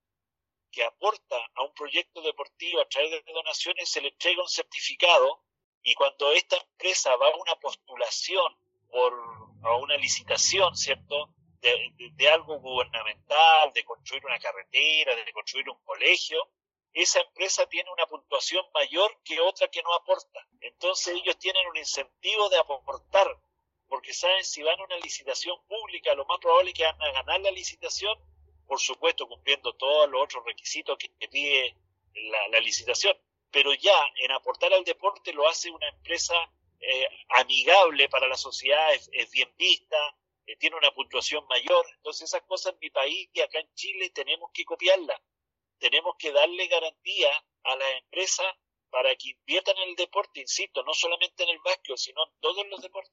que 0.70 0.82
aporta 0.82 1.36
a 1.54 1.62
un 1.62 1.72
proyecto 1.74 2.22
deportivo 2.22 2.80
a 2.80 2.88
través 2.88 3.10
de 3.10 3.32
donaciones 3.32 3.88
se 3.88 4.00
le 4.00 4.08
entrega 4.08 4.42
un 4.42 4.48
certificado 4.48 5.44
y 5.82 5.94
cuando 5.94 6.32
esta 6.32 6.56
empresa 6.56 7.14
va 7.16 7.28
a 7.28 7.36
una 7.36 7.54
postulación 7.56 8.56
por 8.88 9.12
a 9.62 9.76
una 9.76 9.96
licitación, 9.96 10.74
¿cierto? 10.76 11.34
De, 11.60 12.28
algo 12.28 12.58
gubernamental, 12.58 13.72
de 13.72 13.84
construir 13.84 14.24
una 14.24 14.38
carretera, 14.38 15.14
de 15.14 15.32
construir 15.32 15.68
un 15.68 15.78
colegio, 15.84 16.48
esa 16.94 17.20
empresa 17.20 17.66
tiene 17.66 17.90
una 17.90 18.06
puntuación 18.06 18.64
mayor 18.74 19.18
que 19.24 19.40
otra 19.40 19.68
que 19.68 19.82
no 19.82 19.94
aporta. 19.94 20.46
Entonces 20.60 21.14
ellos 21.14 21.38
tienen 21.38 21.66
un 21.68 21.76
incentivo 21.76 22.48
de 22.50 22.58
aportar, 22.58 23.38
porque 23.88 24.12
saben 24.12 24.44
si 24.44 24.62
van 24.62 24.78
a 24.78 24.84
una 24.84 24.96
licitación 24.98 25.56
pública, 25.66 26.14
lo 26.14 26.26
más 26.26 26.38
probable 26.38 26.70
es 26.70 26.76
que 26.76 26.84
van 26.84 27.02
a 27.02 27.12
ganar 27.12 27.40
la 27.40 27.50
licitación, 27.50 28.18
por 28.66 28.78
supuesto 28.78 29.26
cumpliendo 29.26 29.74
todos 29.74 30.08
los 30.10 30.22
otros 30.22 30.44
requisitos 30.44 30.98
que, 30.98 31.28
pide 31.28 31.76
la, 32.50 32.60
licitación. 32.60 33.16
Pero 33.50 33.72
ya 33.74 33.94
en 34.16 34.32
aportar 34.32 34.72
al 34.72 34.84
deporte 34.84 35.32
lo 35.32 35.48
hace 35.48 35.70
una 35.70 35.88
empresa 35.88 36.34
eh, 36.80 37.06
amigable 37.30 38.08
para 38.08 38.28
la 38.28 38.36
sociedad, 38.36 38.94
es, 38.94 39.30
bien 39.30 39.52
vista, 39.56 39.96
eh, 40.46 40.56
tiene 40.56 40.76
una 40.76 40.90
puntuación 40.92 41.46
mayor. 41.48 41.86
Entonces 41.96 42.28
esas 42.28 42.42
cosas 42.42 42.74
en 42.74 42.80
mi 42.80 42.90
país 42.90 43.28
y 43.32 43.40
acá 43.40 43.60
en 43.60 43.74
Chile 43.74 44.10
tenemos 44.10 44.50
que 44.52 44.64
copiarlas. 44.64 45.20
Tenemos 45.82 46.14
que 46.16 46.30
darle 46.30 46.68
garantía 46.68 47.28
a 47.64 47.76
las 47.76 47.88
empresas 48.04 48.46
para 48.88 49.14
que 49.16 49.30
inviertan 49.30 49.76
en 49.78 49.90
el 49.90 49.96
deporte, 49.96 50.40
insisto, 50.40 50.84
no 50.84 50.94
solamente 50.94 51.42
en 51.42 51.48
el 51.48 51.58
básquet, 51.58 51.96
sino 51.96 52.24
en 52.24 52.32
todos 52.40 52.64
los 52.68 52.80
deportes. 52.80 53.12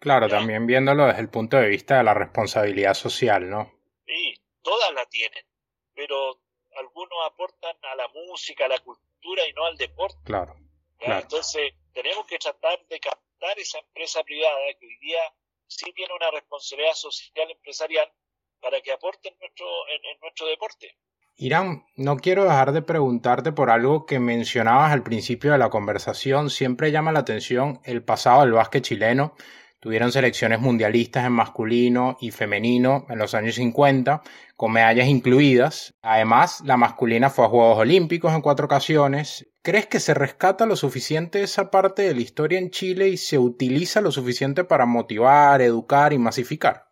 Claro, 0.00 0.28
también 0.28 0.66
viéndolo 0.66 1.06
desde 1.06 1.20
el 1.20 1.30
punto 1.30 1.58
de 1.58 1.68
vista 1.68 1.98
de 1.98 2.02
la 2.02 2.12
responsabilidad 2.12 2.94
social, 2.94 3.48
¿no? 3.48 3.72
Sí, 4.04 4.34
todas 4.62 4.92
la 4.94 5.06
tienen, 5.06 5.46
pero 5.94 6.40
algunos 6.76 7.18
aportan 7.26 7.76
a 7.82 7.94
la 7.94 8.08
música, 8.08 8.64
a 8.64 8.68
la 8.68 8.80
cultura 8.80 9.46
y 9.46 9.52
no 9.52 9.64
al 9.66 9.76
deporte. 9.76 10.18
Claro. 10.24 10.56
claro. 10.98 11.20
Entonces, 11.20 11.74
tenemos 11.92 12.26
que 12.26 12.38
tratar 12.38 12.84
de 12.86 12.98
captar 12.98 13.58
esa 13.60 13.78
empresa 13.78 14.24
privada 14.24 14.58
que 14.80 14.86
hoy 14.86 14.98
día 14.98 15.20
sí 15.68 15.92
tiene 15.92 16.14
una 16.14 16.32
responsabilidad 16.32 16.94
social 16.94 17.50
empresarial 17.50 18.12
para 18.60 18.80
que 18.80 18.92
aporte 18.92 19.28
en 19.28 19.38
nuestro, 19.38 19.66
en, 19.88 20.20
nuestro 20.20 20.46
deporte. 20.46 20.96
Irán, 21.36 21.84
no 21.96 22.16
quiero 22.16 22.44
dejar 22.44 22.72
de 22.72 22.82
preguntarte 22.82 23.52
por 23.52 23.70
algo 23.70 24.06
que 24.06 24.20
mencionabas 24.20 24.92
al 24.92 25.02
principio 25.02 25.52
de 25.52 25.58
la 25.58 25.70
conversación. 25.70 26.50
Siempre 26.50 26.92
llama 26.92 27.12
la 27.12 27.20
atención 27.20 27.80
el 27.84 28.02
pasado 28.02 28.42
del 28.42 28.52
básquet 28.52 28.84
chileno 28.84 29.34
Tuvieron 29.82 30.12
selecciones 30.12 30.60
mundialistas 30.60 31.26
en 31.26 31.32
masculino 31.32 32.16
y 32.20 32.30
femenino 32.30 33.04
en 33.08 33.18
los 33.18 33.34
años 33.34 33.56
50, 33.56 34.22
con 34.54 34.70
medallas 34.70 35.08
incluidas. 35.08 35.92
Además, 36.02 36.62
la 36.64 36.76
masculina 36.76 37.30
fue 37.30 37.46
a 37.46 37.48
Juegos 37.48 37.78
Olímpicos 37.78 38.32
en 38.32 38.42
cuatro 38.42 38.66
ocasiones. 38.66 39.50
¿Crees 39.60 39.88
que 39.88 39.98
se 39.98 40.14
rescata 40.14 40.66
lo 40.66 40.76
suficiente 40.76 41.42
esa 41.42 41.72
parte 41.72 42.02
de 42.02 42.14
la 42.14 42.20
historia 42.20 42.60
en 42.60 42.70
Chile 42.70 43.08
y 43.08 43.16
se 43.16 43.38
utiliza 43.38 44.00
lo 44.00 44.12
suficiente 44.12 44.62
para 44.62 44.86
motivar, 44.86 45.60
educar 45.60 46.12
y 46.12 46.18
masificar? 46.18 46.86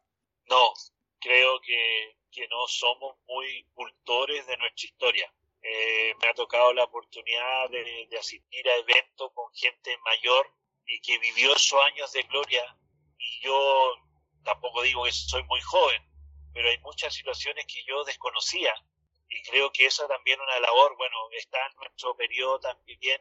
No, 0.48 0.72
creo 1.20 1.60
que, 1.64 2.18
no 2.48 2.66
somos 2.68 3.16
muy 3.26 3.64
cultores 3.74 4.46
de 4.46 4.56
nuestra 4.56 4.86
historia. 4.86 5.32
Eh, 5.62 6.14
me 6.20 6.28
ha 6.28 6.34
tocado 6.34 6.72
la 6.72 6.84
oportunidad 6.84 7.68
de, 7.70 8.08
asistir 8.18 8.68
a 8.68 8.76
eventos 8.76 9.30
con 9.34 9.52
gente 9.52 9.96
mayor 9.98 10.50
y 10.86 11.00
que 11.00 11.18
vivió 11.18 11.54
esos 11.54 11.80
años 11.84 12.12
de 12.12 12.22
gloria 12.22 12.64
y 13.18 13.44
yo 13.44 13.94
tampoco 14.42 14.82
digo 14.82 15.04
que 15.04 15.12
soy 15.12 15.42
muy 15.44 15.60
joven, 15.60 16.02
pero 16.54 16.68
hay 16.68 16.78
muchas 16.78 17.12
situaciones 17.14 17.66
que 17.66 17.84
yo 17.84 18.04
desconocía 18.04 18.74
y 19.28 19.42
creo 19.42 19.70
que 19.70 19.86
esa 19.86 20.08
también 20.08 20.40
una 20.40 20.60
labor, 20.60 20.96
bueno, 20.96 21.16
está 21.32 21.58
en 21.66 21.76
nuestro 21.76 22.16
periodo 22.16 22.58
también 22.60 23.20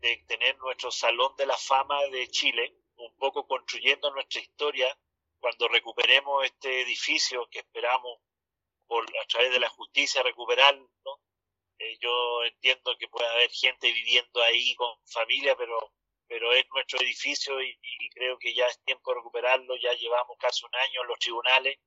de 0.00 0.24
tener 0.28 0.56
nuestro 0.58 0.90
Salón 0.90 1.34
de 1.36 1.46
la 1.46 1.56
Fama 1.56 2.00
de 2.12 2.28
Chile, 2.28 2.76
un 2.96 3.16
poco 3.16 3.46
construyendo 3.46 4.10
nuestra 4.12 4.40
historia 4.40 4.96
cuando 5.46 5.68
recuperemos 5.68 6.44
este 6.44 6.80
edificio 6.80 7.46
que 7.48 7.60
esperamos 7.60 8.18
por 8.88 9.04
a 9.04 9.26
través 9.28 9.52
de 9.52 9.60
la 9.60 9.68
justicia 9.68 10.20
recuperarlo. 10.24 10.90
Eh, 11.78 11.96
yo 12.00 12.42
entiendo 12.42 12.96
que 12.98 13.06
puede 13.06 13.28
haber 13.28 13.48
gente 13.52 13.92
viviendo 13.92 14.42
ahí 14.42 14.74
con 14.74 14.92
familia, 15.04 15.54
pero 15.56 15.92
pero 16.26 16.52
es 16.52 16.66
nuestro 16.74 17.00
edificio 17.00 17.62
y, 17.62 17.78
creo 18.12 18.36
que 18.40 18.54
ya 18.54 18.66
es 18.66 18.82
tiempo 18.82 19.12
de 19.12 19.18
recuperarlo, 19.18 19.76
ya 19.76 19.92
llevamos 19.92 20.36
casi 20.40 20.64
un 20.64 20.74
año 20.74 21.02
en 21.02 21.06
los 21.06 21.18
tribunales, 21.20 21.78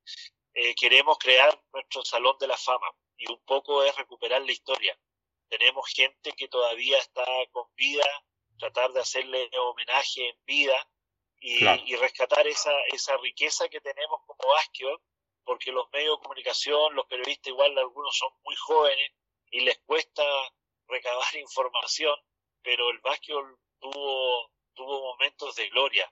eh, 0.53 0.74
queremos 0.76 1.18
crear 1.18 1.62
nuestro 1.74 2.05
Salón 2.05 2.38
de 2.39 2.47
la 2.47 2.55
Fama 2.55 2.89
y 3.18 3.30
un 3.30 3.43
poco 3.43 3.84
es 3.84 3.93
recuperar 3.97 4.41
la 4.41 4.53
historia. 4.53 4.97
Tenemos 5.49 5.86
gente 5.93 6.32
que 6.32 6.47
todavía 6.47 6.97
está 6.97 7.26
con 7.51 7.66
vida, 7.76 8.05
tratar 8.57 8.93
de 8.93 9.01
hacerle 9.01 9.49
homenaje 9.57 10.30
en 10.30 10.45
vida 10.45 10.89
y, 11.40 11.66
y 11.66 11.96
rescatar 11.96 12.48
esa, 12.48 12.72
esa 12.94 13.16
riqueza 13.18 13.70
que 13.70 13.82
tenemos 13.82 14.20
como 14.26 14.52
básquet, 14.54 15.00
porque 15.44 15.72
los 15.72 15.90
medios 15.92 16.18
de 16.18 16.24
comunicación, 16.24 16.96
los 16.96 17.06
periodistas 17.08 17.48
igual 17.48 17.78
algunos 17.78 18.16
son 18.16 18.32
muy 18.44 18.56
jóvenes 18.56 19.12
y 19.52 19.62
les 19.62 19.80
cuesta 19.80 20.24
recabar 20.88 21.36
información, 21.36 22.16
pero 22.62 22.90
el 22.90 23.00
básquet 23.00 23.36
tuvo, 23.80 24.52
tuvo 24.74 25.14
momentos 25.14 25.56
de 25.56 25.70
gloria. 25.70 26.12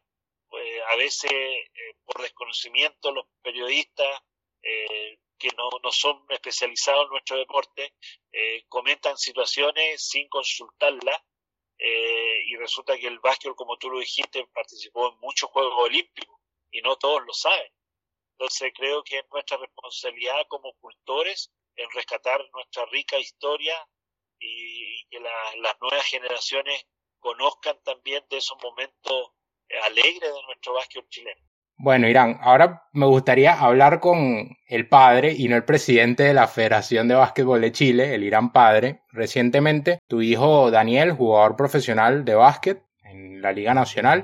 Pues, 0.49 0.81
a 0.87 0.95
veces, 0.95 1.31
eh, 1.31 1.95
por 2.05 2.21
desconocimiento, 2.21 3.11
los 3.11 3.25
periodistas 3.41 4.21
eh, 4.63 5.19
que 5.37 5.49
no, 5.57 5.69
no, 5.83 5.91
son 5.91 6.25
especializados 6.29 7.05
en 7.05 7.09
nuestro 7.09 7.37
deporte 7.37 7.93
eh, 8.31 8.65
comentan 8.67 9.17
situaciones 9.17 10.07
sin 10.07 10.27
consultarlas 10.29 11.21
y 11.79 12.55
resulta 12.55 12.97
que 12.97 13.07
el 13.07 13.19
básquet, 13.19 13.53
como 13.55 13.77
tú 13.77 13.89
lo 13.89 13.99
dijiste, 13.99 14.45
participó 14.47 15.09
en 15.09 15.19
muchos 15.19 15.49
Juegos 15.49 15.75
Olímpicos 15.77 16.37
y 16.71 16.81
no 16.81 16.95
todos 16.95 17.21
lo 17.25 17.33
saben. 17.33 17.71
Entonces 18.31 18.71
creo 18.75 19.03
que 19.03 19.19
es 19.19 19.25
nuestra 19.31 19.57
responsabilidad 19.57 20.45
como 20.47 20.73
cultores 20.73 21.51
en 21.75 21.89
rescatar 21.91 22.43
nuestra 22.53 22.85
rica 22.85 23.17
historia 23.17 23.75
y, 24.39 25.05
que 25.09 25.19
las 25.19 25.79
nuevas 25.81 26.05
generaciones 26.05 26.85
conozcan 27.19 27.81
también 27.83 28.25
de 28.29 28.37
esos 28.37 28.57
momentos 28.61 29.31
alegres 29.83 30.33
de 30.33 30.43
nuestro 30.43 30.73
básquet 30.73 31.07
chileno. 31.09 31.46
Bueno, 31.79 32.07
Irán, 32.07 32.39
ahora 32.41 32.85
me 32.93 33.05
gustaría 33.05 33.53
hablar 33.53 33.99
con 33.99 34.57
el 34.67 34.89
padre 34.89 35.33
y 35.37 35.47
no 35.47 35.55
el 35.55 35.63
presidente 35.63 36.23
de 36.23 36.33
la 36.33 36.47
Federación 36.47 37.07
de 37.07 37.13
Básquetbol 37.13 37.61
de 37.61 37.71
Chile, 37.71 38.15
el 38.15 38.23
Irán 38.23 38.51
Padre. 38.51 39.01
Recientemente, 39.11 39.99
tu 40.07 40.23
hijo 40.23 40.71
Daniel, 40.71 41.11
jugador 41.11 41.55
profesional 41.55 42.25
de 42.25 42.33
básquet 42.33 42.81
en 43.03 43.43
la 43.43 43.51
Liga 43.51 43.75
Nacional, 43.75 44.23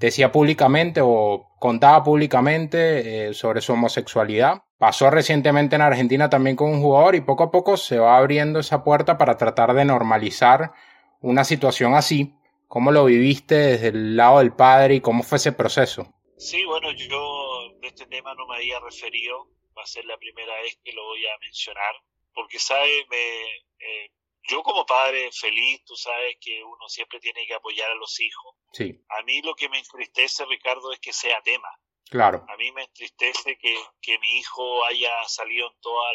decía 0.00 0.32
públicamente 0.32 1.00
o 1.00 1.52
contaba 1.60 2.02
públicamente 2.02 3.28
eh, 3.28 3.34
sobre 3.34 3.60
su 3.60 3.72
homosexualidad. 3.74 4.62
Pasó 4.76 5.10
recientemente 5.10 5.76
en 5.76 5.82
Argentina 5.82 6.28
también 6.28 6.56
con 6.56 6.72
un 6.72 6.82
jugador 6.82 7.14
y 7.14 7.20
poco 7.20 7.44
a 7.44 7.50
poco 7.52 7.76
se 7.76 8.00
va 8.00 8.16
abriendo 8.16 8.58
esa 8.58 8.82
puerta 8.82 9.16
para 9.16 9.36
tratar 9.36 9.74
de 9.74 9.84
normalizar 9.84 10.72
una 11.20 11.44
situación 11.44 11.94
así. 11.94 12.34
¿Cómo 12.66 12.90
lo 12.90 13.04
viviste 13.04 13.54
desde 13.54 13.88
el 13.88 14.16
lado 14.16 14.40
del 14.40 14.52
padre 14.52 14.96
y 14.96 15.00
cómo 15.00 15.22
fue 15.22 15.36
ese 15.36 15.52
proceso? 15.52 16.12
Sí, 16.44 16.62
bueno, 16.66 16.92
yo 16.92 17.70
de 17.80 17.88
este 17.88 18.04
tema 18.04 18.34
no 18.34 18.46
me 18.46 18.56
había 18.56 18.78
referido, 18.78 19.48
va 19.76 19.82
a 19.82 19.86
ser 19.86 20.04
la 20.04 20.18
primera 20.18 20.54
vez 20.60 20.78
que 20.84 20.92
lo 20.92 21.02
voy 21.02 21.26
a 21.26 21.38
mencionar, 21.38 21.94
porque, 22.34 22.58
¿sabes? 22.58 23.08
Me, 23.08 23.46
eh, 23.78 24.10
yo 24.42 24.62
como 24.62 24.84
padre 24.84 25.32
feliz, 25.32 25.82
tú 25.86 25.96
sabes 25.96 26.36
que 26.38 26.62
uno 26.62 26.86
siempre 26.86 27.18
tiene 27.18 27.46
que 27.46 27.54
apoyar 27.54 27.90
a 27.90 27.94
los 27.94 28.20
hijos. 28.20 28.56
Sí. 28.74 28.94
A 29.08 29.22
mí 29.22 29.40
lo 29.40 29.54
que 29.54 29.70
me 29.70 29.78
entristece, 29.78 30.44
Ricardo, 30.44 30.92
es 30.92 31.00
que 31.00 31.14
sea 31.14 31.40
tema. 31.40 31.70
Claro. 32.10 32.44
A 32.46 32.56
mí 32.58 32.70
me 32.72 32.82
entristece 32.82 33.56
que, 33.56 33.74
que 34.02 34.18
mi 34.18 34.36
hijo 34.36 34.84
haya 34.84 35.26
salido 35.26 35.68
en 35.68 35.80
todos 35.80 36.06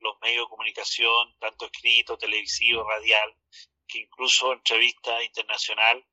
los 0.00 0.16
medios 0.22 0.44
de 0.44 0.50
comunicación, 0.50 1.36
tanto 1.38 1.66
escrito, 1.66 2.18
televisivo, 2.18 2.82
radial, 2.82 3.32
que 3.86 4.00
incluso 4.00 4.52
entrevista 4.52 5.22
internacional. 5.22 6.04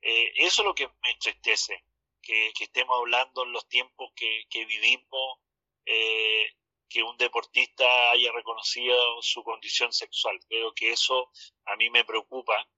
Eh, 0.00 0.32
eso 0.34 0.62
es 0.62 0.66
lo 0.66 0.74
que 0.74 0.88
me 0.88 1.12
entristece, 1.12 1.84
que, 2.22 2.52
estemos 2.60 2.96
hablando 2.98 3.44
en 3.44 3.52
los 3.52 3.68
tiempos 3.68 4.12
que, 4.14 4.64
vivimos 4.64 5.38
eh, 5.84 6.46
que 6.88 7.02
un 7.02 7.16
deportista 7.16 7.84
haya 8.10 8.30
reconocido 8.32 9.22
su 9.22 9.42
condición 9.42 9.92
sexual. 9.92 10.38
Creo 10.48 10.74
que 10.74 10.92
eso 10.92 11.30
a 11.66 11.76
mí 11.76 11.90
me 11.90 12.04
preocupa. 12.04 12.68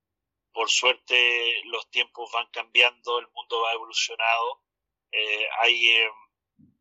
Por 0.52 0.70
suerte 0.70 1.62
los 1.64 1.90
tiempos 1.90 2.30
van 2.32 2.46
cambiando, 2.52 3.18
el 3.18 3.28
mundo 3.28 3.60
va 3.62 3.72
evolucionado. 3.72 4.62
Eh, 5.10 5.46
hay, 5.60 5.88
eh, 5.88 6.10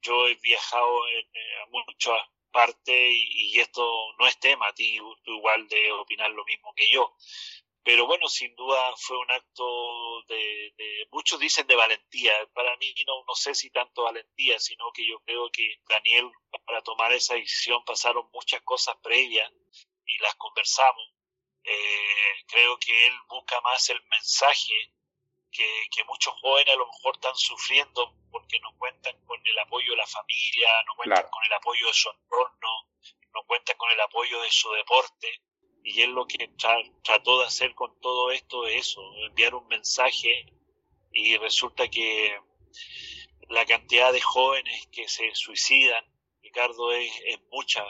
yo 0.02 0.28
he 0.28 0.36
viajado 0.36 1.08
en, 1.08 1.26
eh, 1.26 1.62
a 1.64 1.66
muchas 1.68 2.22
partes 2.52 2.96
y, 2.96 3.56
y, 3.56 3.60
esto 3.60 4.14
no 4.20 4.28
es 4.28 4.40
tema, 4.40 4.68
a 4.68 4.74
ti 4.74 5.00
tú 5.24 5.32
igual 5.34 5.68
de 5.68 5.92
opinar 5.94 6.30
lo 6.32 6.46
mismo 6.46 6.74
que 6.76 6.90
yo. 6.92 7.16
Pero 7.84 8.08
bueno, 8.08 8.28
sin 8.30 8.56
duda 8.56 8.94
fue 8.96 9.18
un 9.18 9.30
acto 9.30 10.24
de, 10.28 10.74
de, 10.78 11.08
muchos 11.12 11.38
dicen 11.40 11.68
de 11.68 11.76
valentía. 11.76 12.32
Para 12.54 12.78
mí 12.78 12.94
no, 13.06 13.26
no 13.28 13.36
sé 13.36 13.54
si 13.54 13.70
tanto 13.72 14.04
valentía, 14.04 14.58
sino 14.60 14.92
que 14.94 15.06
yo 15.06 15.20
creo 15.26 15.50
que 15.52 15.82
Daniel 15.88 16.32
para 16.66 16.82
tomar 16.82 17.12
esa 17.12 17.36
decisión 17.36 17.84
pasaron 17.84 18.30
muchas 18.34 18.62
cosas 18.62 18.96
previas 19.04 19.52
y 20.06 20.18
las 20.20 20.34
conversamos. 20.36 21.14
Eh, 21.66 22.44
creo 22.48 22.78
que 22.80 23.08
él 23.08 23.14
busca 23.28 23.60
más 23.62 23.90
el 23.90 24.02
mensaje 24.10 24.94
que, 25.52 25.88
que 25.92 26.04
muchos 26.06 26.34
jóvenes 26.42 26.74
a 26.74 26.78
lo 26.78 26.88
mejor 26.88 27.16
están 27.16 27.36
sufriendo 27.36 28.16
porque 28.32 28.60
no 28.62 28.76
cuentan 28.78 29.16
con 29.26 29.40
el 29.46 29.60
apoyo 29.60 29.92
de 29.92 29.98
la 29.98 30.08
familia, 30.08 30.70
no 30.88 30.96
cuentan 30.96 31.18
Claro. 31.18 31.32
con 31.32 31.44
el 31.46 31.54
apoyo 31.54 31.88
de 31.88 31.94
su 31.94 32.10
entorno, 32.10 32.70
no 33.34 33.44
cuentan 33.46 33.78
con 33.78 33.92
el 33.92 34.00
apoyo 34.00 34.42
de 34.42 34.52
su 34.52 34.72
deporte 34.72 35.42
y 35.84 36.02
él 36.02 36.12
lo 36.12 36.26
que 36.26 36.50
tra- 36.58 37.02
trató 37.04 37.40
de 37.40 37.46
hacer 37.48 37.76
con 37.76 38.00
todo 38.00 38.32
esto 38.32 38.66
es 38.68 38.88
eso, 38.88 39.02
enviar 39.28 39.54
un 39.56 39.68
mensaje 39.68 40.46
y 41.12 41.38
resulta 41.38 41.88
que 41.90 42.38
la 43.50 43.66
cantidad 43.66 44.12
de 44.12 44.22
jóvenes 44.22 44.88
que 44.92 45.08
se 45.08 45.34
suicidan, 45.36 46.04
Ricardo, 46.42 46.92
es, 46.94 47.12
es 47.26 47.40
mucha. 47.52 47.86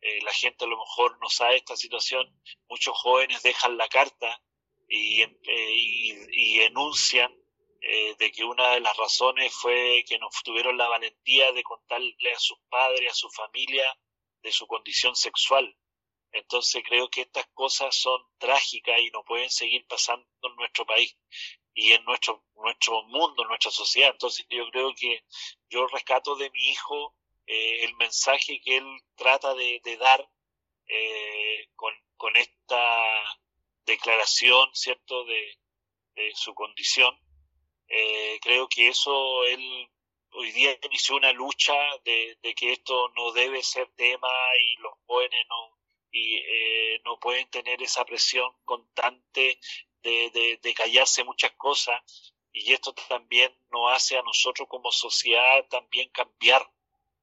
Eh, 0.00 0.20
la 0.22 0.32
gente 0.32 0.64
a 0.64 0.68
lo 0.68 0.78
mejor 0.78 1.18
no 1.20 1.28
sabe 1.30 1.56
esta 1.56 1.76
situación, 1.76 2.26
muchos 2.68 2.96
jóvenes 2.98 3.42
dejan 3.42 3.76
la 3.76 3.88
carta 3.88 4.42
y, 4.88 5.22
eh, 5.22 6.26
y 6.32 6.60
enuncian 6.60 7.32
eh, 7.80 8.14
de 8.18 8.32
que 8.32 8.44
una 8.44 8.70
de 8.72 8.80
las 8.80 8.96
razones 8.96 9.52
fue 9.52 10.04
que 10.06 10.18
no 10.18 10.28
tuvieron 10.42 10.76
la 10.76 10.88
valentía 10.88 11.52
de 11.52 11.62
contarle 11.62 12.32
a 12.34 12.38
sus 12.38 12.58
padres, 12.68 13.12
a 13.12 13.14
su 13.14 13.30
familia, 13.30 13.84
de 14.42 14.52
su 14.52 14.66
condición 14.66 15.14
sexual. 15.14 15.74
Entonces 16.34 16.82
creo 16.84 17.08
que 17.08 17.22
estas 17.22 17.46
cosas 17.54 17.94
son 17.94 18.20
trágicas 18.38 19.00
y 19.00 19.10
no 19.10 19.24
pueden 19.24 19.50
seguir 19.50 19.86
pasando 19.86 20.26
en 20.42 20.56
nuestro 20.56 20.84
país 20.84 21.16
y 21.74 21.92
en 21.92 22.04
nuestro 22.04 22.44
nuestro 22.56 23.04
mundo, 23.04 23.42
en 23.42 23.48
nuestra 23.48 23.70
sociedad. 23.70 24.10
Entonces 24.10 24.44
yo 24.50 24.68
creo 24.70 24.92
que 24.94 25.24
yo 25.70 25.86
rescato 25.86 26.34
de 26.34 26.50
mi 26.50 26.70
hijo 26.70 27.14
eh, 27.46 27.84
el 27.84 27.94
mensaje 27.96 28.60
que 28.60 28.78
él 28.78 29.00
trata 29.14 29.54
de, 29.54 29.80
dar 29.98 30.28
eh, 30.88 31.68
con, 31.76 31.94
con 32.16 32.36
esta 32.36 33.22
declaración, 33.86 34.68
¿cierto?, 34.72 35.24
de, 35.24 35.58
de 36.16 36.32
su 36.34 36.52
condición. 36.54 37.16
Eh, 37.86 38.38
creo 38.42 38.66
que 38.68 38.88
eso 38.88 39.44
él 39.44 39.88
hoy 40.32 40.50
día 40.50 40.76
inició 40.82 41.14
una 41.16 41.32
lucha 41.32 41.74
de, 42.04 42.36
de 42.42 42.54
que 42.54 42.72
esto 42.72 43.08
no 43.10 43.30
debe 43.32 43.62
ser 43.62 43.88
tema 43.94 44.28
y 44.58 44.76
los 44.78 44.94
jóvenes 45.06 45.46
no 45.48 45.83
y 46.14 46.36
eh, 46.36 47.00
no 47.04 47.18
pueden 47.18 47.48
tener 47.50 47.82
esa 47.82 48.04
presión 48.04 48.48
constante 48.64 49.58
de, 50.00 50.58
de, 50.62 50.74
callarse 50.74 51.24
muchas 51.24 51.52
cosas 51.52 52.00
y 52.52 52.72
esto 52.72 52.94
también 53.08 53.52
nos 53.70 53.92
hace 53.92 54.16
a 54.16 54.22
nosotros 54.22 54.68
como 54.68 54.92
sociedad 54.92 55.66
también 55.68 56.08
cambiar 56.10 56.70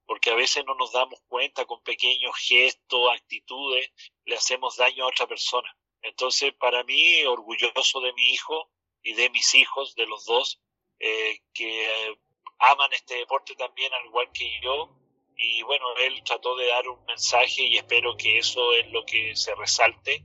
porque 0.04 0.30
a 0.30 0.34
veces 0.34 0.64
no 0.66 0.74
nos 0.74 0.92
damos 0.92 1.20
cuenta 1.26 1.64
con 1.64 1.82
pequeños 1.82 2.36
gestos, 2.36 3.10
actitudes, 3.14 3.90
le 4.26 4.36
hacemos 4.36 4.76
daño 4.76 5.04
a 5.04 5.08
otra 5.08 5.26
persona. 5.26 5.74
Entonces, 6.02 6.52
para 6.54 6.84
mí, 6.84 7.24
orgulloso 7.24 8.00
de 8.00 8.12
mi 8.12 8.30
hijo 8.30 8.70
y 9.02 9.14
de 9.14 9.30
mis 9.30 9.54
hijos, 9.54 9.94
de 9.94 10.04
los 10.06 10.26
dos, 10.26 10.60
eh, 10.98 11.40
que 11.54 11.86
eh, 11.86 12.16
aman 12.58 12.92
este 12.92 13.14
deporte 13.14 13.54
también 13.54 13.92
al 13.94 14.04
igual 14.04 14.30
que 14.32 14.60
yo, 14.60 14.90
y 15.36 15.62
bueno, 15.62 15.86
él 15.96 16.22
trató 16.24 16.56
de 16.56 16.66
dar 16.66 16.86
un 16.88 17.04
mensaje 17.04 17.62
y 17.62 17.76
espero 17.76 18.16
que 18.16 18.38
eso 18.38 18.72
es 18.74 18.90
lo 18.92 19.04
que 19.04 19.34
se 19.36 19.54
resalte, 19.54 20.24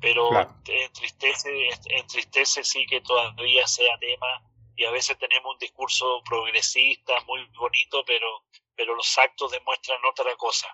pero 0.00 0.28
Claro. 0.30 0.54
entristece, 0.66 1.68
entristece 1.88 2.64
sí 2.64 2.86
que 2.86 3.00
todavía 3.00 3.66
sea 3.66 3.98
tema 3.98 4.42
y 4.76 4.84
a 4.84 4.90
veces 4.90 5.18
tenemos 5.18 5.52
un 5.54 5.58
discurso 5.58 6.22
progresista 6.28 7.18
muy 7.26 7.44
bonito, 7.58 8.04
pero, 8.06 8.26
pero 8.74 8.94
los 8.94 9.16
actos 9.18 9.50
demuestran 9.52 9.98
otra 10.04 10.34
cosa. 10.36 10.68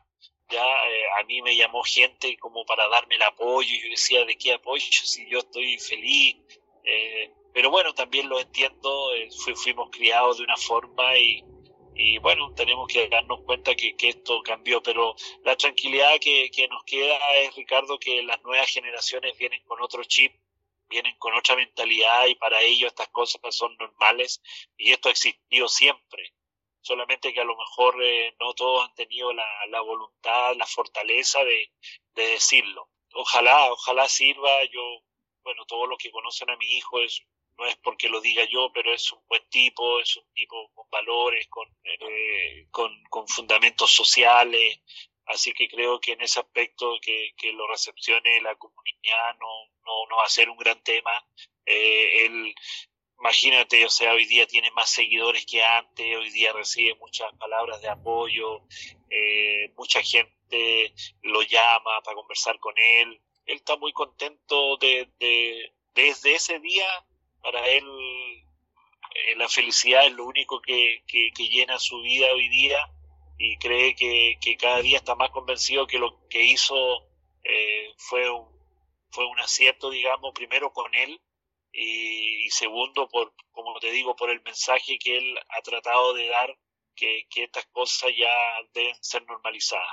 Ya 0.50 0.64
eh, 0.88 1.04
a 1.20 1.24
mí 1.24 1.40
me 1.40 1.56
llamó 1.56 1.82
gente 1.82 2.36
como 2.38 2.64
para 2.66 2.88
darme 2.88 3.14
el 3.14 3.22
apoyo 3.22 3.70
y 3.74 3.80
yo 3.82 3.88
decía, 3.90 4.24
¿de 4.24 4.36
qué 4.36 4.52
apoyo? 4.54 4.84
Si 4.90 5.28
yo 5.30 5.38
estoy 5.38 5.78
feliz. 5.78 6.36
Eh, 6.84 7.30
pero 7.54 7.70
bueno, 7.70 7.94
también 7.94 8.28
lo 8.28 8.40
entiendo, 8.40 9.14
eh, 9.14 9.28
fu- 9.30 9.54
fuimos 9.54 9.88
criados 9.90 10.38
de 10.38 10.44
una 10.44 10.56
forma 10.56 11.16
y, 11.16 11.44
y 11.94 12.18
bueno, 12.18 12.52
tenemos 12.54 12.88
que 12.88 13.08
darnos 13.08 13.40
cuenta 13.42 13.74
que, 13.74 13.94
esto 13.98 14.42
cambió, 14.42 14.82
pero 14.82 15.14
la 15.44 15.56
tranquilidad 15.56 16.18
que, 16.20 16.68
nos 16.68 16.82
queda 16.84 17.18
es, 17.36 17.54
Ricardo, 17.54 17.98
que 17.98 18.22
las 18.22 18.42
nuevas 18.42 18.70
generaciones 18.70 19.36
vienen 19.36 19.62
con 19.64 19.80
otro 19.82 20.02
chip, 20.04 20.34
vienen 20.88 21.16
con 21.18 21.34
otra 21.34 21.56
mentalidad 21.56 22.26
y 22.26 22.34
para 22.34 22.60
ellos 22.62 22.88
estas 22.88 23.08
cosas 23.08 23.40
son 23.54 23.76
normales 23.76 24.42
y 24.76 24.92
esto 24.92 25.08
ha 25.08 25.12
existido 25.12 25.68
siempre. 25.68 26.34
Solamente 26.80 27.32
que 27.32 27.40
a 27.40 27.44
lo 27.44 27.56
mejor 27.56 28.02
eh, 28.02 28.34
no 28.40 28.54
todos 28.54 28.88
han 28.88 28.94
tenido 28.94 29.32
la, 29.32 29.80
voluntad, 29.82 30.56
la 30.56 30.66
fortaleza 30.66 31.44
de, 31.44 31.70
de 32.14 32.26
decirlo. 32.26 32.88
Ojalá, 33.14 33.72
ojalá 33.72 34.08
sirva. 34.08 34.64
Yo, 34.64 34.82
bueno, 35.44 35.64
todos 35.66 35.88
los 35.88 35.98
que 35.98 36.10
conocen 36.10 36.50
a 36.50 36.56
mi 36.56 36.66
hijo 36.66 37.00
es 37.00 37.22
no 37.58 37.66
es 37.66 37.76
porque 37.76 38.08
lo 38.08 38.20
diga 38.20 38.44
yo, 38.50 38.70
pero 38.72 38.92
es 38.92 39.12
un 39.12 39.20
buen 39.28 39.48
tipo, 39.48 40.00
es 40.00 40.16
un 40.16 40.32
tipo 40.32 40.70
con 40.74 40.88
valores, 40.90 41.46
con, 41.48 41.68
eh, 41.84 42.66
con, 42.70 43.28
fundamentos 43.28 43.90
sociales, 43.90 44.80
así 45.26 45.52
que 45.52 45.68
creo 45.68 46.00
que 46.00 46.12
en 46.12 46.22
ese 46.22 46.40
aspecto 46.40 46.98
que, 47.00 47.32
que 47.36 47.52
lo 47.52 47.66
recepcione 47.68 48.40
la 48.40 48.56
comunidad 48.56 49.36
no, 49.38 49.48
no, 49.84 50.06
no 50.08 50.16
va 50.16 50.24
a 50.24 50.28
ser 50.28 50.48
un 50.48 50.56
gran 50.56 50.82
tema. 50.82 51.12
Eh, 51.66 52.26
él, 52.26 52.54
imagínate, 53.18 53.84
o 53.84 53.90
sea, 53.90 54.12
hoy 54.12 54.26
día 54.26 54.46
tiene 54.46 54.70
más 54.72 54.90
seguidores 54.90 55.46
que 55.46 55.62
antes, 55.62 56.16
hoy 56.16 56.30
día 56.30 56.52
recibe 56.52 56.96
muchas 56.96 57.32
palabras 57.36 57.80
de 57.80 57.88
apoyo, 57.88 58.62
eh, 59.10 59.72
mucha 59.76 60.02
gente 60.02 60.92
lo 61.22 61.42
llama 61.42 62.00
para 62.02 62.16
conversar 62.16 62.58
con 62.58 62.76
él. 62.76 63.20
Él 63.46 63.56
está 63.56 63.76
muy 63.76 63.92
contento 63.92 64.76
de, 64.78 65.08
de 65.18 65.72
desde 65.94 66.34
ese 66.34 66.58
día 66.58 66.86
para 67.42 67.66
él 67.68 67.84
eh, 69.14 69.36
la 69.36 69.48
felicidad 69.48 70.06
es 70.06 70.12
lo 70.12 70.24
único 70.24 70.60
que, 70.60 71.02
que, 71.06 71.30
llena 71.48 71.78
su 71.78 72.00
vida 72.00 72.32
hoy 72.32 72.48
día 72.48 72.78
y 73.38 73.58
cree 73.58 73.94
que, 73.94 74.38
que, 74.40 74.56
cada 74.56 74.80
día 74.80 74.98
está 74.98 75.14
más 75.14 75.30
convencido 75.30 75.86
que 75.86 75.98
lo 75.98 76.26
que 76.28 76.44
hizo 76.44 76.74
eh, 77.44 77.92
fue, 77.98 78.30
un, 78.30 78.46
fue 79.10 79.26
un 79.26 79.38
acierto, 79.40 79.90
digamos, 79.90 80.32
primero 80.32 80.72
con 80.72 80.94
él 80.94 81.20
y, 81.72 82.46
y, 82.46 82.50
segundo, 82.50 83.08
por 83.08 83.34
como 83.50 83.78
te 83.80 83.90
digo, 83.90 84.16
por 84.16 84.30
el 84.30 84.42
mensaje 84.42 84.98
que 84.98 85.18
él 85.18 85.38
ha 85.38 85.62
tratado 85.62 86.14
de 86.14 86.28
dar, 86.28 86.56
que, 86.94 87.26
que 87.28 87.44
estas 87.44 87.66
cosas 87.66 88.10
ya 88.16 88.32
deben 88.72 88.94
ser 89.00 89.26
normalizadas. 89.26 89.88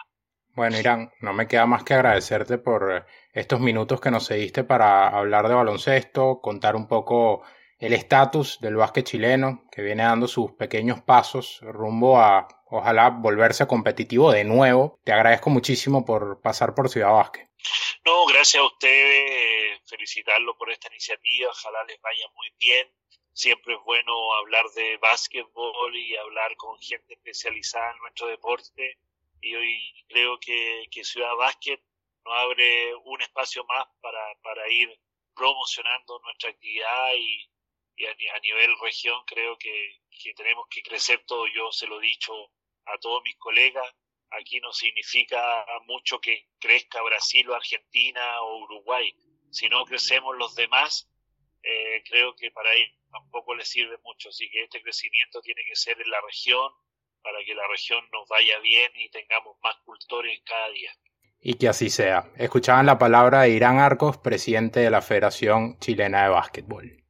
Bueno, 0.54 0.78
Irán, 0.78 1.12
no 1.22 1.34
me 1.34 1.48
queda 1.48 1.66
más 1.66 1.84
que 1.84 1.94
agradecerte 1.94 2.58
por 2.58 3.06
estos 3.40 3.60
minutos 3.60 4.02
que 4.02 4.12
nos 4.12 4.28
cediste 4.28 4.64
para 4.64 5.08
hablar 5.08 5.48
de 5.48 5.56
baloncesto, 5.56 6.42
contar 6.42 6.76
un 6.76 6.88
poco 6.88 7.44
el 7.80 7.94
estatus 7.94 8.60
del 8.60 8.76
básquet 8.76 9.06
chileno, 9.06 9.64
que 9.72 9.82
viene 9.82 10.04
dando 10.04 10.28
sus 10.28 10.52
pequeños 10.52 11.02
pasos 11.02 11.60
rumbo 11.62 12.20
a, 12.20 12.48
ojalá, 12.66 13.10
volverse 13.10 13.66
competitivo 13.66 14.32
de 14.32 14.44
nuevo. 14.44 15.00
Te 15.06 15.14
agradezco 15.14 15.50
muchísimo 15.50 16.04
por 16.04 16.42
pasar 16.42 16.76
por 16.76 16.90
Ciudad 16.90 17.14
Básquet. 17.14 17.50
No, 18.06 18.26
gracias 18.26 18.62
a 18.62 18.66
ustedes, 18.66 19.80
felicitarlo 19.86 20.58
por 20.58 20.70
esta 20.72 20.90
iniciativa, 20.90 21.50
ojalá 21.50 21.84
les 21.86 22.02
vaya 22.02 22.26
muy 22.36 22.48
bien. 22.60 22.88
Siempre 23.32 23.76
es 23.76 23.80
bueno 23.86 24.34
hablar 24.34 24.66
de 24.76 24.98
básquetbol 24.98 25.96
y 25.96 26.18
hablar 26.18 26.56
con 26.58 26.78
gente 26.80 27.14
especializada 27.14 27.92
en 27.92 28.00
nuestro 28.00 28.28
deporte. 28.28 28.98
Y 29.42 29.56
hoy 29.56 29.94
creo 30.10 30.38
que, 30.40 30.90
Ciudad 31.04 31.34
Básquet 31.38 31.80
nos 32.26 32.34
abre 32.34 32.96
un 32.96 33.22
espacio 33.22 33.64
más 33.66 33.88
para, 34.02 34.22
para 34.42 34.70
ir 34.72 34.90
promocionando 35.36 36.20
nuestra 36.20 36.50
actividad 36.50 37.14
y, 37.16 37.50
y 37.96 38.06
a, 38.06 38.40
nivel 38.40 38.76
región 38.82 39.22
creo 39.26 39.58
que, 39.58 40.02
que 40.10 40.34
tenemos 40.34 40.66
que 40.70 40.82
crecer 40.82 41.24
todo. 41.26 41.48
Yo 41.48 41.72
se 41.72 41.88
lo 41.88 42.02
he 42.02 42.06
dicho 42.06 42.34
a 42.86 42.98
todos 42.98 43.22
mis 43.24 43.38
colegas, 43.38 43.88
aquí 44.32 44.60
no 44.60 44.72
significa 44.74 45.66
mucho 45.86 46.20
que 46.20 46.48
crezca 46.60 47.02
Brasil 47.02 47.50
o 47.50 47.56
Argentina 47.56 48.42
o 48.42 48.64
Uruguay. 48.64 49.14
Si 49.52 49.68
no 49.70 49.86
crecemos 49.86 50.36
los 50.38 50.56
demás, 50.56 51.10
eh, 51.64 52.04
creo 52.06 52.36
que 52.36 52.52
para 52.52 52.74
ellos 52.74 52.96
tampoco 53.12 53.56
les 53.56 53.70
sirve 53.70 53.98
mucho. 54.04 54.30
Así 54.30 54.50
que 54.50 54.64
este 54.64 54.82
crecimiento 54.82 55.42
tiene 55.42 55.64
que 55.66 55.76
ser 55.76 56.00
en 56.00 56.10
la 56.10 56.22
región 56.22 56.72
para 57.22 57.44
que 57.44 57.54
la 57.54 57.68
región 57.68 58.08
nos 58.12 58.28
vaya 58.28 58.60
bien 58.60 58.92
y 58.96 59.10
tengamos 59.10 59.58
más 59.62 59.76
cultores 59.84 60.42
cada 60.46 60.70
día. 60.70 60.92
Y 61.42 61.54
que 61.56 61.70
así 61.70 61.90
sea. 61.90 62.30
Escuchaban 62.36 62.86
la 62.86 62.98
palabra 62.98 63.42
de 63.42 63.50
Irán 63.50 63.80
Arcos, 63.80 64.18
presidente 64.18 64.82
de 64.82 64.90
la 64.90 65.02
Federación 65.02 65.78
Chilena 65.80 66.24
de 66.24 66.30
Básquetbol. 66.30 67.04